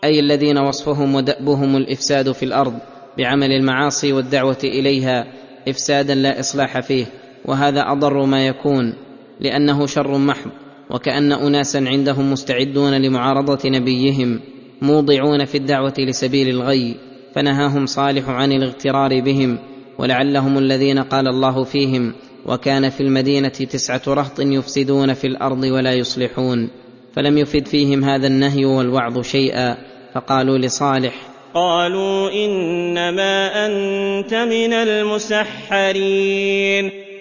أي 0.04 0.20
الذين 0.20 0.58
وصفهم 0.58 1.14
ودأبهم 1.14 1.76
الإفساد 1.76 2.32
في 2.32 2.44
الأرض 2.44 2.74
بعمل 3.18 3.52
المعاصي 3.52 4.12
والدعوة 4.12 4.58
إليها 4.64 5.26
إفسادا 5.68 6.14
لا 6.14 6.40
إصلاح 6.40 6.80
فيه 6.80 7.06
وهذا 7.44 7.92
أضر 7.92 8.24
ما 8.24 8.46
يكون 8.46 8.94
لأنه 9.40 9.86
شر 9.86 10.18
محض 10.18 10.50
وكأن 10.90 11.32
أناسا 11.32 11.78
عندهم 11.78 12.32
مستعدون 12.32 13.02
لمعارضة 13.02 13.68
نبيهم 13.68 14.40
موضعون 14.82 15.44
في 15.44 15.58
الدعوة 15.58 15.94
لسبيل 15.98 16.48
الغي 16.48 16.94
فنهاهم 17.34 17.86
صالح 17.86 18.28
عن 18.28 18.52
الاغترار 18.52 19.20
بهم 19.20 19.58
ولعلهم 19.98 20.58
الذين 20.58 20.98
قال 20.98 21.28
الله 21.28 21.64
فيهم 21.64 22.12
وكان 22.46 22.90
في 22.90 23.00
المدينة 23.00 23.48
تسعة 23.48 24.02
رهط 24.08 24.40
يفسدون 24.40 25.14
في 25.14 25.26
الأرض 25.26 25.64
ولا 25.64 25.92
يصلحون 25.92 26.70
فلم 27.16 27.38
يفد 27.38 27.66
فيهم 27.66 28.04
هذا 28.04 28.26
النهي 28.26 28.64
والوعظ 28.64 29.20
شيئا 29.20 29.76
فقالوا 30.14 30.58
لصالح 30.58 31.32
قالوا 31.54 32.30
إنما 32.30 33.66
أنت 33.66 34.34
من 34.34 34.72
المسحرين. 34.72 36.10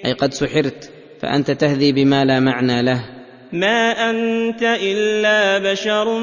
أي 0.05 0.13
قد 0.13 0.34
سحرت 0.34 0.91
فأنت 1.22 1.51
تهذي 1.51 1.91
بما 1.91 2.26
لا 2.26 2.39
معنى 2.39 2.82
له. 2.82 3.05
ما 3.53 4.09
أنت 4.09 4.63
إلا 4.63 5.72
بشر 5.72 6.19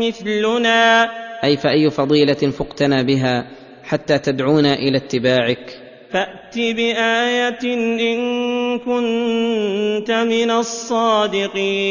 مثلنا. 0.00 1.10
أي 1.44 1.56
فأي 1.56 1.90
فضيلة 1.90 2.34
فقتنا 2.34 3.02
بها 3.02 3.46
حتى 3.84 4.18
تدعونا 4.18 4.74
إلى 4.74 4.96
اتباعك. 4.98 5.87
فأت 6.10 6.54
بآية 6.56 7.58
إن 7.64 8.18
كنت 8.78 10.10
من 10.10 10.50
الصادقين. 10.50 11.88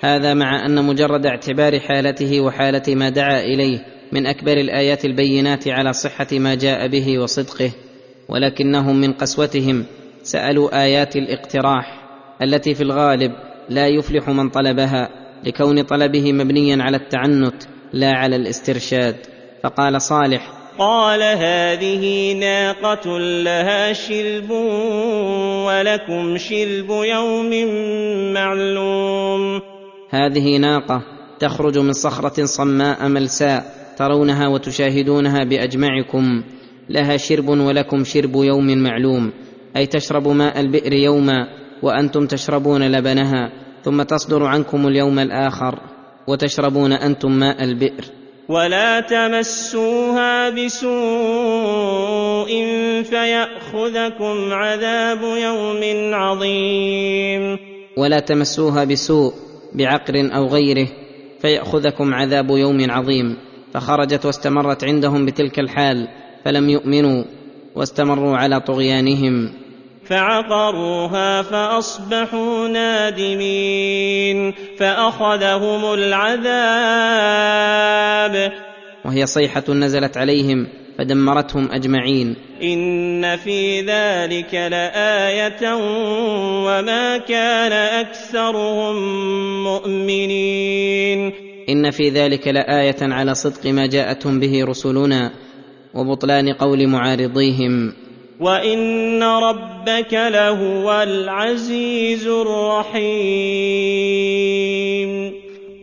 هذا 0.00 0.34
مع 0.34 0.66
أن 0.66 0.84
مجرد 0.84 1.26
اعتبار 1.26 1.80
حالته 1.80 2.40
وحالة 2.40 2.82
ما 2.88 3.08
دعا 3.08 3.40
إليه 3.40 3.78
من 4.12 4.26
أكبر 4.26 4.52
الآيات 4.52 5.04
البينات 5.04 5.68
على 5.68 5.92
صحة 5.92 6.26
ما 6.32 6.54
جاء 6.54 6.88
به 6.88 7.18
وصدقه 7.18 7.70
ولكنهم 8.28 9.00
من 9.00 9.12
قسوتهم 9.12 9.84
سألوا 10.22 10.84
آيات 10.84 11.16
الاقتراح 11.16 12.00
التي 12.42 12.74
في 12.74 12.82
الغالب 12.82 13.32
لا 13.68 13.86
يفلح 13.86 14.28
من 14.28 14.48
طلبها 14.48 15.08
لكون 15.44 15.82
طلبه 15.82 16.32
مبنيا 16.32 16.82
على 16.82 16.96
التعنت 16.96 17.62
لا 17.92 18.10
على 18.16 18.36
الاسترشاد. 18.36 19.16
فقال 19.62 20.02
صالح 20.02 20.59
قال 20.78 21.22
هذه 21.22 22.34
ناقة 22.34 23.18
لها 23.18 23.92
شرب 23.92 24.50
ولكم 25.66 26.38
شرب 26.38 26.90
يوم 26.90 27.50
معلوم. 28.34 29.60
هذه 30.10 30.56
ناقة 30.56 31.02
تخرج 31.38 31.78
من 31.78 31.92
صخرة 31.92 32.44
صماء 32.44 33.08
ملساء 33.08 33.64
ترونها 33.98 34.48
وتشاهدونها 34.48 35.44
بأجمعكم. 35.44 36.42
لها 36.88 37.16
شرب 37.16 37.48
ولكم 37.48 38.04
شرب 38.04 38.34
يوم 38.34 38.78
معلوم. 38.78 39.32
أي 39.76 39.86
تشرب 39.86 40.28
ماء 40.28 40.60
البئر 40.60 40.92
يوما 40.92 41.46
وأنتم 41.82 42.26
تشربون 42.26 42.92
لبنها 42.92 43.52
ثم 43.84 44.02
تصدر 44.02 44.44
عنكم 44.44 44.86
اليوم 44.86 45.18
الآخر 45.18 45.78
وتشربون 46.26 46.92
أنتم 46.92 47.32
ماء 47.32 47.64
البئر. 47.64 48.19
ولا 48.50 49.00
تمسوها 49.00 50.50
بسوء 50.50 50.90
فيأخذكم 53.02 54.52
عذاب 54.52 55.22
يوم 55.22 56.14
عظيم. 56.14 57.58
ولا 57.96 58.20
تمسوها 58.20 58.84
بسوء 58.84 59.32
بعقر 59.74 60.30
أو 60.34 60.46
غيره 60.46 60.88
فيأخذكم 61.40 62.14
عذاب 62.14 62.50
يوم 62.50 62.90
عظيم. 62.90 63.36
فخرجت 63.74 64.26
واستمرت 64.26 64.84
عندهم 64.84 65.26
بتلك 65.26 65.58
الحال 65.58 66.08
فلم 66.44 66.70
يؤمنوا 66.70 67.24
واستمروا 67.74 68.36
على 68.36 68.60
طغيانهم. 68.60 69.52
فعقروها 70.10 71.42
فأصبحوا 71.42 72.68
نادمين 72.68 74.52
فأخذهم 74.78 75.94
العذاب. 75.94 76.50
وهي 79.04 79.26
صيحة 79.26 79.64
نزلت 79.68 80.16
عليهم 80.16 80.66
فدمرتهم 80.98 81.68
أجمعين. 81.72 82.36
إن 82.62 83.36
في 83.36 83.80
ذلك 83.80 84.54
لآية 84.54 85.74
وما 86.66 87.18
كان 87.18 87.72
أكثرهم 87.72 88.96
مؤمنين. 89.64 91.32
إن 91.68 91.90
في 91.90 92.08
ذلك 92.08 92.48
لآية 92.48 92.96
على 93.02 93.34
صدق 93.34 93.66
ما 93.66 93.86
جاءتهم 93.86 94.40
به 94.40 94.64
رسلنا 94.64 95.30
وبطلان 95.94 96.52
قول 96.52 96.86
معارضيهم. 96.86 97.92
وان 98.40 99.22
ربك 99.22 100.14
لهو 100.14 101.02
العزيز 101.02 102.26
الرحيم 102.26 103.70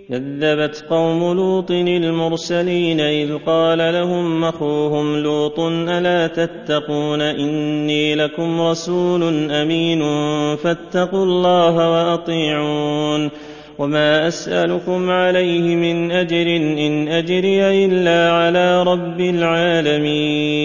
كذبت 0.10 0.86
قوم 0.89 1.34
لوط 1.34 1.72
المرسلين 1.72 2.99
إذ 2.99 3.38
قال 3.45 3.78
لهم 3.78 4.43
أخوهم 4.43 5.18
لوط 5.18 5.60
ألا 5.60 6.28
تتقون 6.28 7.22
إني 7.22 8.16
لكم 8.16 8.62
رسول 8.62 9.51
أمين 9.51 10.01
فاتقوا 10.55 11.24
الله 11.24 11.91
وأطيعون 11.91 13.30
وما 13.80 14.28
أسألكم 14.28 15.10
عليه 15.10 15.76
من 15.76 16.12
أجر 16.12 16.55
إن 16.58 17.08
أجري 17.08 17.86
إلا 17.86 18.32
على 18.32 18.84
رب 18.84 19.20
العالمين 19.20 20.58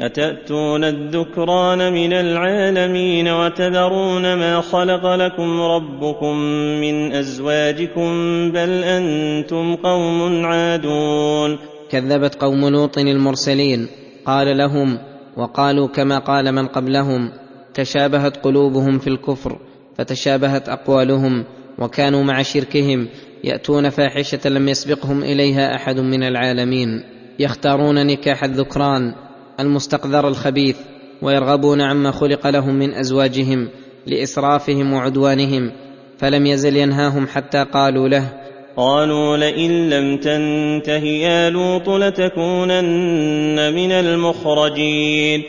أتأتون 0.00 0.84
الذكران 0.84 1.92
من 1.92 2.12
العالمين 2.12 3.28
وتذرون 3.28 4.34
ما 4.34 4.60
خلق 4.60 5.14
لكم 5.14 5.60
ربكم 5.60 6.36
من 6.80 7.12
أزواجكم 7.12 8.10
بل 8.52 8.84
أنتم 8.84 9.74
قوم 9.74 10.46
عادون 10.46 11.58
كذبت 11.90 12.34
قوم 12.34 12.68
لوط 12.68 12.98
المرسلين 12.98 13.86
قال 14.26 14.58
لهم 14.58 14.98
وقالوا 15.36 15.88
كما 15.88 16.18
قال 16.18 16.52
من 16.52 16.66
قبلهم 16.66 17.30
تشابهت 17.74 18.36
قلوبهم 18.36 18.98
في 18.98 19.06
الكفر 19.06 19.58
فتشابهت 19.98 20.68
أقوالهم 20.68 21.44
وكانوا 21.78 22.22
مع 22.22 22.42
شركهم 22.42 23.08
يأتون 23.44 23.88
فاحشة 23.88 24.48
لم 24.48 24.68
يسبقهم 24.68 25.22
إليها 25.22 25.74
أحد 25.74 26.00
من 26.00 26.22
العالمين 26.22 27.02
يختارون 27.38 28.06
نكاح 28.06 28.44
الذكران 28.44 29.14
المستقذر 29.60 30.28
الخبيث 30.28 30.76
ويرغبون 31.22 31.80
عما 31.80 32.10
خلق 32.10 32.46
لهم 32.46 32.74
من 32.74 32.94
أزواجهم 32.94 33.68
لإسرافهم 34.06 34.92
وعدوانهم 34.92 35.72
فلم 36.18 36.46
يزل 36.46 36.76
ينهاهم 36.76 37.26
حتى 37.26 37.64
قالوا 37.64 38.08
له 38.08 38.44
قالوا 38.76 39.36
لئن 39.36 39.90
لم 39.90 40.16
تنته 40.16 41.04
يا 41.04 41.50
لوط 41.50 41.88
لتكونن 41.88 43.74
من 43.74 43.92
المخرجين. 43.92 45.42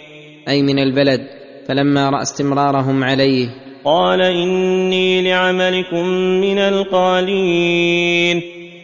أي 0.48 0.62
من 0.62 0.80
البلد 0.80 1.22
فلما 1.68 2.10
رأى 2.10 2.22
استمرارهم 2.22 3.04
عليه 3.04 3.48
قال 3.86 4.22
إني 4.22 5.22
لعملكم 5.22 6.08
من 6.42 6.58
القالين. 6.58 8.42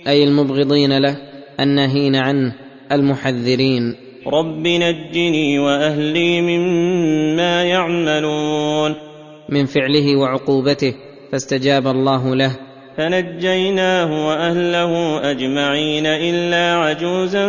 أي 0.07 0.23
المبغضين 0.23 0.97
له 0.97 1.17
الناهين 1.59 2.15
عنه 2.15 2.55
المحذرين. 2.91 4.10
رب 4.27 4.67
نجني 4.67 5.59
واهلي 5.59 6.41
مما 6.41 7.63
يعملون 7.63 8.95
من 9.49 9.65
فعله 9.65 10.15
وعقوبته 10.15 10.93
فاستجاب 11.31 11.87
الله 11.87 12.35
له. 12.35 12.55
فنجيناه 12.97 14.27
وأهله 14.27 15.21
أجمعين 15.31 16.05
إلا 16.05 16.75
عجوزا 16.75 17.47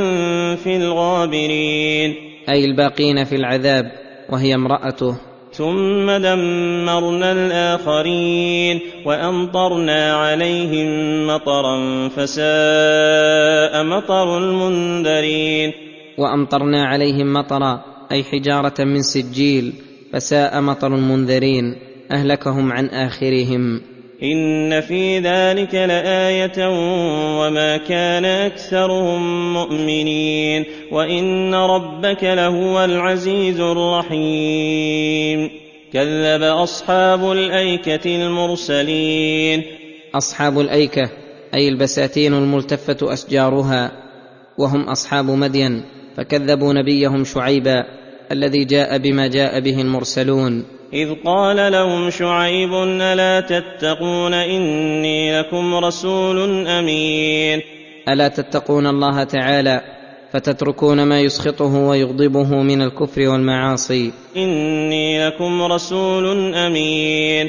في 0.55 0.77
الغابرين. 0.77 2.15
أي 2.49 2.65
الباقين 2.65 3.25
في 3.25 3.37
العذاب 3.37 3.93
وهي 4.31 4.55
امرأته. 4.55 5.19
ثم 5.53 6.11
دمرنا 6.11 7.33
الآخرين 7.33 8.81
وأمطرنا 9.05 10.15
عليهم 10.15 11.27
مطرا 11.27 12.09
فساء 12.09 13.85
مطر 13.85 14.39
المنذرين. 14.39 15.92
وأمطرنا 16.19 16.85
عليهم 16.85 17.33
مطرا 17.33 17.85
أي 18.13 18.25
حجارة 18.25 18.85
من 18.85 19.03
سجيل 19.03 19.73
فساء 20.13 20.61
مطر 20.61 20.95
المنذرين 20.95 21.77
أهلكهم 22.13 22.73
عن 22.73 22.87
آخرهم. 22.87 23.81
إن 24.23 24.81
في 24.81 25.19
ذلك 25.19 25.75
لآية 25.75 26.69
وما 27.41 27.77
كان 27.77 28.25
أكثرهم 28.25 29.53
مؤمنين 29.55 30.65
وإن 30.93 31.55
ربك 31.55 32.25
لهو 32.25 32.85
العزيز 32.85 33.61
الرحيم. 33.61 35.51
كذب 35.93 36.43
أصحاب 36.43 37.33
الأيكة 37.33 38.17
المرسلين. 38.17 39.63
أصحاب 40.15 40.61
الأيكة 40.61 41.11
أي 41.55 41.69
البساتين 41.69 42.35
الملتفة 42.35 43.13
أشجارها 43.13 43.93
وهم 44.59 44.83
أصحاب 44.83 45.25
مدين. 45.25 45.83
فكذبوا 46.17 46.73
نبيهم 46.73 47.25
شعيبا 47.25 47.85
الذي 48.33 48.65
جاء 48.65 48.99
بما 48.99 49.27
جاء 49.27 49.61
به 49.61 49.81
المرسلون. 49.81 50.65
إذ 50.93 51.15
قال 51.25 51.73
لهم 51.73 52.11
شعيب 52.11 52.75
ألا 53.01 53.41
تتقون 53.41 54.35
إني 54.35 55.39
لكم 55.39 55.75
رسول 55.75 56.67
أمين؟ 56.67 57.61
ألا 58.09 58.29
تتقون 58.29 58.87
الله 58.87 59.25
تعالى 59.25 59.81
فتتركون 60.33 61.03
ما 61.03 61.21
يسخطه 61.21 61.75
ويغضبه 61.77 62.63
من 62.63 62.83
الكفر 62.83 63.29
والمعاصي. 63.29 64.13
إني 64.37 65.27
لكم 65.27 65.63
رسول 65.63 66.55
أمين. 66.55 67.49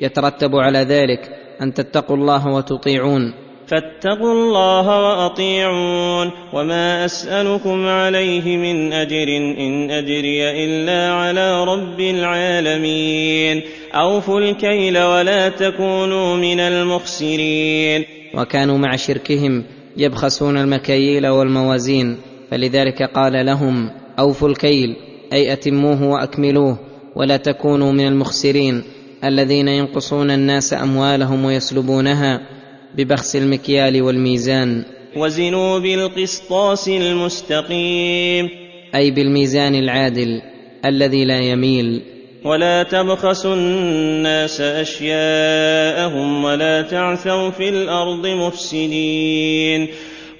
يترتب 0.00 0.56
على 0.56 0.78
ذلك 0.78 1.30
أن 1.62 1.74
تتقوا 1.74 2.16
الله 2.16 2.48
وتطيعون. 2.48 3.43
فاتقوا 3.66 4.32
الله 4.32 4.86
وأطيعون 4.86 6.30
وما 6.52 7.04
أسألكم 7.04 7.86
عليه 7.86 8.56
من 8.56 8.92
أجر 8.92 9.28
إن 9.58 9.90
أجري 9.90 10.64
إلا 10.64 11.12
على 11.12 11.64
رب 11.64 12.00
العالمين. 12.00 13.62
أوفوا 13.94 14.40
الكيل 14.40 14.98
ولا 14.98 15.48
تكونوا 15.48 16.36
من 16.36 16.60
المخسرين. 16.60 18.04
وكانوا 18.34 18.78
مع 18.78 18.96
شركهم 18.96 19.64
يبخسون 19.96 20.56
المكاييل 20.58 21.26
والموازين 21.26 22.16
فلذلك 22.50 23.02
قال 23.02 23.46
لهم 23.46 23.90
أوفوا 24.18 24.48
الكيل 24.48 24.96
أي 25.32 25.52
أتموه 25.52 26.02
وأكملوه 26.02 26.78
ولا 27.16 27.36
تكونوا 27.36 27.92
من 27.92 28.06
المخسرين 28.06 28.82
الذين 29.24 29.68
ينقصون 29.68 30.30
الناس 30.30 30.74
أموالهم 30.74 31.44
ويسلبونها. 31.44 32.53
ببخس 32.96 33.36
المكيال 33.36 34.02
والميزان. 34.02 34.84
وزنوا 35.16 35.78
بالقسطاس 35.78 36.88
المستقيم. 36.88 38.48
أي 38.94 39.10
بالميزان 39.10 39.74
العادل 39.74 40.42
الذي 40.84 41.24
لا 41.24 41.40
يميل. 41.40 42.02
ولا 42.44 42.82
تبخسوا 42.82 43.54
الناس 43.54 44.60
أشياءهم 44.60 46.44
ولا 46.44 46.82
تعثوا 46.82 47.50
في 47.50 47.68
الأرض 47.68 48.26
مفسدين. 48.26 49.88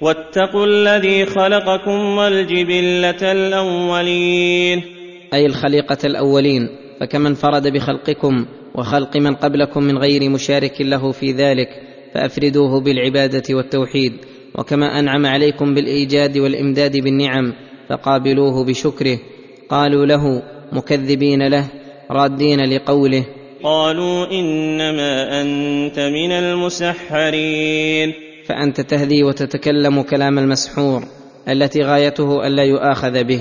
واتقوا 0.01 0.65
الذي 0.65 1.25
خلقكم 1.25 2.17
والجبلة 2.17 3.31
الأولين. 3.31 4.81
أي 5.33 5.45
الخليقة 5.45 5.97
الأولين. 6.05 6.69
فكما 6.99 7.29
انفرد 7.29 7.67
بخلقكم 7.67 8.45
وخلق 8.75 9.17
من 9.17 9.35
قبلكم 9.35 9.83
من 9.83 9.97
غير 9.97 10.29
مشارك 10.29 10.81
له 10.81 11.11
في 11.11 11.31
ذلك 11.31 11.69
فأفردوه 12.15 12.81
بالعبادة 12.81 13.55
والتوحيد 13.55 14.13
وكما 14.55 14.99
أنعم 14.99 15.25
عليكم 15.25 15.73
بالإيجاد 15.73 16.37
والإمداد 16.37 16.97
بالنعم 16.97 17.53
فقابلوه 17.89 18.65
بشكره 18.65 19.19
قالوا 19.69 20.05
له 20.05 20.43
مكذبين 20.71 21.47
له 21.47 21.65
رادين 22.11 22.59
لقوله 22.59 23.25
قالوا 23.63 24.31
إنما 24.31 25.41
أنت 25.41 25.99
من 25.99 26.31
المسحرين. 26.31 28.13
فأنت 28.45 28.81
تهدي 28.81 29.23
وتتكلم 29.23 30.01
كلام 30.01 30.39
المسحور 30.39 31.03
التي 31.49 31.81
غايته 31.81 32.47
ألا 32.47 32.63
يؤاخذ 32.63 33.23
به. 33.23 33.39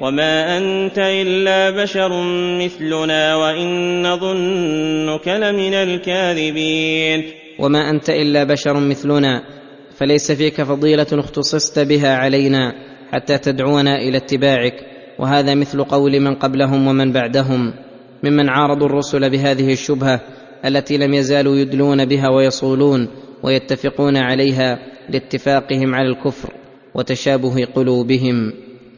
وما 0.00 0.58
أنت 0.58 0.98
إلا 0.98 1.82
بشر 1.82 2.22
مثلنا 2.64 3.36
وإن 3.36 4.02
نظنك 4.06 5.28
لمن 5.28 5.74
الكاذبين. 5.74 7.43
وما 7.58 7.90
أنت 7.90 8.10
إلا 8.10 8.44
بشر 8.44 8.80
مثلنا 8.80 9.42
فليس 9.96 10.32
فيك 10.32 10.62
فضيلة 10.62 11.06
اختصصت 11.12 11.78
بها 11.78 12.16
علينا 12.16 12.74
حتى 13.12 13.38
تدعونا 13.38 13.96
إلى 13.96 14.16
اتباعك 14.16 14.74
وهذا 15.18 15.54
مثل 15.54 15.84
قول 15.84 16.20
من 16.20 16.34
قبلهم 16.34 16.86
ومن 16.86 17.12
بعدهم 17.12 17.74
ممن 18.24 18.48
عارضوا 18.48 18.86
الرسل 18.86 19.30
بهذه 19.30 19.72
الشبهة 19.72 20.20
التي 20.64 20.96
لم 20.96 21.14
يزالوا 21.14 21.56
يدلون 21.56 22.04
بها 22.04 22.28
ويصولون 22.28 23.08
ويتفقون 23.42 24.16
عليها 24.16 24.78
لاتفاقهم 25.08 25.94
على 25.94 26.08
الكفر 26.08 26.52
وتشابه 26.94 27.64
قلوبهم. 27.64 28.52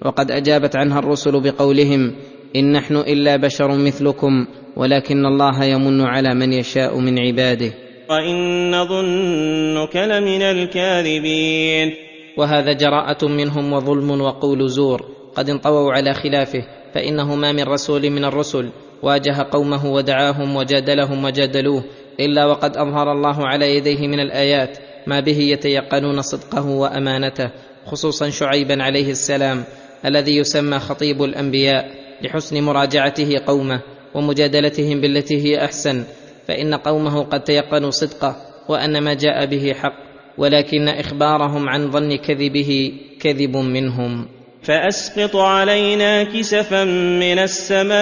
وقد 0.05 0.31
أجابت 0.31 0.77
عنها 0.77 0.99
الرسل 0.99 1.41
بقولهم 1.41 2.13
إن 2.57 2.73
نحن 2.73 2.97
إلا 2.97 3.37
بشر 3.37 3.77
مثلكم 3.77 4.47
ولكن 4.77 5.27
الله 5.27 5.65
يمن 5.65 6.01
على 6.01 6.35
من 6.35 6.53
يشاء 6.53 6.99
من 6.99 7.19
عباده. 7.19 7.73
وإن 8.11 8.71
نظنك 8.71 9.97
لمن 9.97 10.43
الكاذبين 10.43 11.95
وهذا 12.37 12.73
جراءة 12.73 13.27
منهم 13.27 13.73
وظلم 13.73 14.21
وقول 14.21 14.69
زور. 14.69 15.07
قد 15.35 15.51
انطووا 15.51 15.93
على 15.93 16.15
خلافه 16.15 16.63
فإنه 16.95 17.35
ما 17.35 17.53
من 17.53 17.63
رسول 17.63 18.11
من 18.11 18.25
الرسل. 18.25 18.71
واجه 19.03 19.47
قومه 19.51 19.87
ودعاهم 19.93 20.57
وجادلهم 20.57 21.25
وجادلوه 21.25 21.85
إلا 22.21 22.47
وقد 22.47 22.77
أظهر 22.77 23.13
الله 23.13 23.47
على 23.47 23.77
يديه 23.77 24.09
من 24.09 24.21
الآيات 24.21 24.79
ما 25.07 25.21
به 25.21 25.39
يتيقنون 25.39 26.23
صدقه 26.23 26.67
وأمانته 26.67 27.51
خصوصا 27.87 28.31
شعيبا 28.31 28.83
عليه 28.83 29.11
السلام 29.11 29.65
الذي 30.05 30.37
يسمى 30.37 30.79
خطيب 30.79 31.23
الأنبياء 31.23 31.91
لحسن 32.23 32.63
مراجعته 32.63 33.41
قومه 33.47 33.81
ومجادلتهم 34.15 35.01
بالتي 35.01 35.37
هي 35.43 35.65
أحسن. 35.65 36.05
فإن 36.49 36.75
قومه 36.75 37.23
قد 37.23 37.45
تيقنوا 37.45 37.91
صدقه 37.91 38.37
وأن 38.69 39.03
ما 39.03 39.15
جاء 39.15 39.47
به 39.47 39.75
حق 39.83 40.07
ولكن 40.39 40.89
إخبارهم 40.89 41.69
عن 41.69 41.91
ظن 41.91 42.17
كذبه 42.17 42.93
كذب 43.21 43.57
منهم. 43.57 44.29
فأسقط 44.63 45.37
علينا 45.37 46.25
كسفا 46.25 46.85
من 47.21 47.39
السماء 47.39 47.97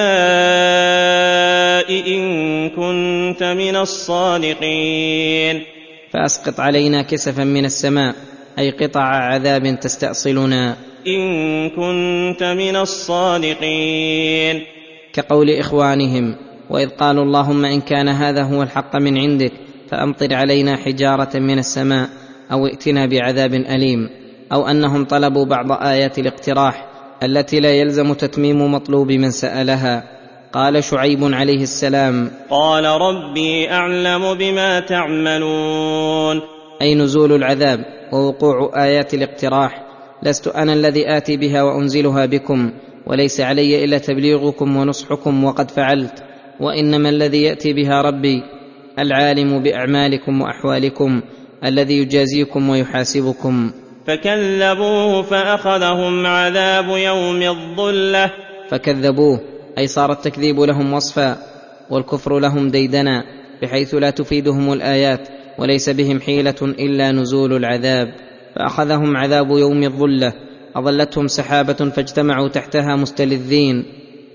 إن 1.90 2.70
كنت 2.70 3.42
من 3.42 3.76
الصادقين. 3.76 5.62
فأسقط 6.11 6.61
علينا 6.61 7.03
كسفا 7.03 7.45
من 7.45 7.64
السماء 7.64 8.14
أي 8.59 8.70
قطع 8.70 9.03
عذاب 9.03 9.80
تستأصلنا. 9.80 10.76
إن 11.07 11.70
كنت 11.70 12.42
من 12.42 12.76
الصادقين. 12.76 14.62
كقول 15.12 15.51
إخوانهم 15.51 16.54
وإذ 16.71 16.89
قالوا 16.89 17.25
اللهم 17.25 17.65
إن 17.65 17.81
كان 17.81 18.09
هذا 18.09 18.43
هو 18.43 18.62
الحق 18.62 18.97
من 18.97 19.19
عندك 19.19 19.53
فأمطر 19.91 20.35
علينا 20.35 20.77
حجارة 20.77 21.39
من 21.39 21.59
السماء 21.59 22.09
أو 22.53 22.67
ائتنا 22.67 23.07
بعذاب 23.07 23.55
أليم 23.55 24.09
أو 24.53 24.67
أنهم 24.67 25.05
طلبوا 25.05 25.45
بعض 25.45 25.73
آيات 25.73 26.19
الاقتراح 26.19 26.87
التي 27.23 27.61
لا 27.61 27.71
يلزم 27.71 28.12
تتميم 28.12 28.75
مطلوب 28.75 29.12
من 29.12 29.31
سألها. 29.31 30.05
قال 30.53 30.85
شعيب 30.85 31.19
عليه 31.35 31.62
السلام 31.62 32.31
قال 32.51 32.85
ربي 32.85 33.71
أعلم 33.71 34.35
بما 34.35 34.81
تعملون. 34.81 36.41
أي 36.83 36.95
نزول 36.95 37.33
العذاب 37.33 37.85
ووقوع 38.12 38.85
آيات 38.85 39.15
الاقتراح 39.15 39.83
لست 40.23 40.49
أنا 40.49 40.73
الذي 40.73 41.17
آتي 41.17 41.37
بها 41.37 41.62
وأنزلها 41.62 42.27
بكم 42.27 42.73
وليس 43.07 43.41
علي 43.41 43.85
إلا 43.85 43.99
تبليغكم 43.99 44.77
ونصحكم 44.77 45.45
وقد 45.45 45.71
فعلت. 45.71 46.34
وإنما 46.61 47.09
الذي 47.09 47.43
يأتي 47.43 47.73
بها 47.73 48.03
ربي 48.03 48.43
العالم 48.99 49.63
بأعمالكم 49.63 50.41
وأحوالكم 50.41 51.21
الذي 51.65 51.99
يجازيكم 51.99 52.69
ويحاسبكم. 52.69 53.71
فكذبوه 54.07 55.23
فأخذهم 55.23 56.27
عذاب 56.27 56.89
يوم 56.89 57.43
الظلة. 57.43 58.31
فكذبوه 58.69 59.41
أي 59.79 59.87
صار 59.87 60.13
التكذيب 60.13 60.61
لهم 60.61 60.93
وصفا 60.93 61.37
والكفر 61.91 62.39
لهم 62.39 62.69
ديدنا 62.69 63.25
بحيث 63.63 63.95
لا 63.95 64.11
تفيدهم 64.11 64.73
الآيات 64.73 65.29
وليس 65.59 65.91
بهم 65.91 66.21
حيلة 66.21 66.63
إلا 66.63 67.13
نزول 67.13 67.53
العذاب. 67.57 68.15
فأخذهم 68.57 69.17
عذاب 69.17 69.51
يوم 69.51 69.83
الظلة 69.83 70.33
أظلتهم 70.77 71.29
سحابة 71.29 71.73
فاجتمعوا 71.73 72.49
تحتها 72.49 72.97
مستلذين 72.97 73.85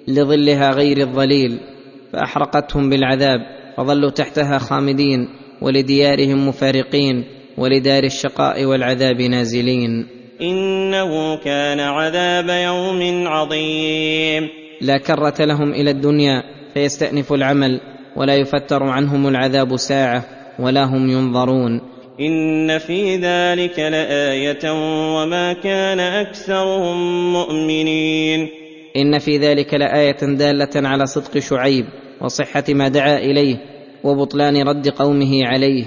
لظلها 0.08 0.72
غير 0.72 0.98
الظليل. 0.98 1.60
فأحرقتهم 2.14 2.90
بالعذاب 2.90 3.40
فظلوا 3.78 4.10
تحتها 4.10 4.58
خامدين 4.58 5.30
ولديارهم 5.62 6.48
مفارقين 6.48 7.24
ولدار 7.58 8.04
الشقاء 8.04 8.66
والعذاب 8.66 9.22
نازلين. 9.22 10.08
إنه 10.42 11.36
كان 11.36 11.80
عذاب 11.80 12.50
يوم 12.50 13.28
عظيم. 13.28 14.50
لا 14.82 14.98
كرة 14.98 15.46
لهم 15.46 15.72
إلى 15.72 15.92
الدنيا 15.92 16.44
فيستأنف 16.74 17.34
العمل 17.34 17.82
ولا 18.16 18.36
يفتر 18.36 18.84
عنهم 18.84 19.28
العذاب 19.28 19.76
ساعة 19.76 20.26
ولا 20.60 20.84
هم 20.84 21.10
ينظرون. 21.10 21.82
إن 22.20 22.78
في 22.78 23.16
ذلك 23.16 23.80
لآية 23.80 24.72
وما 25.16 25.54
كان 25.54 26.00
أكثرهم 26.00 27.34
مؤمنين. 27.34 28.59
إن 29.02 29.20
في 29.20 29.38
ذلك 29.38 29.74
لآية 29.74 30.18
دالة 30.22 30.88
على 30.88 31.06
صدق 31.06 31.38
شعيب 31.38 31.86
وصحة 32.22 32.64
ما 32.70 32.88
دعا 32.88 33.18
إليه 33.18 33.58
وبطلان 34.04 34.68
رد 34.68 34.88
قومه 34.90 35.46
عليه 35.46 35.86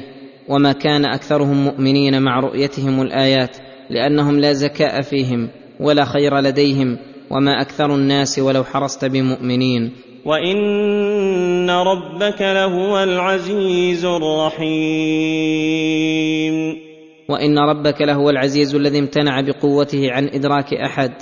وما 0.49 0.73
كان 0.73 1.05
أكثرهم 1.05 1.65
مؤمنين 1.65 2.23
مع 2.23 2.41
رؤيتهم 2.41 3.03
الآيات 3.03 3.57
لأنهم 3.91 4.41
لا 4.41 4.53
زكاء 4.53 5.03
فيهم 5.03 5.49
ولا 5.81 6.05
خير 6.05 6.39
لديهم 6.39 6.99
وما 7.31 7.61
أكثر 7.61 7.95
الناس 7.95 8.39
ولو 8.39 8.65
حرصت 8.65 9.05
بمؤمنين. 9.05 9.93
وإن 10.25 11.71
ربك 11.71 12.41
لهو 12.41 13.03
العزيز 13.03 14.05
الرحيم. 14.05 14.63
وإن 17.29 17.59
ربك 17.59 18.03
لهو 18.03 18.31
العزيز 18.31 18.75
الذي 18.75 18.99
امتنع 18.99 19.41
بقوته 19.41 20.13
عن 20.13 20.29
إدراك 20.29 20.75
أحد 20.75 21.13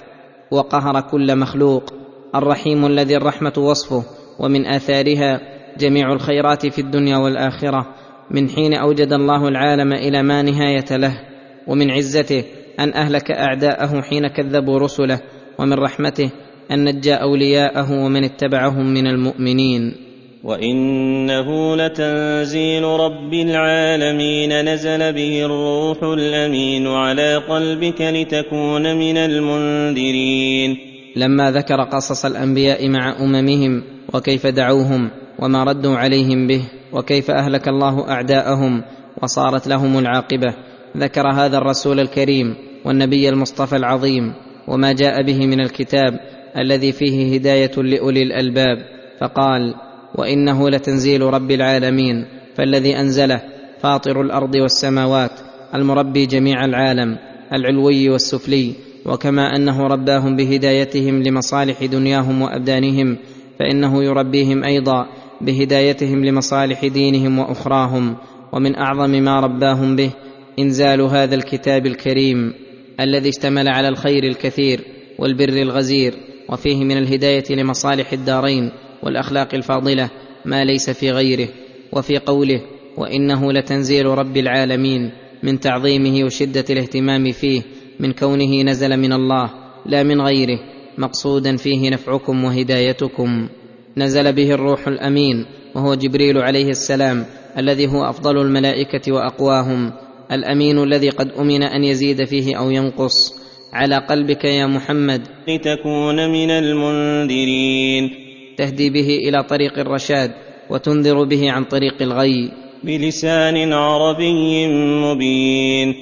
وقهر 0.50 1.00
كل 1.00 1.36
مخلوق. 1.36 1.92
الرحيم 2.34 2.86
الذي 2.86 3.16
الرحمة 3.16 3.52
وصفه 3.58 4.04
ومن 4.38 4.66
آثارها 4.66 5.40
جميع 5.78 6.12
الخيرات 6.12 6.66
في 6.66 6.80
الدنيا 6.80 7.16
والآخرة. 7.16 7.86
من 8.30 8.48
حين 8.48 8.74
أوجد 8.74 9.12
الله 9.12 9.48
العالم 9.48 9.92
إلى 9.92 10.22
ما 10.22 10.42
نهاية 10.42 10.96
له. 10.96 11.20
ومن 11.66 11.90
عزته 11.90 12.44
أن 12.80 12.94
أهلك 12.94 13.30
أعداءه 13.30 14.00
حين 14.00 14.26
كذبوا 14.26 14.78
رسله. 14.78 15.20
ومن 15.58 15.72
رحمته 15.72 16.30
أن 16.70 16.84
نجى 16.84 17.14
أولياءه 17.14 18.04
ومن 18.04 18.24
اتبعهم 18.24 18.94
من 18.94 19.06
المؤمنين. 19.06 20.09
وانه 20.44 21.76
لتنزيل 21.76 22.84
رب 22.84 23.34
العالمين 23.34 24.64
نزل 24.64 25.12
به 25.12 25.44
الروح 25.44 26.02
الامين 26.02 26.86
على 26.86 27.36
قلبك 27.36 28.00
لتكون 28.00 28.96
من 28.96 29.16
المنذرين. 29.16 30.76
لما 31.16 31.50
ذكر 31.50 31.82
قصص 31.82 32.24
الانبياء 32.24 32.88
مع 32.88 33.16
اممهم 33.20 33.82
وكيف 34.14 34.46
دعوهم 34.46 35.10
وما 35.38 35.64
ردوا 35.64 35.96
عليهم 35.96 36.46
به 36.46 36.62
وكيف 36.92 37.30
اهلك 37.30 37.68
الله 37.68 38.10
اعداءهم 38.10 38.82
وصارت 39.22 39.66
لهم 39.66 39.98
العاقبه 39.98 40.54
ذكر 40.96 41.32
هذا 41.34 41.58
الرسول 41.58 42.00
الكريم 42.00 42.54
والنبي 42.84 43.28
المصطفى 43.28 43.76
العظيم 43.76 44.32
وما 44.68 44.92
جاء 44.92 45.22
به 45.22 45.46
من 45.46 45.60
الكتاب 45.60 46.20
الذي 46.58 46.92
فيه 46.92 47.34
هدايه 47.34 47.72
لاولي 47.76 48.22
الالباب. 48.22 48.78
فقال 49.20 49.74
وإنه 50.14 50.70
لتنزيل 50.70 51.22
رب 51.22 51.50
العالمين 51.50 52.26
فالذي 52.56 52.96
أنزله 53.00 53.42
فاطر 53.82 54.20
الأرض 54.20 54.54
والسماوات 54.54 55.30
المربي 55.74 56.26
جميع 56.26 56.64
العالم 56.64 57.18
العلوي 57.52 58.10
والسفلي 58.10 58.74
وكما 59.06 59.56
أنه 59.56 59.86
رباهم 59.86 60.36
بهدايتهم 60.36 61.22
لمصالح 61.22 61.84
دنياهم 61.84 62.42
وأبدانهم 62.42 63.16
فإنه 63.58 64.04
يربيهم 64.04 64.64
أيضا 64.64 65.06
بهدايتهم 65.40 66.24
لمصالح 66.24 66.86
دينهم 66.86 67.38
وأخراهم 67.38 68.16
ومن 68.52 68.76
أعظم 68.76 69.10
ما 69.10 69.40
رباهم 69.40 69.96
به 69.96 70.10
إنزال 70.58 71.00
هذا 71.00 71.34
الكتاب 71.34 71.86
الكريم 71.86 72.52
الذي 73.00 73.28
اشتمل 73.28 73.68
على 73.68 73.88
الخير 73.88 74.24
الكثير 74.24 74.80
والبر 75.18 75.48
الغزير 75.48 76.14
وفيه 76.48 76.84
من 76.84 76.98
الهداية 76.98 77.44
لمصالح 77.50 78.12
الدارين. 78.12 78.70
والأخلاق 79.02 79.54
الفاضلة 79.54 80.10
ما 80.44 80.64
ليس 80.64 80.90
في 80.90 81.10
غيره 81.10 81.48
وفي 81.92 82.18
قوله 82.18 82.60
وإنه 82.96 83.52
لتنزيل 83.52 84.06
رب 84.06 84.36
العالمين 84.36 85.10
من 85.42 85.60
تعظيمه 85.60 86.24
وشدة 86.24 86.64
الاهتمام 86.70 87.32
فيه 87.32 87.62
من 88.00 88.12
كونه 88.12 88.62
نزل 88.62 88.96
من 88.96 89.12
الله 89.12 89.50
لا 89.86 90.02
من 90.02 90.20
غيره 90.20 90.58
مقصودا 90.98 91.56
فيه 91.56 91.90
نفعكم 91.90 92.44
وهدايتكم. 92.44 93.48
نزل 93.96 94.32
به 94.32 94.54
الروح 94.54 94.88
الأمين 94.88 95.46
وهو 95.74 95.94
جبريل 95.94 96.38
عليه 96.38 96.68
السلام 96.68 97.26
الذي 97.58 97.86
هو 97.86 98.04
أفضل 98.04 98.38
الملائكة 98.38 99.12
وأقواهم 99.12 99.92
الأمين 100.32 100.78
الذي 100.82 101.08
قد 101.10 101.30
أمن 101.38 101.62
أن 101.62 101.84
يزيد 101.84 102.24
فيه 102.24 102.58
أو 102.58 102.70
ينقص. 102.70 103.40
على 103.72 103.96
قلبك 103.96 104.44
يا 104.44 104.66
محمد. 104.66 105.28
لتكون 105.48 106.32
من 106.32 106.50
المنذرين. 106.50 108.29
تهدي 108.60 108.90
به 108.90 109.08
إلى 109.28 109.42
طريق 109.42 109.78
الرشاد 109.78 110.30
وتنذر 110.70 111.24
به 111.24 111.52
عن 111.52 111.64
طريق 111.64 112.02
الغي. 112.02 112.52
بلسان 112.84 113.72
عربي 113.72 114.68
مبين. 115.04 115.94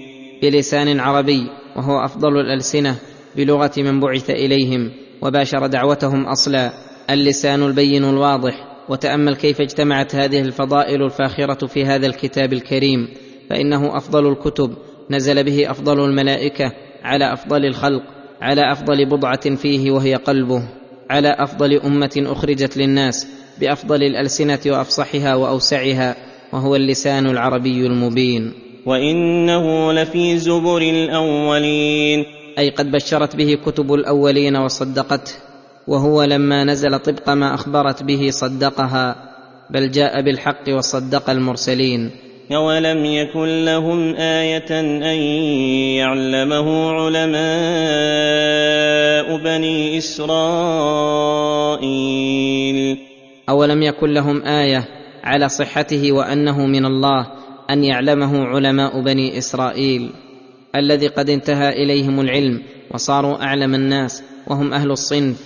بلسان 0.43 1.01
عربي 1.01 1.47
وهو 1.77 2.05
أفضل 2.05 2.41
الألسنة 2.41 2.95
بلغة 3.37 3.73
من 3.77 4.01
بعث 4.01 4.31
إليهم 4.31 4.91
وباشر 5.23 5.67
دعوتهم 5.67 6.27
أصلا. 6.27 6.73
اللسان 7.11 7.63
البين 7.63 8.05
الواضح 8.05 8.55
وتأمل 8.89 9.37
كيف 9.37 9.61
اجتمعت 9.61 10.15
هذه 10.15 10.41
الفضائل 10.41 11.03
الفاخرة 11.03 11.67
في 11.67 11.85
هذا 11.85 12.07
الكتاب 12.07 12.53
الكريم. 12.53 13.09
فإنه 13.51 13.97
أفضل 13.97 14.33
الكتب 14.33 14.75
نزل 15.11 15.45
به 15.45 15.71
أفضل 15.71 16.05
الملائكة 16.05 16.73
على 17.03 17.33
أفضل 17.33 17.65
الخلق 17.65 18.03
على 18.41 18.73
أفضل 18.73 19.07
بضعة 19.07 19.55
فيه 19.57 19.91
وهي 19.91 20.15
قلبه. 20.15 20.78
على 21.11 21.29
أفضل 21.29 21.81
أمة 21.81 22.25
أخرجت 22.27 22.77
للناس 22.77 23.27
بأفضل 23.61 24.03
الألسنة 24.03 24.59
وأفصحها 24.67 25.35
وأوسعها 25.35 26.17
وهو 26.53 26.77
اللسان 26.77 27.27
العربي 27.27 27.87
المبين. 27.87 28.53
وإنه 28.87 29.93
لفي 29.93 30.39
زبر 30.39 30.79
الأولين. 30.79 32.25
أي 32.59 32.71
قد 32.71 32.91
بشرت 32.91 33.37
به 33.37 33.59
كتب 33.67 33.95
الأولين 33.95 34.57
وصدقته 34.57 35.33
وهو 35.87 36.23
لما 36.23 36.65
نزل 36.65 36.99
طبق 36.99 37.31
ما 37.31 37.55
أخبرت 37.55 38.03
به 38.03 38.31
صدقها 38.31 39.17
بل 39.71 39.91
جاء 39.91 40.23
بالحق 40.23 40.65
وصدق 40.69 41.31
المرسلين. 41.31 42.28
أولم 42.53 43.05
يكن 43.05 43.65
لهم 43.65 44.15
آية 44.17 44.81
أن 44.81 45.23
يعلمه 45.97 46.91
علماء 46.91 47.39
بني 49.37 49.99
إسرائيل 49.99 50.39
أولم 53.49 53.83
يكن 53.83 54.11
لهم 54.11 54.43
آية 54.43 54.85
على 55.25 55.49
صحته 55.49 56.13
وأنه 56.13 56.67
من 56.67 56.85
الله 56.85 57.27
أن 57.71 57.85
يعلمه 57.85 58.45
علماء 58.45 59.01
بني 59.01 59.39
إسرائيل 59.39 60.11
الذي 60.77 61.07
قد 61.07 61.31
انتهى 61.31 61.83
إليهم 61.83 62.21
العلم 62.21 62.63
وصاروا 62.91 63.43
أعلم 63.43 63.75
الناس 63.75 64.23
وهم 64.47 64.73
أهل 64.73 64.91
الصنف 64.91 65.37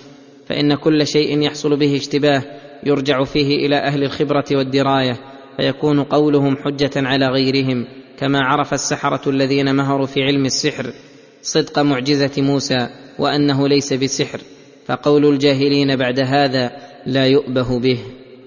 فإن 0.45 0.75
كل 0.75 1.07
شيء 1.07 1.41
يحصل 1.41 1.75
به 1.75 1.95
اشتباه 1.95 2.43
يرجع 2.83 3.23
فيه 3.23 3.65
إلى 3.65 3.75
أهل 3.75 4.03
الخبرة 4.03 4.45
والدراية 4.51 5.32
فيكون 5.57 6.03
قولهم 6.03 6.57
حجة 6.57 6.91
على 6.95 7.27
غيرهم 7.27 7.85
كما 8.19 8.39
عرف 8.39 8.73
السحرة 8.73 9.29
الذين 9.29 9.75
مهروا 9.75 10.05
في 10.05 10.23
علم 10.23 10.45
السحر 10.45 10.93
صدق 11.41 11.79
معجزة 11.79 12.41
موسى 12.41 12.87
وأنه 13.19 13.67
ليس 13.67 13.93
بسحر 13.93 14.39
فقول 14.85 15.25
الجاهلين 15.25 15.95
بعد 15.95 16.19
هذا 16.19 16.71
لا 17.05 17.27
يؤبه 17.27 17.79
به. 17.79 17.97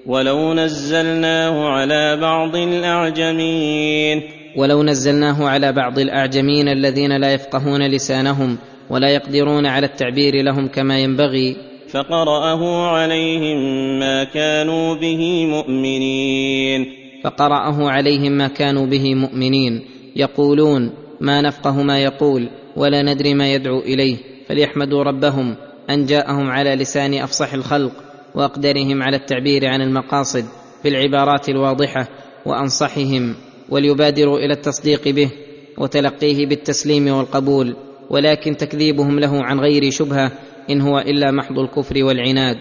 ولو 0.06 0.54
نزلناه 0.54 1.68
على 1.68 2.16
بعض 2.20 2.56
الأعجمين. 2.56 4.22
ولو 4.56 4.82
نزلناه 4.82 5.48
على 5.48 5.72
بعض 5.72 5.98
الأعجمين 5.98 6.68
الذين 6.68 7.16
لا 7.16 7.32
يفقهون 7.32 7.82
لسانهم 7.90 8.58
ولا 8.90 9.08
يقدرون 9.08 9.66
على 9.66 9.86
التعبير 9.86 10.42
لهم 10.42 10.68
كما 10.68 10.98
ينبغي 10.98 11.56
فقرأه 11.97 12.86
عليهم 12.86 13.59
ما 13.98 14.24
كانوا 14.24 14.94
به 14.94 15.47
مؤمنين. 15.47 16.86
فقرأه 17.24 17.90
عليهم 17.90 18.32
ما 18.32 18.48
كانوا 18.48 18.86
به 18.86 19.14
مؤمنين. 19.14 19.82
يقولون 20.16 20.90
ما 21.20 21.40
نفقه 21.40 21.82
ما 21.82 21.98
يقول 21.98 22.48
ولا 22.77 23.02
ندري 23.02 23.35
ما 23.35 23.55
يدعو 23.55 23.78
إليه 23.78 24.16
فليحمدوا 24.48 25.02
ربهم 25.02 25.56
أن 25.90 26.06
جاءهم 26.06 26.51
على 26.51 26.74
لسان 26.74 27.14
أفصح 27.14 27.52
الخلق 27.55 27.93
وأقدرهم 28.35 29.02
على 29.02 29.16
التعبير 29.16 29.66
عن 29.66 29.81
المقاصد 29.82 30.44
بالعبارات 30.85 31.48
الواضحة 31.48 32.09
وأنصحهم 32.47 33.35
وليبادروا 33.68 34.39
إلى 34.39 34.52
التصديق 34.52 35.09
به 35.09 35.31
وتلقيه 35.78 36.47
بالتسليم 36.47 37.09
والقبول 37.09 37.77
ولكن 38.10 38.56
تكذيبهم 38.56 39.20
له 39.20 39.44
عن 39.44 39.60
غير 39.60 39.90
شبهة 39.90 40.32
إن 40.70 40.80
هو 40.80 40.98
إلا 40.98 41.30
محض 41.30 41.59
الكفر 41.59 42.05
والعناد 42.05 42.59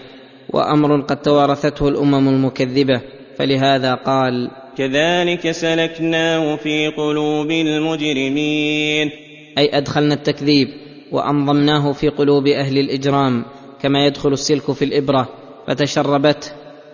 وأمر 0.52 1.00
قد 1.00 1.22
توارثته 1.22 1.88
الأمم 1.88 2.28
المكذبة 2.28 3.00
فلهذا 3.38 3.94
قال 3.94 4.50
كذلك 4.78 5.50
سلكناه 5.50 6.56
في 6.56 6.88
قلوب 6.88 7.50
المجرمين. 7.50 9.10
أي 9.58 9.78
أدخلنا 9.78 10.14
التكذيب 10.14 10.68
وأنظمناه 11.12 11.92
في 11.92 12.08
قلوب 12.08 12.46
أهل 12.46 12.78
الإجرام 12.78 13.44
كما 13.82 14.06
يدخل 14.06 14.32
السلك 14.32 14.72
في 14.72 14.84
الإبرة 14.84 15.28
فتشربته 15.68 16.48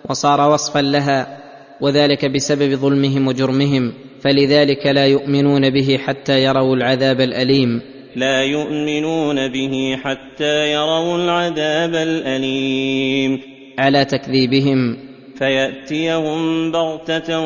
وصار 0.09 0.51
وصفا 0.51 0.79
لها 0.79 1.37
وذلك 1.81 2.25
بسبب 2.25 2.75
ظلمهم 2.75 3.27
وجرمهم 3.27 3.93
فلذلك 4.21 4.85
لا 4.87 5.05
يؤمنون 5.05 5.69
به 5.69 5.97
حتى 5.97 6.43
يروا 6.43 6.75
العذاب 6.75 7.21
الأليم. 7.21 7.81
لا 8.15 8.43
يؤمنون 8.43 9.47
به 9.47 9.97
حتى 10.03 10.71
يروا 10.71 11.17
العذاب 11.17 11.95
الأليم. 11.95 13.39
على 13.79 14.05
تكذيبهم. 14.05 14.97
فيأتيهم 15.35 16.71
بغتة 16.71 17.39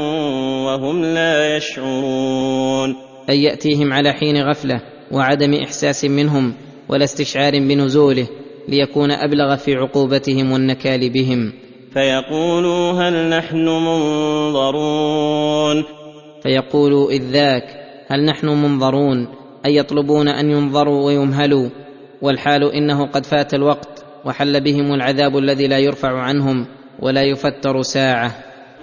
وهم 0.66 1.04
لا 1.04 1.58
يشعرون. 1.58 2.96
أي 3.30 3.44
يأتيهم 3.44 3.94
على 3.94 4.14
حين 4.14 4.38
غفلة 4.38 4.82
وعدم 5.12 5.54
إحساس 5.54 6.06
منهم 6.06 6.54
ولا 6.90 7.04
استشعار 7.04 7.60
بنزوله 7.60 8.28
ليكون 8.68 9.12
أبلغ 9.12 9.56
في 9.56 9.76
عقوبتهم 9.76 10.52
والنكال 10.52 11.10
بهم. 11.10 11.54
فيقولوا 11.94 12.92
هل 12.92 13.30
نحن 13.30 13.68
منظرون. 13.68 15.84
فيقولوا 16.44 17.12
إذ 17.12 17.22
ذاك 17.22 17.64
هل 18.08 18.26
نحن 18.26 18.48
منظرون؟ 18.48 19.28
أي 19.68 19.76
يطلبون 19.76 20.28
أن 20.28 20.52
ينظروا 20.52 21.06
ويمهلوا 21.06 21.70
والحال 22.22 22.74
إنه 22.74 23.06
قد 23.06 23.26
فات 23.26 23.54
الوقت 23.54 24.06
وحل 24.26 24.62
بهم 24.62 24.94
العذاب 24.94 25.38
الذي 25.38 25.68
لا 25.68 25.80
يرفع 25.80 26.22
عنهم 26.22 26.66
ولا 27.00 27.24
يفتر 27.24 27.82
ساعة. 27.82 28.32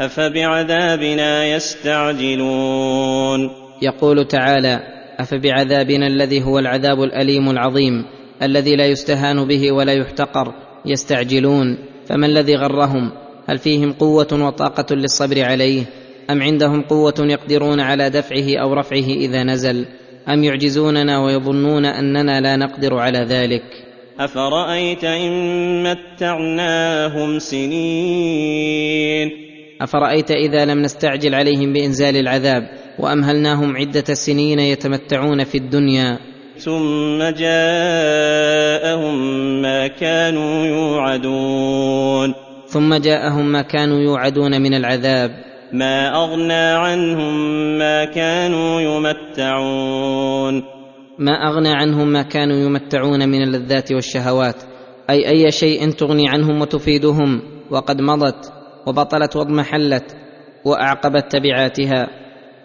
أفبعذابنا 0.01 1.47
يستعجلون؟ 1.47 3.51
يقول 3.83 4.29
تعالى 4.29 4.81
أفبعذابنا 5.19 6.07
الذي 6.07 6.43
هو 6.43 6.59
العذاب 6.59 7.03
الأليم 7.03 7.51
العظيم 7.51 8.05
الذي 8.43 8.77
لا 8.77 8.87
يستهان 8.87 9.45
به 9.45 9.73
ولا 9.73 9.93
يحتقر 9.93 10.55
يستعجلون 10.87 11.79
فما 12.07 12.27
الذي 12.27 12.57
غرهم؟ 12.57 13.13
هل 13.49 13.59
فيهم 13.59 13.93
قوة 13.93 14.29
وطاقة 14.33 14.95
للصبر 14.95 15.45
عليه؟ 15.45 15.85
أم 16.31 16.43
عندهم 16.43 16.83
قوة 16.83 17.15
يقدرون 17.21 17.81
على 17.81 18.11
دفعه 18.11 18.59
أو 18.63 18.75
رفعه 18.75 19.09
إذا 19.09 19.43
نزل؟ 19.43 19.87
أم 20.29 20.45
يعجزوننا 20.45 21.25
ويظنون 21.25 21.85
أننا 21.85 22.41
لا 22.41 22.57
نقدر 22.57 22.95
على 22.99 23.19
ذلك؟ 23.19 23.63
أفرأيت 24.21 25.05
إن 25.05 25.83
متعناهم 25.83 27.39
سنين؟ 27.39 29.31
أفرأيت 29.81 30.31
إذا 30.31 30.65
لم 30.65 30.83
نستعجل 30.83 31.35
عليهم 31.35 31.73
بإنزال 31.73 32.17
العذاب 32.17 32.69
وأمهلناهم 32.99 33.77
عدة 33.77 34.15
سنين 34.15 34.59
يتمتعون 34.59 35.45
في 35.45 35.59
الدنيا؟ 35.59 36.19
ثم 36.59 37.19
جاءهم 37.19 39.15
ما 39.63 39.87
كانوا 39.87 40.67
يوعدون. 40.67 42.35
ثم 42.67 42.95
جاءهم 42.95 43.53
ما 43.53 43.63
كانوا 43.63 43.99
يوعدون 44.01 44.63
من 44.63 44.75
العذاب. 44.75 45.54
ما 45.75 46.25
أغنى 46.25 46.53
عنهم 46.55 47.35
ما 47.79 48.05
كانوا 48.05 48.81
يمتعون. 48.81 50.63
ما 51.19 51.33
أغنى 51.33 51.69
عنهم 51.69 52.09
ما 52.09 52.23
كانوا 52.23 52.57
يمتعون 52.57 53.29
من 53.29 53.43
اللذات 53.43 53.93
والشهوات. 53.93 54.63
أي 55.11 55.29
أي 55.29 55.51
شيء 55.51 55.91
تغني 55.91 56.29
عنهم 56.29 56.61
وتفيدهم. 56.61 57.43
وقد 57.71 58.01
مضت 58.01 58.53
وبطلت 58.87 59.37
واضمحلت 59.37 60.17
وأعقبت 60.65 61.33
تبعاتها. 61.33 62.09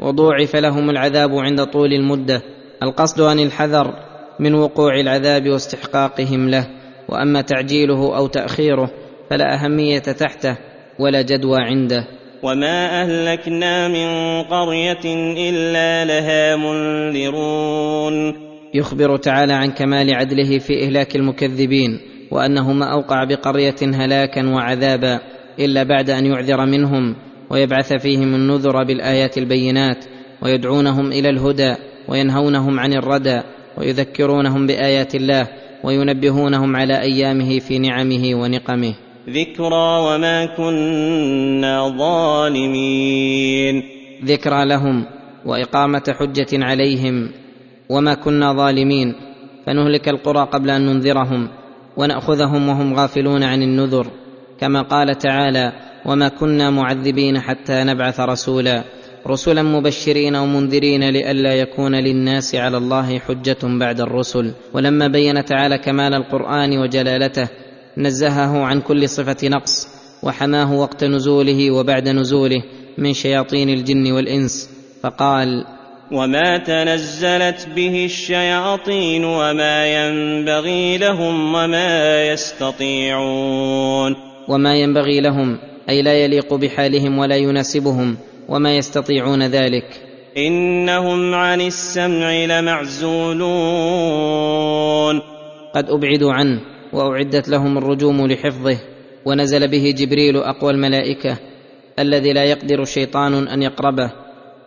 وضوعف 0.01 0.55
لهم 0.55 0.89
العذاب 0.89 1.35
عند 1.35 1.63
طول 1.63 1.93
المدة. 1.93 2.41
القصد 2.83 3.21
ان 3.21 3.39
الحذر 3.39 3.93
من 4.39 4.53
وقوع 4.53 4.99
العذاب 4.99 5.49
واستحقاقهم 5.49 6.49
له. 6.49 6.67
وأما 7.09 7.41
تعجيله 7.41 8.17
أو 8.17 8.27
تأخيره 8.27 8.91
فلا 9.29 9.53
أهمية 9.53 9.99
تحته 9.99 10.57
ولا 10.99 11.21
جدوى 11.21 11.57
عنده. 11.59 12.18
وما 12.43 13.01
اهلكنا 13.01 13.87
من 13.87 14.41
قريه 14.43 15.05
الا 15.49 16.05
لها 16.05 16.55
منذرون 16.55 18.33
يخبر 18.73 19.17
تعالى 19.17 19.53
عن 19.53 19.71
كمال 19.71 20.15
عدله 20.15 20.59
في 20.59 20.83
اهلاك 20.83 21.15
المكذبين 21.15 21.99
وانه 22.31 22.73
ما 22.73 22.85
اوقع 22.85 23.23
بقريه 23.23 23.75
هلاكا 23.83 24.49
وعذابا 24.49 25.19
الا 25.59 25.83
بعد 25.83 26.09
ان 26.09 26.25
يعذر 26.25 26.65
منهم 26.65 27.15
ويبعث 27.49 27.93
فيهم 27.93 28.35
النذر 28.35 28.83
بالايات 28.83 29.37
البينات 29.37 30.05
ويدعونهم 30.41 31.11
إلى 31.11 31.29
الهدى 31.29 31.75
وينهونهم 32.07 32.79
عن 32.79 32.93
الردى 32.93 33.41
ويذكرونهم 33.77 34.67
بايات 34.67 35.15
الله 35.15 35.47
وينبهونهم 35.83 36.75
على 36.75 37.01
ايامه 37.01 37.59
في 37.59 37.79
نعمه 37.79 38.35
ونقمه 38.35 38.93
ذكرى 39.33 39.99
وما 39.99 40.45
كنا 40.45 41.89
ظالمين. 41.97 43.83
ذكرى 44.25 44.65
لهم 44.65 45.05
وإقامة 45.45 46.15
حجة 46.19 46.47
عليهم 46.53 47.31
وما 47.89 48.13
كنا 48.13 48.53
ظالمين. 48.53 49.15
فنهلك 49.65 50.09
القرى 50.09 50.47
قبل 50.53 50.69
أن 50.69 50.85
ننذرهم 50.85 51.49
ونأخذهم 51.97 52.69
وهم 52.69 52.93
غافلون 52.93 53.43
عن 53.43 53.63
النذر. 53.63 54.07
كما 54.59 54.81
قال 54.81 55.17
تعالى 55.17 55.73
وما 56.05 56.27
كنا 56.27 56.69
معذبين 56.69 57.39
حتى 57.39 57.83
نبعث 57.83 58.19
رسولا. 58.19 58.83
رسلا 59.27 59.63
مبشرين 59.63 60.35
ومنذرين 60.35 61.09
لئلا 61.09 61.53
يكون 61.53 61.95
للناس 61.95 62.55
على 62.55 62.77
الله 62.77 63.19
حجة 63.19 63.57
بعد 63.63 64.01
الرسل. 64.01 64.51
ولما 64.73 65.07
بين 65.07 65.45
تعالى 65.45 65.77
كمال 65.77 66.13
القرآن 66.13 66.77
وجلالته 66.77 67.68
نزهه 67.99 68.65
عن 68.65 68.81
كل 68.81 69.09
صفة 69.09 69.47
نقص 69.47 69.87
وحماه 70.23 70.73
وقت 70.73 71.03
نزوله 71.03 71.71
وبعد 71.71 72.07
نزوله 72.09 72.63
من 72.97 73.13
شياطين 73.13 73.69
الجن 73.69 74.11
والإنس 74.11 74.69
فقال 75.03 75.65
وما 76.11 76.57
تنزلت 76.57 77.67
به 77.75 78.05
الشياطين 78.05 79.25
وما 79.25 79.85
ينبغي 79.85 80.97
لهم 80.97 81.55
وما 81.55 82.23
يستطيعون. 82.27 84.15
وما 84.47 84.75
ينبغي 84.75 85.21
لهم 85.21 85.59
أي 85.89 86.01
لا 86.01 86.13
يليق 86.13 86.53
بحالهم 86.53 87.17
ولا 87.17 87.35
يناسبهم 87.35 88.17
وما 88.49 88.77
يستطيعون 88.77 89.43
ذلك. 89.43 89.85
انهم 90.37 91.33
عن 91.33 91.61
السمع 91.61 92.45
لمعزولون. 92.45 93.39
قد 95.75 95.89
ابعدوا 95.89 96.33
عنه 96.33 96.59
وأعدت 96.93 97.49
لهم 97.49 97.77
الرجوم 97.77 98.27
لحفظه 98.27 98.77
ونزل 99.25 99.67
به 99.67 99.93
جبريل 99.97 100.37
أقوى 100.37 100.71
الملائكة 100.71 101.37
الذي 101.99 102.33
لا 102.33 102.43
يقدر 102.43 102.83
شيطان 102.83 103.47
أن 103.47 103.61
يقربه 103.61 104.11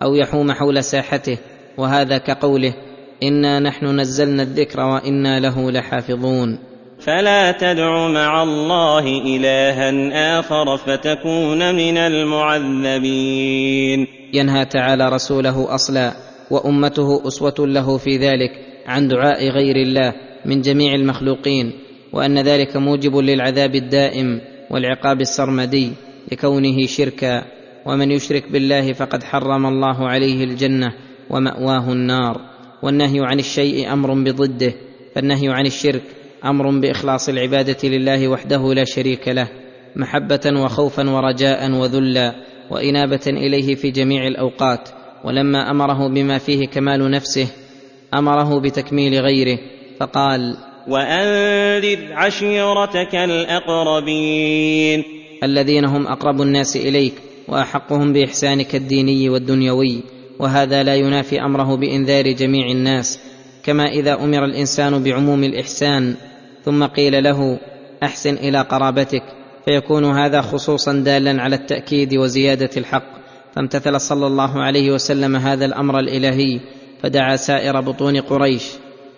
أو 0.03 0.15
يحوم 0.15 0.53
حول 0.53 0.85
ساحته 0.85 1.39
وهذا 1.78 2.19
كقوله 2.19 2.74
إنا 3.23 3.61
نحن 3.61 4.01
نزلنا 4.01 4.43
الذكر 4.43 4.81
وإنا 4.81 5.40
له 5.40 5.70
لحافظون 5.70 6.59
فلا 7.07 7.53
تدع 7.53 8.09
مع 8.09 8.43
الله 8.43 9.07
إلها 9.07 10.39
آخر 10.39 10.77
فتكون 10.77 11.74
من 11.74 11.97
المعذبين. 11.97 13.57
ينهى 14.35 14.65
تعالى 14.65 15.09
رسوله 15.09 15.74
أصلا 15.74 16.12
وأمته 16.51 17.27
أسوة 17.27 17.55
له 17.59 17.99
في 17.99 18.16
ذلك 18.16 18.51
عن 18.86 19.09
دعاء 19.09 19.49
غير 19.49 19.77
الله 19.77 20.12
من 20.44 20.61
جميع 20.61 20.94
المخلوقين. 20.94 21.73
وأن 22.12 22.39
ذلك 22.39 22.76
موجب 22.76 23.16
للعذاب 23.16 23.74
الدائم 23.74 24.40
والعقاب 24.70 25.20
السرمدي 25.20 25.93
لكونه 26.32 26.86
شركا 26.86 27.44
ومن 27.86 28.10
يشرك 28.10 28.52
بالله 28.52 28.93
فقد 28.93 29.22
حرم 29.22 29.66
الله 29.66 30.09
عليه 30.09 30.44
الجنة 30.44 30.93
ومأواه 31.30 31.93
النار. 31.93 32.40
والنهي 32.82 33.20
عن 33.20 33.39
الشيء 33.39 33.93
أمر 33.93 34.14
بضده 34.14 34.74
فالنهي 35.14 35.48
عن 35.48 35.66
الشرك 35.66 36.02
أمر 36.44 36.80
بإخلاص 36.80 37.28
العبادة 37.28 37.89
لله 37.89 38.28
وحده 38.28 38.74
لا 38.74 38.84
شريك 38.84 39.28
له 39.28 39.48
محبة 39.97 40.52
وخوفا 40.56 41.10
ورجاء 41.10 41.70
وذلا 41.70 42.34
وإنابة 42.70 43.20
إليه 43.26 43.74
في 43.74 43.90
جميع 43.90 44.26
الأوقات. 44.26 44.89
ولما 45.24 45.70
أمره 45.70 46.09
بما 46.09 46.39
فيه 46.39 46.66
كمال 46.66 47.10
نفسه 47.10 47.48
أمره 48.14 48.60
بتكميل 48.60 49.20
غيره 49.20 49.59
فقال 50.01 50.56
وأنذر 50.89 51.99
عشيرتك 52.13 53.15
الأقربين. 53.15 55.05
الذين 55.45 55.85
هم 55.85 56.07
أقرب 56.07 56.41
الناس 56.41 56.77
إليك 56.77 57.15
وأحقهم 57.49 58.13
بإحسانك 58.13 58.75
الديني 58.75 59.29
والدنيوي 59.29 60.03
وهذا 60.39 60.83
لا 60.83 60.95
ينافي 60.95 61.41
أمره 61.41 61.77
بإنذار 61.77 62.33
جميع 62.33 62.71
الناس 62.71 63.19
كما 63.65 63.85
إذا 63.85 64.15
أمر 64.15 64.45
الإنسان 64.45 65.03
بعموم 65.03 65.45
الإحسان 65.45 66.15
ثم 66.65 66.85
قيل 66.85 67.25
له 67.25 67.59
أحسن 68.03 68.35
إلى 68.35 68.61
قرابتك 68.61 69.23
فيكون 69.65 70.05
هذا 70.05 70.41
خصوصا 70.41 70.93
دالا 70.93 71.43
على 71.43 71.57
التأكيد 71.57 72.15
وزيادة 72.15 72.71
الحق. 72.77 73.23
فامتثل 73.57 74.01
صلى 74.01 74.27
الله 74.27 74.63
عليه 74.63 74.91
وسلم 74.91 75.37
هذا 75.37 75.65
الأمر 75.65 75.99
الإلهي 75.99 76.61
فدعا 77.03 77.37
سائر 77.37 77.81
بطون 77.81 78.21
قريش 78.21 78.65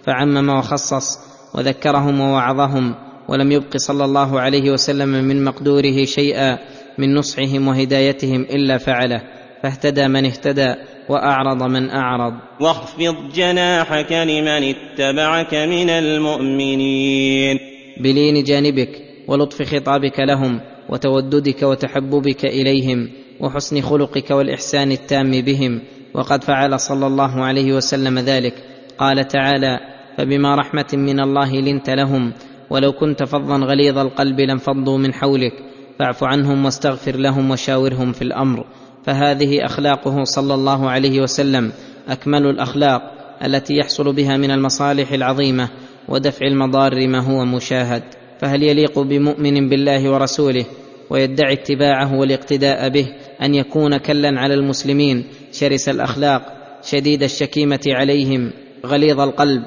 فعمم 0.07 0.49
وخصص 0.49 1.19
وذكرهم 1.55 2.20
ووعظهم 2.20 2.94
ولم 3.28 3.52
يبق 3.52 3.76
صلى 3.76 4.05
الله 4.05 4.40
عليه 4.40 4.70
وسلم 4.70 5.09
من 5.09 5.44
مقدوره 5.44 6.05
شيئا 6.05 6.59
من 6.98 7.14
نصحهم 7.14 7.68
وهدايتهم 7.68 8.40
إلا 8.40 8.78
فعله 8.78 9.22
فاهتدى 9.62 10.09
من 10.09 10.24
اهتدى 10.24 10.74
وأعرض 11.09 11.62
من 11.62 11.90
أعرض. 11.90 12.32
واخفض 12.60 13.32
جناحك 13.35 14.12
لمن 14.12 14.74
اتبعك 14.74 15.55
من 15.55 15.90
المؤمنين. 15.90 17.59
بلين 18.01 18.44
جانبك 18.44 18.90
ولطف 19.28 19.62
خطابك 19.62 20.20
لهم 20.20 20.60
وتوددك 20.89 21.62
وتحببك 21.62 22.44
إليهم 22.44 23.10
وحسن 23.40 23.81
خلقك 23.81 24.31
والإحسان 24.31 24.93
التام 24.93 25.31
بهم. 25.31 25.81
وقد 26.14 26.44
فعل 26.44 26.81
صلى 26.81 27.06
الله 27.06 27.44
عليه 27.44 27.72
وسلم 27.72 28.18
ذلك. 28.18 28.55
قال 28.98 29.28
تعالى 29.28 29.93
فبما 30.19 30.55
رحمة 30.55 30.86
من 30.93 31.20
الله 31.20 31.53
لنت 31.61 31.91
لهم. 31.91 32.32
ولو 32.70 32.93
كنت 32.93 33.23
فظا 33.23 33.57
غليظ 33.57 33.99
القلب 33.99 34.41
لانفضوا 34.41 34.99
من 34.99 35.15
حولك. 35.15 35.53
فاعف 35.99 36.24
عنهم 36.24 36.65
واستغفر 36.65 37.16
لهم 37.16 37.51
وشاورهم 37.51 38.12
في 38.12 38.23
الأمر. 38.23 38.66
فهذه 39.05 39.65
أخلاقه 39.65 40.24
صلى 40.24 40.55
الله 40.55 40.91
عليه 40.91 41.20
وسلم. 41.20 41.73
أكمل 42.09 42.47
الأخلاق 42.47 43.03
التي 43.45 43.77
يحصل 43.77 44.12
بها 44.12 44.36
من 44.36 44.51
المصالح 44.51 45.12
العظيمة. 45.12 45.69
ودفع 46.09 46.47
المضار 46.47 47.09
ما 47.09 47.19
هو 47.19 47.45
مشاهد. 47.45 48.03
فهل 48.41 48.62
يليق 48.62 48.99
بمؤمن 48.99 49.69
بالله 49.69 50.11
ورسوله؟ 50.11 50.65
ويدعي 51.11 51.53
اتباعه 51.53 52.15
والاقتداء 52.15 52.89
به. 52.89 53.07
أن 53.43 53.55
يكون 53.55 53.97
كلا 53.97 54.41
على 54.41 54.55
المسلمين. 54.55 55.24
شرس 55.53 55.89
الأخلاق. 55.89 56.43
شديد 56.82 57.23
الشكيمة 57.23 57.81
عليهم. 57.86 58.51
غليظ 58.86 59.20
القلب. 59.20 59.62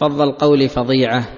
فظ 0.00 0.22
القول 0.22 0.68
فظيعه 0.68 1.28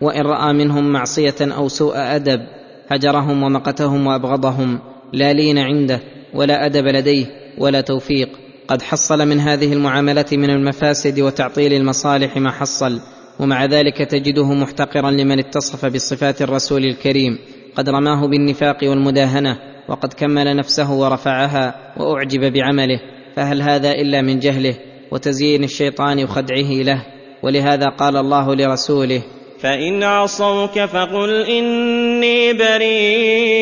وإن 0.00 0.22
رأى 0.22 0.52
منهم 0.52 0.92
معصية 0.92 1.34
أو 1.40 1.68
سوء 1.68 1.92
أدب 1.96 2.40
هجرهم 2.88 3.42
ومقتهم 3.42 4.06
وأبغضهم 4.06 4.78
لا 5.12 5.32
لين 5.32 5.58
عنده 5.58 6.00
ولا 6.34 6.66
أدب 6.66 6.86
لديه 6.86 7.26
ولا 7.58 7.80
توفيق. 7.80 8.28
قد 8.68 8.82
حصل 8.82 9.28
من 9.28 9.40
هذه 9.40 9.72
المعاملة 9.72 10.24
من 10.32 10.50
المفاسد 10.50 11.20
وتعطيل 11.20 11.72
المصالح 11.72 12.36
ما 12.36 12.50
حصل 12.50 13.00
ومع 13.40 13.64
ذلك 13.64 13.98
تجده 13.98 14.52
محتقرا 14.52 15.10
لمن 15.10 15.38
اتصف 15.38 15.86
بصفات 15.86 16.42
الرسول 16.42 16.84
الكريم. 16.84 17.38
قد 17.76 17.88
رماه 17.88 18.26
بالنفاق 18.26 18.78
والمداهنة 18.82 19.58
وقد 19.88 20.12
كمل 20.12 20.56
نفسه 20.56 20.92
ورفعها 20.92 21.94
وأعجب 21.96 22.52
بعمله 22.52 23.00
فهل 23.36 23.62
هذا 23.62 23.90
إلا 23.90 24.22
من 24.22 24.38
جهله 24.38 24.74
وتزيين 25.12 25.64
الشيطان 25.64 26.24
وخدعه 26.24 26.82
له؟ 26.82 27.17
ولهذا 27.42 27.86
قال 27.86 28.16
الله 28.16 28.54
لرسوله 28.54 29.22
فإن 29.60 30.02
عصوك 30.02 30.80
فقل 30.80 31.30
إني 31.30 32.52
بريء 32.52 33.58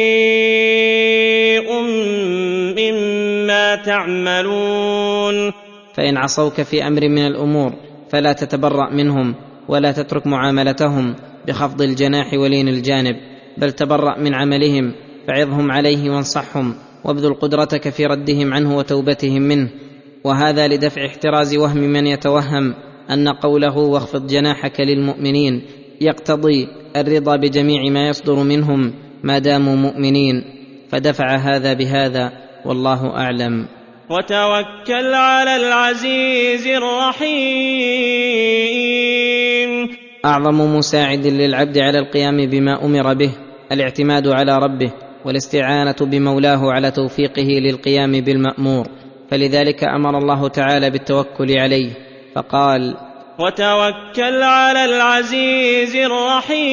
مما 2.77 3.77
تعملون. 3.85 5.53
فإن 5.97 6.16
عصوك 6.16 6.62
في 6.62 6.86
أمر 6.86 7.09
من 7.09 7.27
الأمور 7.27 7.73
فلا 8.11 8.32
تتبرأ 8.32 8.90
منهم 8.90 9.35
ولا 9.69 9.93
تترك 9.93 10.27
معاملتهم 10.27 11.15
بخفض 11.47 11.82
الجناح 11.82 12.35
ولين 12.35 12.69
الجانب 12.69 13.16
بل 13.59 13.73
تبرأ 13.73 14.19
من 14.19 14.35
عملهم 14.35 14.93
فعظهم 15.28 15.73
عليه 15.73 16.11
وانصحهم 16.11 16.74
وابذل 17.05 17.35
قدرتك 17.35 17.89
في 17.89 18.07
ردهم 18.07 18.55
عنه 18.55 18.77
وتوبتهم 18.77 19.43
منه 19.43 19.70
وهذا 20.24 20.69
لدفع 20.69 21.07
احتراز 21.07 21.57
وهم 21.57 21.78
من 21.78 22.07
يتوهم 22.07 22.74
أن 23.11 23.28
قوله 23.28 23.78
واخفض 23.78 24.27
جناحك 24.27 24.81
للمؤمنين 24.81 25.62
يقتضي 26.01 26.69
الرضا 26.97 27.37
بجميع 27.37 27.93
ما 27.93 28.09
يصدر 28.09 28.35
منهم 28.35 28.95
ما 29.23 29.39
داموا 29.39 29.77
مؤمنين 29.77 30.45
فدفع 30.89 31.37
هذا 31.37 31.73
بهذا 31.73 32.33
والله 32.65 33.16
أعلم. 33.16 33.66
وتوكل 34.11 35.15
على 35.15 35.57
العزيز 35.57 36.66
الرحيم. 36.66 37.87
أعظم 40.24 40.77
مساعد 40.77 41.27
للعبد 41.27 41.78
على 41.78 41.99
القيام 41.99 42.37
بما 42.47 42.85
أمر 42.85 43.15
به 43.15 43.31
الاعتماد 43.73 44.28
على 44.28 44.59
ربه 44.59 44.93
والاستعانة 45.24 45.97
بمولاه 46.01 46.73
على 46.73 46.91
توفيقه 46.91 47.43
للقيام 47.43 48.12
بالمأمور 48.20 48.87
فلذلك 49.31 49.85
أمر 49.85 50.19
الله 50.19 50.49
تعالى 50.49 50.91
بالتوكل 50.91 51.59
عليه. 51.59 52.06
فقال 52.36 52.96
وتوكل 53.38 54.42
على 54.42 54.84
العزيز 54.84 55.96
الرحيم. 55.96 56.66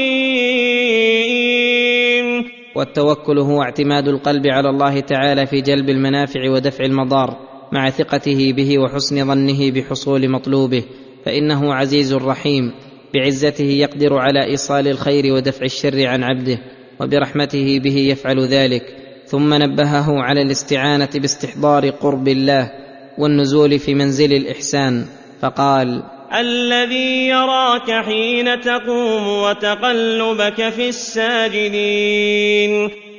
والتوكل 2.76 3.40
هو 3.40 3.62
اعتماد 3.62 4.08
القلب 4.08 4.48
على 4.48 4.70
الله 4.70 5.00
تعالى 5.00 5.46
في 5.46 5.62
جلب 5.62 5.90
المنافع 5.90 6.50
ودفع 6.50 6.86
المضار 6.86 7.38
مع 7.72 7.90
ثقته 7.90 8.54
به 8.54 8.80
وحسن 8.80 9.26
ظنه 9.26 9.72
بحصول 9.72 10.30
مطلوبه. 10.30 10.84
فإنه 11.26 11.74
عزيز 11.74 12.14
رحيم 12.14 12.72
بعزته 13.14 13.64
يقدر 13.64 14.18
على 14.18 14.46
إيصال 14.46 14.88
الخير 14.88 15.34
ودفع 15.34 15.66
الشر 15.66 16.08
عن 16.08 16.24
عبده 16.24 16.58
وبرحمته 17.00 17.80
به 17.80 17.98
يفعل 17.98 18.46
ذلك. 18.46 18.96
ثم 19.26 19.54
نبهه 19.54 20.22
على 20.22 20.42
الاستعانة 20.42 21.10
باستحضار 21.16 21.90
قرب 21.90 22.28
الله 22.28 22.72
والنزول 23.18 23.80
في 23.80 23.96
منزل 23.96 24.34
الإحسان. 24.34 25.06
فقال 25.44 26.04
الذي 26.40 27.28
يراك 27.28 27.92
حين 28.06 28.62
تقوم 28.62 29.28
وتقلبك 29.28 30.70
في 30.70 30.90
الساجدين. 30.90 32.72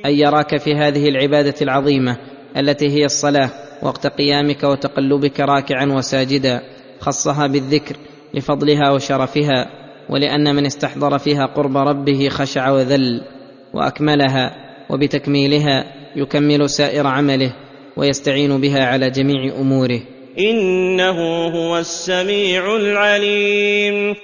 أي 0.05 0.19
يراك 0.19 0.57
في 0.57 0.75
هذه 0.75 1.09
العبادة 1.09 1.55
العظيمة 1.61 2.17
التي 2.57 2.89
هي 2.89 3.05
الصلاة 3.05 3.49
وقت 3.83 4.07
قيامك 4.07 4.63
وتقلبك 4.63 5.39
راكعا 5.39 5.85
وساجدا 5.85 6.61
خصها 6.99 7.47
بالذكر 7.47 7.95
لفضلها 8.33 8.91
وشرفها 8.91 9.67
ولأن 10.09 10.55
من 10.55 10.65
استحضر 10.65 11.17
فيها 11.17 11.45
قرب 11.45 11.77
ربه 11.77 12.29
خشع 12.29 12.71
وذل 12.71 13.21
وأكملها 13.73 14.55
وبتكميلها 14.89 15.85
يكمل 16.15 16.69
سائر 16.69 17.07
عمله 17.07 17.55
ويستعين 17.97 18.61
بها 18.61 18.85
على 18.85 19.09
جميع 19.09 19.55
أموره. 19.59 20.14
إنه 20.39 21.47
هو 21.47 21.77
السميع 21.77 22.75
العليم. 22.75 24.15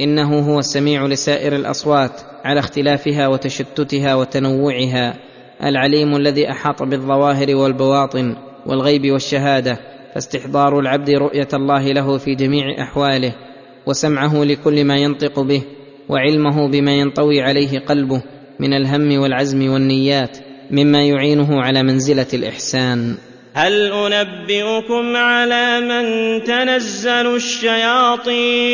إنه 0.00 0.38
هو 0.38 0.58
السميع 0.58 1.06
لسائر 1.06 1.56
الأصوات 1.56 2.20
على 2.44 2.60
اختلافها 2.60 3.28
وتشتتها 3.28 4.14
وتنوعها 4.14 5.14
العليم 5.64 6.16
الذي 6.16 6.50
أحاط 6.50 6.82
بالظواهر 6.82 7.56
والبواطن 7.56 8.36
والغيب 8.66 9.10
والشهادة 9.12 9.78
فاستحضار 10.14 10.78
العبد 10.78 11.10
رؤية 11.10 11.48
الله 11.54 11.92
له 11.92 12.18
في 12.18 12.34
جميع 12.34 12.82
أحواله 12.82 13.34
وسمعه 13.86 14.44
لكل 14.44 14.84
ما 14.84 14.96
ينطق 14.96 15.40
به 15.40 15.62
وعلمه 16.08 16.68
بما 16.68 16.92
ينطوي 16.92 17.42
عليه 17.42 17.78
قلبه 17.78 18.22
من 18.60 18.74
الهم 18.74 19.20
والعزم 19.20 19.70
والنيات 19.72 20.38
مما 20.70 21.04
يعينه 21.04 21.62
على 21.62 21.82
منزلة 21.82 22.26
الإحسان. 22.34 23.16
هل 23.54 23.92
أنبئكم 23.92 25.16
على 25.16 25.80
من 25.80 26.04
تنزل 26.44 27.34
الشياطين؟ 27.36 28.70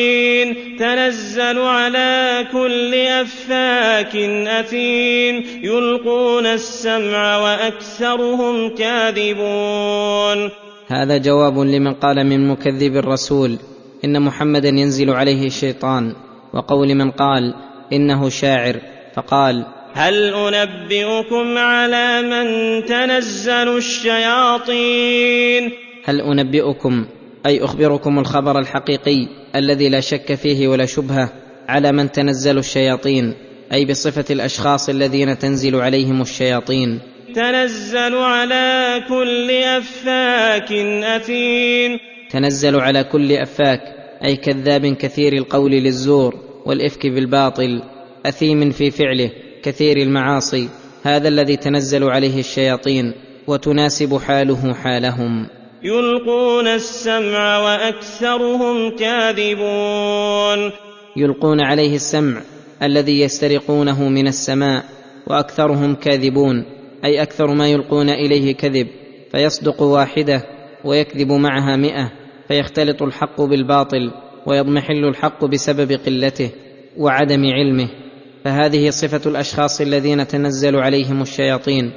تنزل 0.78 1.58
على 1.58 2.46
كل 2.52 2.94
أفاك 2.94 4.16
أثيم. 4.46 5.44
يلقون 5.62 6.46
السمع 6.46 7.36
وأكثرهم 7.36 8.74
كاذبون. 8.74 10.50
هذا 10.86 11.16
جواب 11.18 11.58
لمن 11.58 11.94
قال 11.94 12.26
من 12.26 12.48
مكذب 12.48 12.96
الرسول 12.96 13.58
إن 14.04 14.22
محمدا 14.22 14.68
ينزل 14.68 15.10
عليه 15.10 15.46
الشيطان. 15.46 16.14
وقول 16.54 16.94
من 16.94 17.10
قال 17.10 17.54
إنه 17.92 18.28
شاعر 18.28 18.76
فقال 19.14 19.75
هل 19.96 20.34
أنبئكم 20.34 21.58
على 21.58 22.22
من 22.22 22.46
تنزل 22.84 23.76
الشياطين؟ 23.76 25.72
هل 26.04 26.20
أنبئكم 26.20 27.06
أي 27.46 27.64
أخبركم 27.64 28.18
الخبر 28.18 28.58
الحقيقي 28.58 29.28
الذي 29.54 29.88
لا 29.88 30.00
شك 30.00 30.34
فيه 30.34 30.68
ولا 30.68 30.86
شبهة 30.86 31.32
على 31.68 31.92
من 31.92 32.12
تنزل 32.12 32.58
الشياطين 32.58 33.34
أي 33.72 33.84
بصفة 33.84 34.24
الأشخاص 34.30 34.88
الذين 34.88 35.38
تنزل 35.38 35.76
عليهم 35.76 36.22
الشياطين؟ 36.22 37.00
تنزل 37.34 38.14
على 38.14 39.02
كل 39.08 39.50
أفاك 39.50 40.72
أثيم. 41.04 41.98
تنزل 42.30 42.80
على 42.80 43.04
كل 43.04 43.32
أفاك 43.32 43.80
أي 44.24 44.36
كذاب 44.36 44.86
كثير 44.86 45.32
القول 45.32 45.70
للزور 45.70 46.34
والإفك 46.66 47.06
بالباطل 47.06 47.82
أثيم 48.26 48.70
في 48.70 48.90
فعله. 48.90 49.30
كثير 49.66 49.96
المعاصي 49.96 50.68
هذا 51.02 51.28
الذي 51.28 51.56
تنزل 51.56 52.04
عليه 52.04 52.40
الشياطين 52.40 53.12
وتناسب 53.46 54.18
حاله 54.18 54.74
حالهم. 54.74 55.46
يلقون 55.82 56.66
السمع 56.66 57.58
وأكثرهم 57.58 58.96
كاذبون. 58.96 60.72
يلقون 61.16 61.60
عليه 61.60 61.94
السمع 61.94 62.40
الذي 62.82 63.20
يسترقونه 63.20 64.08
من 64.08 64.26
السماء 64.26 64.84
وأكثرهم 65.26 65.94
كاذبون 65.94 66.64
أي 67.04 67.22
أكثر 67.22 67.54
ما 67.54 67.68
يلقون 67.68 68.08
إليه 68.08 68.54
كذب 68.54 68.86
فيصدق 69.32 69.82
واحدة 69.82 70.42
ويكذب 70.84 71.32
معها 71.32 71.76
مئة 71.76 72.12
فيختلط 72.48 73.02
الحق 73.02 73.40
بالباطل 73.40 74.10
ويضمحل 74.46 75.04
الحق 75.04 75.44
بسبب 75.44 75.92
قلته 75.92 76.50
وعدم 76.96 77.44
علمه. 77.44 78.05
فهذه 78.46 78.90
صفة 78.90 79.30
الأشخاص 79.30 79.80
الذين 79.80 80.26
تنزل 80.26 80.76
عليهم 80.76 81.22
الشياطين 81.22 81.92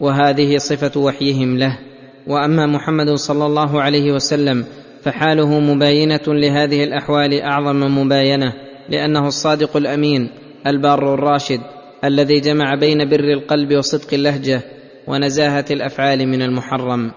وهذه 0.00 0.56
صفة 0.56 1.00
وحيهم 1.00 1.58
له. 1.58 1.78
وأما 2.26 2.66
محمد 2.66 3.10
صلى 3.10 3.46
الله 3.46 3.82
عليه 3.82 4.12
وسلم 4.12 4.64
فحاله 5.02 5.60
مباينة 5.60 6.20
لهذه 6.28 6.84
الأحوال 6.84 7.40
أعظم 7.40 7.98
مباينة 7.98 8.52
لأنه 8.88 9.26
الصادق 9.26 9.76
الأمين 9.76 10.30
البار 10.66 11.14
الراشد 11.14 11.60
الذي 12.04 12.40
جمع 12.40 12.74
بين 12.80 13.08
بر 13.08 13.32
القلب 13.32 13.76
وصدق 13.76 14.14
اللهجة 14.14 14.60
ونزاهة 15.06 15.64
الأفعال 15.70 16.28
من 16.28 16.42
المحرم. 16.42 17.12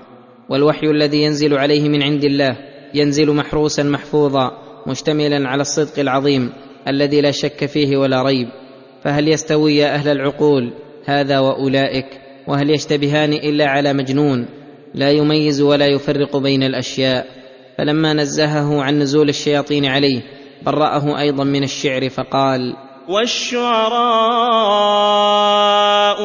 والوحي 0.50 0.88
الذي 0.88 1.24
ينزل 1.24 1.58
عليه 1.58 1.90
من 1.90 2.04
عند 2.04 2.24
الله 2.24 2.58
ينزل 2.94 3.36
محروسا 3.36 3.84
محفوظا 3.84 4.52
مشتملا 4.88 5.50
على 5.50 5.62
الصدق 5.62 6.00
العظيم 6.00 6.50
الذي 6.88 7.22
لا 7.22 7.32
شك 7.32 7.66
فيه 7.66 7.98
ولا 7.98 8.24
ريب. 8.24 8.48
فهل 9.04 9.28
يستوي 9.28 9.76
يا 9.76 9.96
أهل 9.96 10.10
العقول 10.10 10.74
هذا 11.06 11.40
وأولئك 11.40 12.06
وهل 12.48 12.70
يشتبهان 12.70 13.34
إلا 13.34 13.66
على 13.66 13.94
مجنون 13.94 14.46
لا 14.94 15.12
يميز 15.12 15.62
ولا 15.62 15.88
يفرق 15.88 16.38
بين 16.38 16.64
الأشياء 16.64 17.26
فلما 17.78 18.14
نزهه 18.14 18.82
عن 18.82 19.00
نزول 19.00 19.30
الشياطين 19.30 19.86
عليه 19.86 20.22
برأه 20.66 21.20
أيضا 21.20 21.44
من 21.44 21.64
الشعر 21.64 22.10
فقال 22.10 22.76
والشعراء 23.10 24.00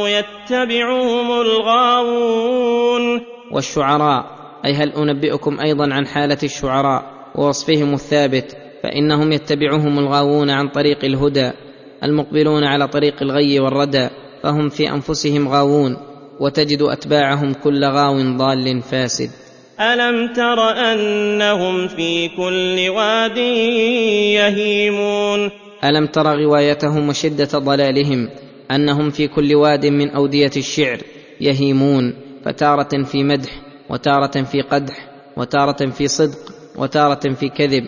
يتبعهم 0.07 1.41
الغاوون. 1.41 3.21
والشعراء 3.53 4.25
أي 4.65 4.75
هل 4.75 4.93
أنبئكم 4.93 5.61
أيضا 5.61 5.95
عن 5.95 6.07
حالة 6.07 6.39
الشعراء 6.43 7.03
ووصفهم 7.35 7.95
الثابت؟ 7.95 8.57
فإنهم 8.83 9.33
يتبعهم 9.33 9.99
الغاوون 9.99 10.51
عن 10.51 10.69
طريق 10.69 11.05
الهدى. 11.05 11.53
المقبلون 12.05 12.65
على 12.65 12.89
طريق 12.89 13.23
الغي 13.23 13.61
والردى 13.61 14.09
فهم 14.43 14.69
في 14.69 14.91
أنفسهم 14.91 15.49
غاوون 15.49 15.97
وتجد 16.41 16.83
أتباعهم 16.83 17.53
كل 17.53 17.85
غاو 17.85 18.37
ضال 18.37 18.83
فاسد. 18.83 19.31
ألم 19.81 20.33
تر 20.33 20.71
أنهم 20.71 21.89
في 21.89 22.29
كل 22.29 22.89
واد 22.89 23.37
يهيمون؟ 24.37 25.51
ألم 25.85 26.07
تر 26.07 26.45
غوايتهم 26.45 27.09
وشدة 27.09 27.59
ضلالهم 27.59 28.29
أنهم 28.71 29.11
في 29.11 29.29
كل 29.29 29.55
واد 29.55 29.87
من 29.87 30.11
أودية 30.11 30.51
الشعر 30.57 30.99
يهيمون 31.41 32.15
فتارة 32.45 33.03
في 33.03 33.25
مدح 33.25 33.51
وتارة 33.91 34.43
في 34.43 34.61
قدح 34.61 35.09
وتارة 35.37 35.91
في 35.91 36.09
صدق 36.09 36.55
وتارة 36.77 37.33
في 37.33 37.49
كذب 37.49 37.85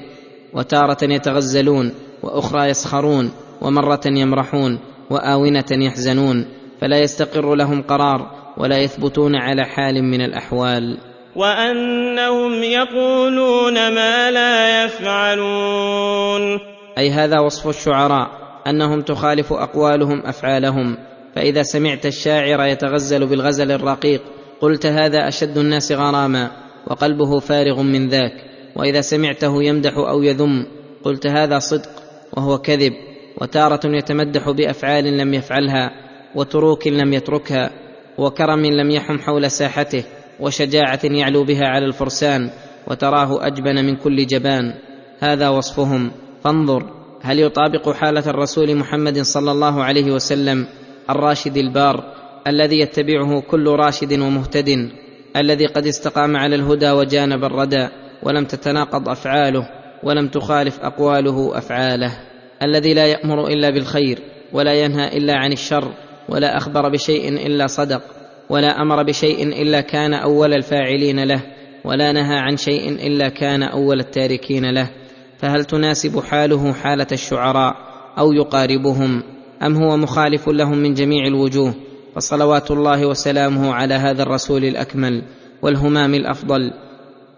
وتارة 0.53 1.05
يتغزلون 1.05 1.93
وأخرى 2.23 2.69
يسخرون. 2.69 3.31
ومرة 3.61 4.01
يمرحون 4.07 4.79
وآونة 5.11 5.65
يحزنون 5.71 6.47
فلا 6.81 6.99
يستقر 6.99 7.55
لهم 7.55 7.83
قرار 7.83 8.31
ولا 8.57 8.79
يثبتون 8.79 9.37
على 9.37 9.65
حال 9.65 10.05
من 10.05 10.21
الأحوال. 10.21 10.99
وأنهم 11.37 12.63
يقولون 12.63 13.75
ما 13.75 14.31
لا 14.31 14.85
يفعلون. 14.85 16.61
أي 16.99 17.11
هذا 17.11 17.41
وصف 17.41 17.69
الشعراء 17.69 18.29
أنهم 18.67 19.03
تخالف 19.03 19.53
أقوالهم 19.53 20.27
أفعالهم. 20.27 20.97
فإذا 21.35 21.63
سمعت 21.63 22.07
الشاعر 22.07 22.67
يتغزل 22.67 23.27
بالغزل 23.27 23.73
الرقيق 23.73 24.23
قلت 24.61 24.87
هذا 24.87 25.29
أشد 25.29 25.59
الناس 25.59 25.93
غراما 25.93 26.51
وقلبه 26.87 27.39
فارغ 27.39 27.83
من 27.83 28.09
ذاك. 28.09 28.33
وإذا 28.77 29.01
سمعته 29.01 29.63
يمدح 29.63 29.97
أو 29.97 30.23
يذم 30.23 30.67
قلت 31.05 31.27
هذا 31.27 31.59
صدق 31.59 31.91
وهو 32.37 32.59
كذب. 32.59 32.93
وتارة 33.41 33.81
يتمدح 33.85 34.51
بأفعال 34.51 35.19
لم 35.19 35.35
يفعلها 35.35 35.91
وتروك 36.35 36.87
لم 36.87 37.13
يتركها 37.13 37.71
وكرم 38.19 38.67
لم 38.67 38.91
يحم 38.91 39.19
حول 39.19 39.51
ساحته 39.51 40.05
وشجاعة 40.41 41.01
يعلو 41.05 41.45
بها 41.45 41.67
على 41.67 41.87
الفرسان 41.87 42.51
وتراه 42.87 43.47
أجبن 43.47 43.85
من 43.85 43.97
كل 43.97 44.27
جبان. 44.27 44.75
هذا 45.21 45.49
وصفهم. 45.49 46.11
فانظر 46.45 46.91
هل 47.23 47.41
يطابق 47.41 47.91
حالة 47.91 48.31
الرسول 48.31 48.77
محمد 48.77 49.21
صلى 49.21 49.53
الله 49.53 49.85
عليه 49.85 50.13
وسلم 50.13 50.67
الراشد 51.11 51.57
البار 51.57 52.05
الذي 52.47 52.81
يتبعه 52.81 53.41
كل 53.41 53.69
راشد 53.69 54.13
ومهتد 54.13 54.91
الذي 55.37 55.67
قد 55.67 55.87
استقام 55.87 56.37
على 56.37 56.57
الهدى 56.57 56.91
وجانب 56.91 57.45
الردى 57.45 57.89
ولم 58.23 58.45
تتناقض 58.45 59.09
أفعاله 59.09 59.69
ولم 60.03 60.29
تخالف 60.29 60.81
أقواله 60.81 61.59
أفعاله؟ 61.59 62.19
الذي 62.63 62.95
لا 62.95 63.07
يأمر 63.07 63.49
إلا 63.49 63.71
بالخير 63.71 64.19
ولا 64.53 64.75
ينهى 64.75 65.17
إلا 65.17 65.35
عن 65.35 65.53
الشر 65.53 65.93
ولا 66.29 66.57
أخبر 66.57 66.89
بشيء 66.89 67.29
إلا 67.47 67.67
صدق 67.67 68.03
ولا 68.51 68.83
أمر 68.83 69.03
بشيء 69.03 69.63
إلا 69.63 69.81
كان 69.81 70.15
أول 70.15 70.55
الفاعلين 70.55 71.25
له 71.25 71.43
ولا 71.85 72.13
نهى 72.13 72.39
عن 72.39 72.57
شيء 72.57 72.89
إلا 73.07 73.29
كان 73.29 73.63
أول 73.63 74.01
التاركين 74.01 74.71
له. 74.71 74.91
فهل 75.39 75.65
تناسب 75.65 76.21
حاله 76.21 76.73
حالة 76.73 77.07
الشعراء 77.13 77.75
أو 78.19 78.33
يقاربهم؟ 78.33 79.23
أم 79.63 79.77
هو 79.77 79.97
مخالف 79.97 80.49
لهم 80.49 80.79
من 80.79 80.95
جميع 80.95 81.27
الوجوه؟ 81.27 81.75
فصلوات 82.15 82.71
الله 82.71 83.07
وسلامه 83.07 83.75
على 83.75 83.95
هذا 83.95 84.23
الرسول 84.23 84.65
الأكمل 84.65 85.23
والهمام 85.63 86.15
الأفضل 86.15 86.73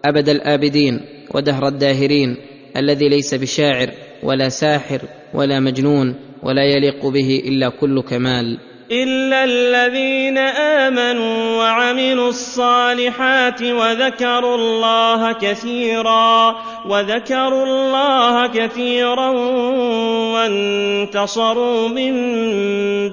أبد 0.05 0.29
الآبدين 0.29 0.99
ودهر 1.35 1.67
الداهرين 1.67 2.37
الذي 2.77 3.09
ليس 3.09 3.33
بشاعر 3.33 3.89
ولا 4.23 4.49
ساحر 4.49 5.01
ولا 5.33 5.59
مجنون 5.59 6.15
ولا 6.43 6.63
يليق 6.63 7.05
به 7.05 7.41
إلا 7.45 7.69
كل 7.69 8.01
كمال. 8.01 8.57
إلا 8.91 9.43
الذين 9.43 10.37
آمنوا 10.37 11.57
وعملوا 11.57 12.29
الصالحات 12.29 13.61
وذكروا 13.61 14.55
الله 14.55 15.31
كثيرا 15.31 16.55
وذكروا 16.89 17.65
الله 17.65 18.47
كثيرا 18.47 19.29
وانتصروا 20.33 21.87
من 21.87 22.13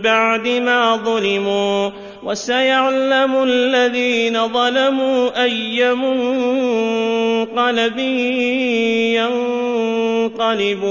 بعد 0.02 0.48
ما 0.48 0.96
ظلموا. 0.96 1.90
وسيعلم 2.26 3.42
الذين 3.42 4.48
ظلموا 4.48 5.42
أي 5.42 5.94
منقلب 5.94 7.98
ينقلبون. 10.34 10.86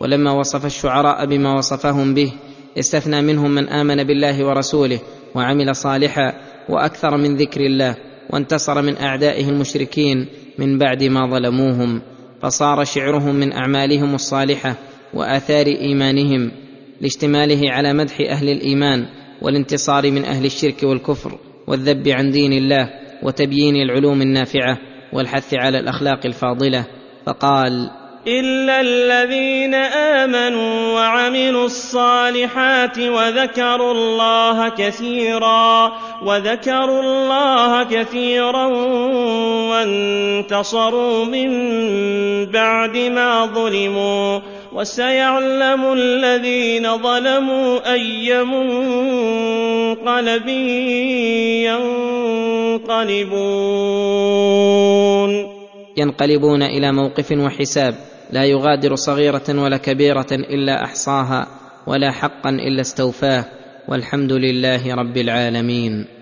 ولما 0.00 0.32
وصف 0.32 0.66
الشعراء 0.66 1.26
بما 1.26 1.58
وصفهم 1.58 2.14
به 2.14 2.32
استثنى 2.78 3.22
منهم 3.22 3.50
من 3.50 3.68
آمن 3.68 4.04
بالله 4.04 4.46
ورسوله 4.46 5.00
وعمل 5.34 5.76
صالحا 5.76 6.32
وأكثر 6.68 7.16
من 7.16 7.36
ذكر 7.36 7.60
الله 7.60 7.96
وانتصر 8.30 8.82
من 8.82 8.96
أعدائه 8.96 9.48
المشركين 9.48 10.26
من 10.58 10.78
بعد 10.78 11.04
ما 11.04 11.26
ظلموهم 11.26 12.02
فصار 12.42 12.84
شعرهم 12.84 13.34
من 13.34 13.52
أعمالهم 13.52 14.14
الصالحة 14.14 14.74
وآثار 15.14 15.66
إيمانهم. 15.66 16.67
لاشتماله 17.00 17.70
على 17.70 17.92
مدح 17.92 18.20
أهل 18.20 18.48
الإيمان 18.48 19.06
والانتصار 19.42 20.10
من 20.10 20.24
أهل 20.24 20.44
الشرك 20.44 20.82
والكفر 20.82 21.38
والذب 21.66 22.08
عن 22.08 22.30
دين 22.30 22.52
الله 22.52 22.90
وتبيين 23.22 23.76
العلوم 23.76 24.22
النافعة 24.22 24.78
والحث 25.12 25.54
على 25.54 25.78
الأخلاق 25.78 26.26
الفاضلة. 26.26 26.84
فقال 27.26 27.90
إلا 28.26 28.80
الذين 28.80 29.74
آمنوا 30.24 30.94
وعملوا 30.94 31.64
الصالحات 31.66 32.98
وذكروا 32.98 33.92
الله 33.92 34.68
كثيرا 34.68 35.92
وذكروا 36.22 37.02
الله 37.02 37.84
كثيرا 37.84 38.66
وانتصروا 39.70 41.24
من 41.24 41.50
بعد 42.46 42.96
ما 42.96 43.46
ظلموا. 43.46 44.40
وسيعلم 44.72 45.92
الذين 45.92 46.98
ظلموا 46.98 47.92
أي 47.92 48.44
منقلب 48.44 50.48
ينقلبون. 52.88 55.48
ينقلبون 55.96 56.62
إلى 56.62 56.92
موقف 56.92 57.32
وحساب 57.32 57.94
لا 58.30 58.44
يغادر 58.44 58.94
صغيرة 58.94 59.44
ولا 59.48 59.76
كبيرة 59.76 60.26
إلا 60.32 60.84
أحصاها 60.84 61.46
ولا 61.86 62.10
حقا 62.10 62.50
إلا 62.50 62.80
استوفاه 62.80 63.44
والحمد 63.88 64.32
لله 64.32 64.94
رب 64.94 65.16
العالمين. 65.16 66.17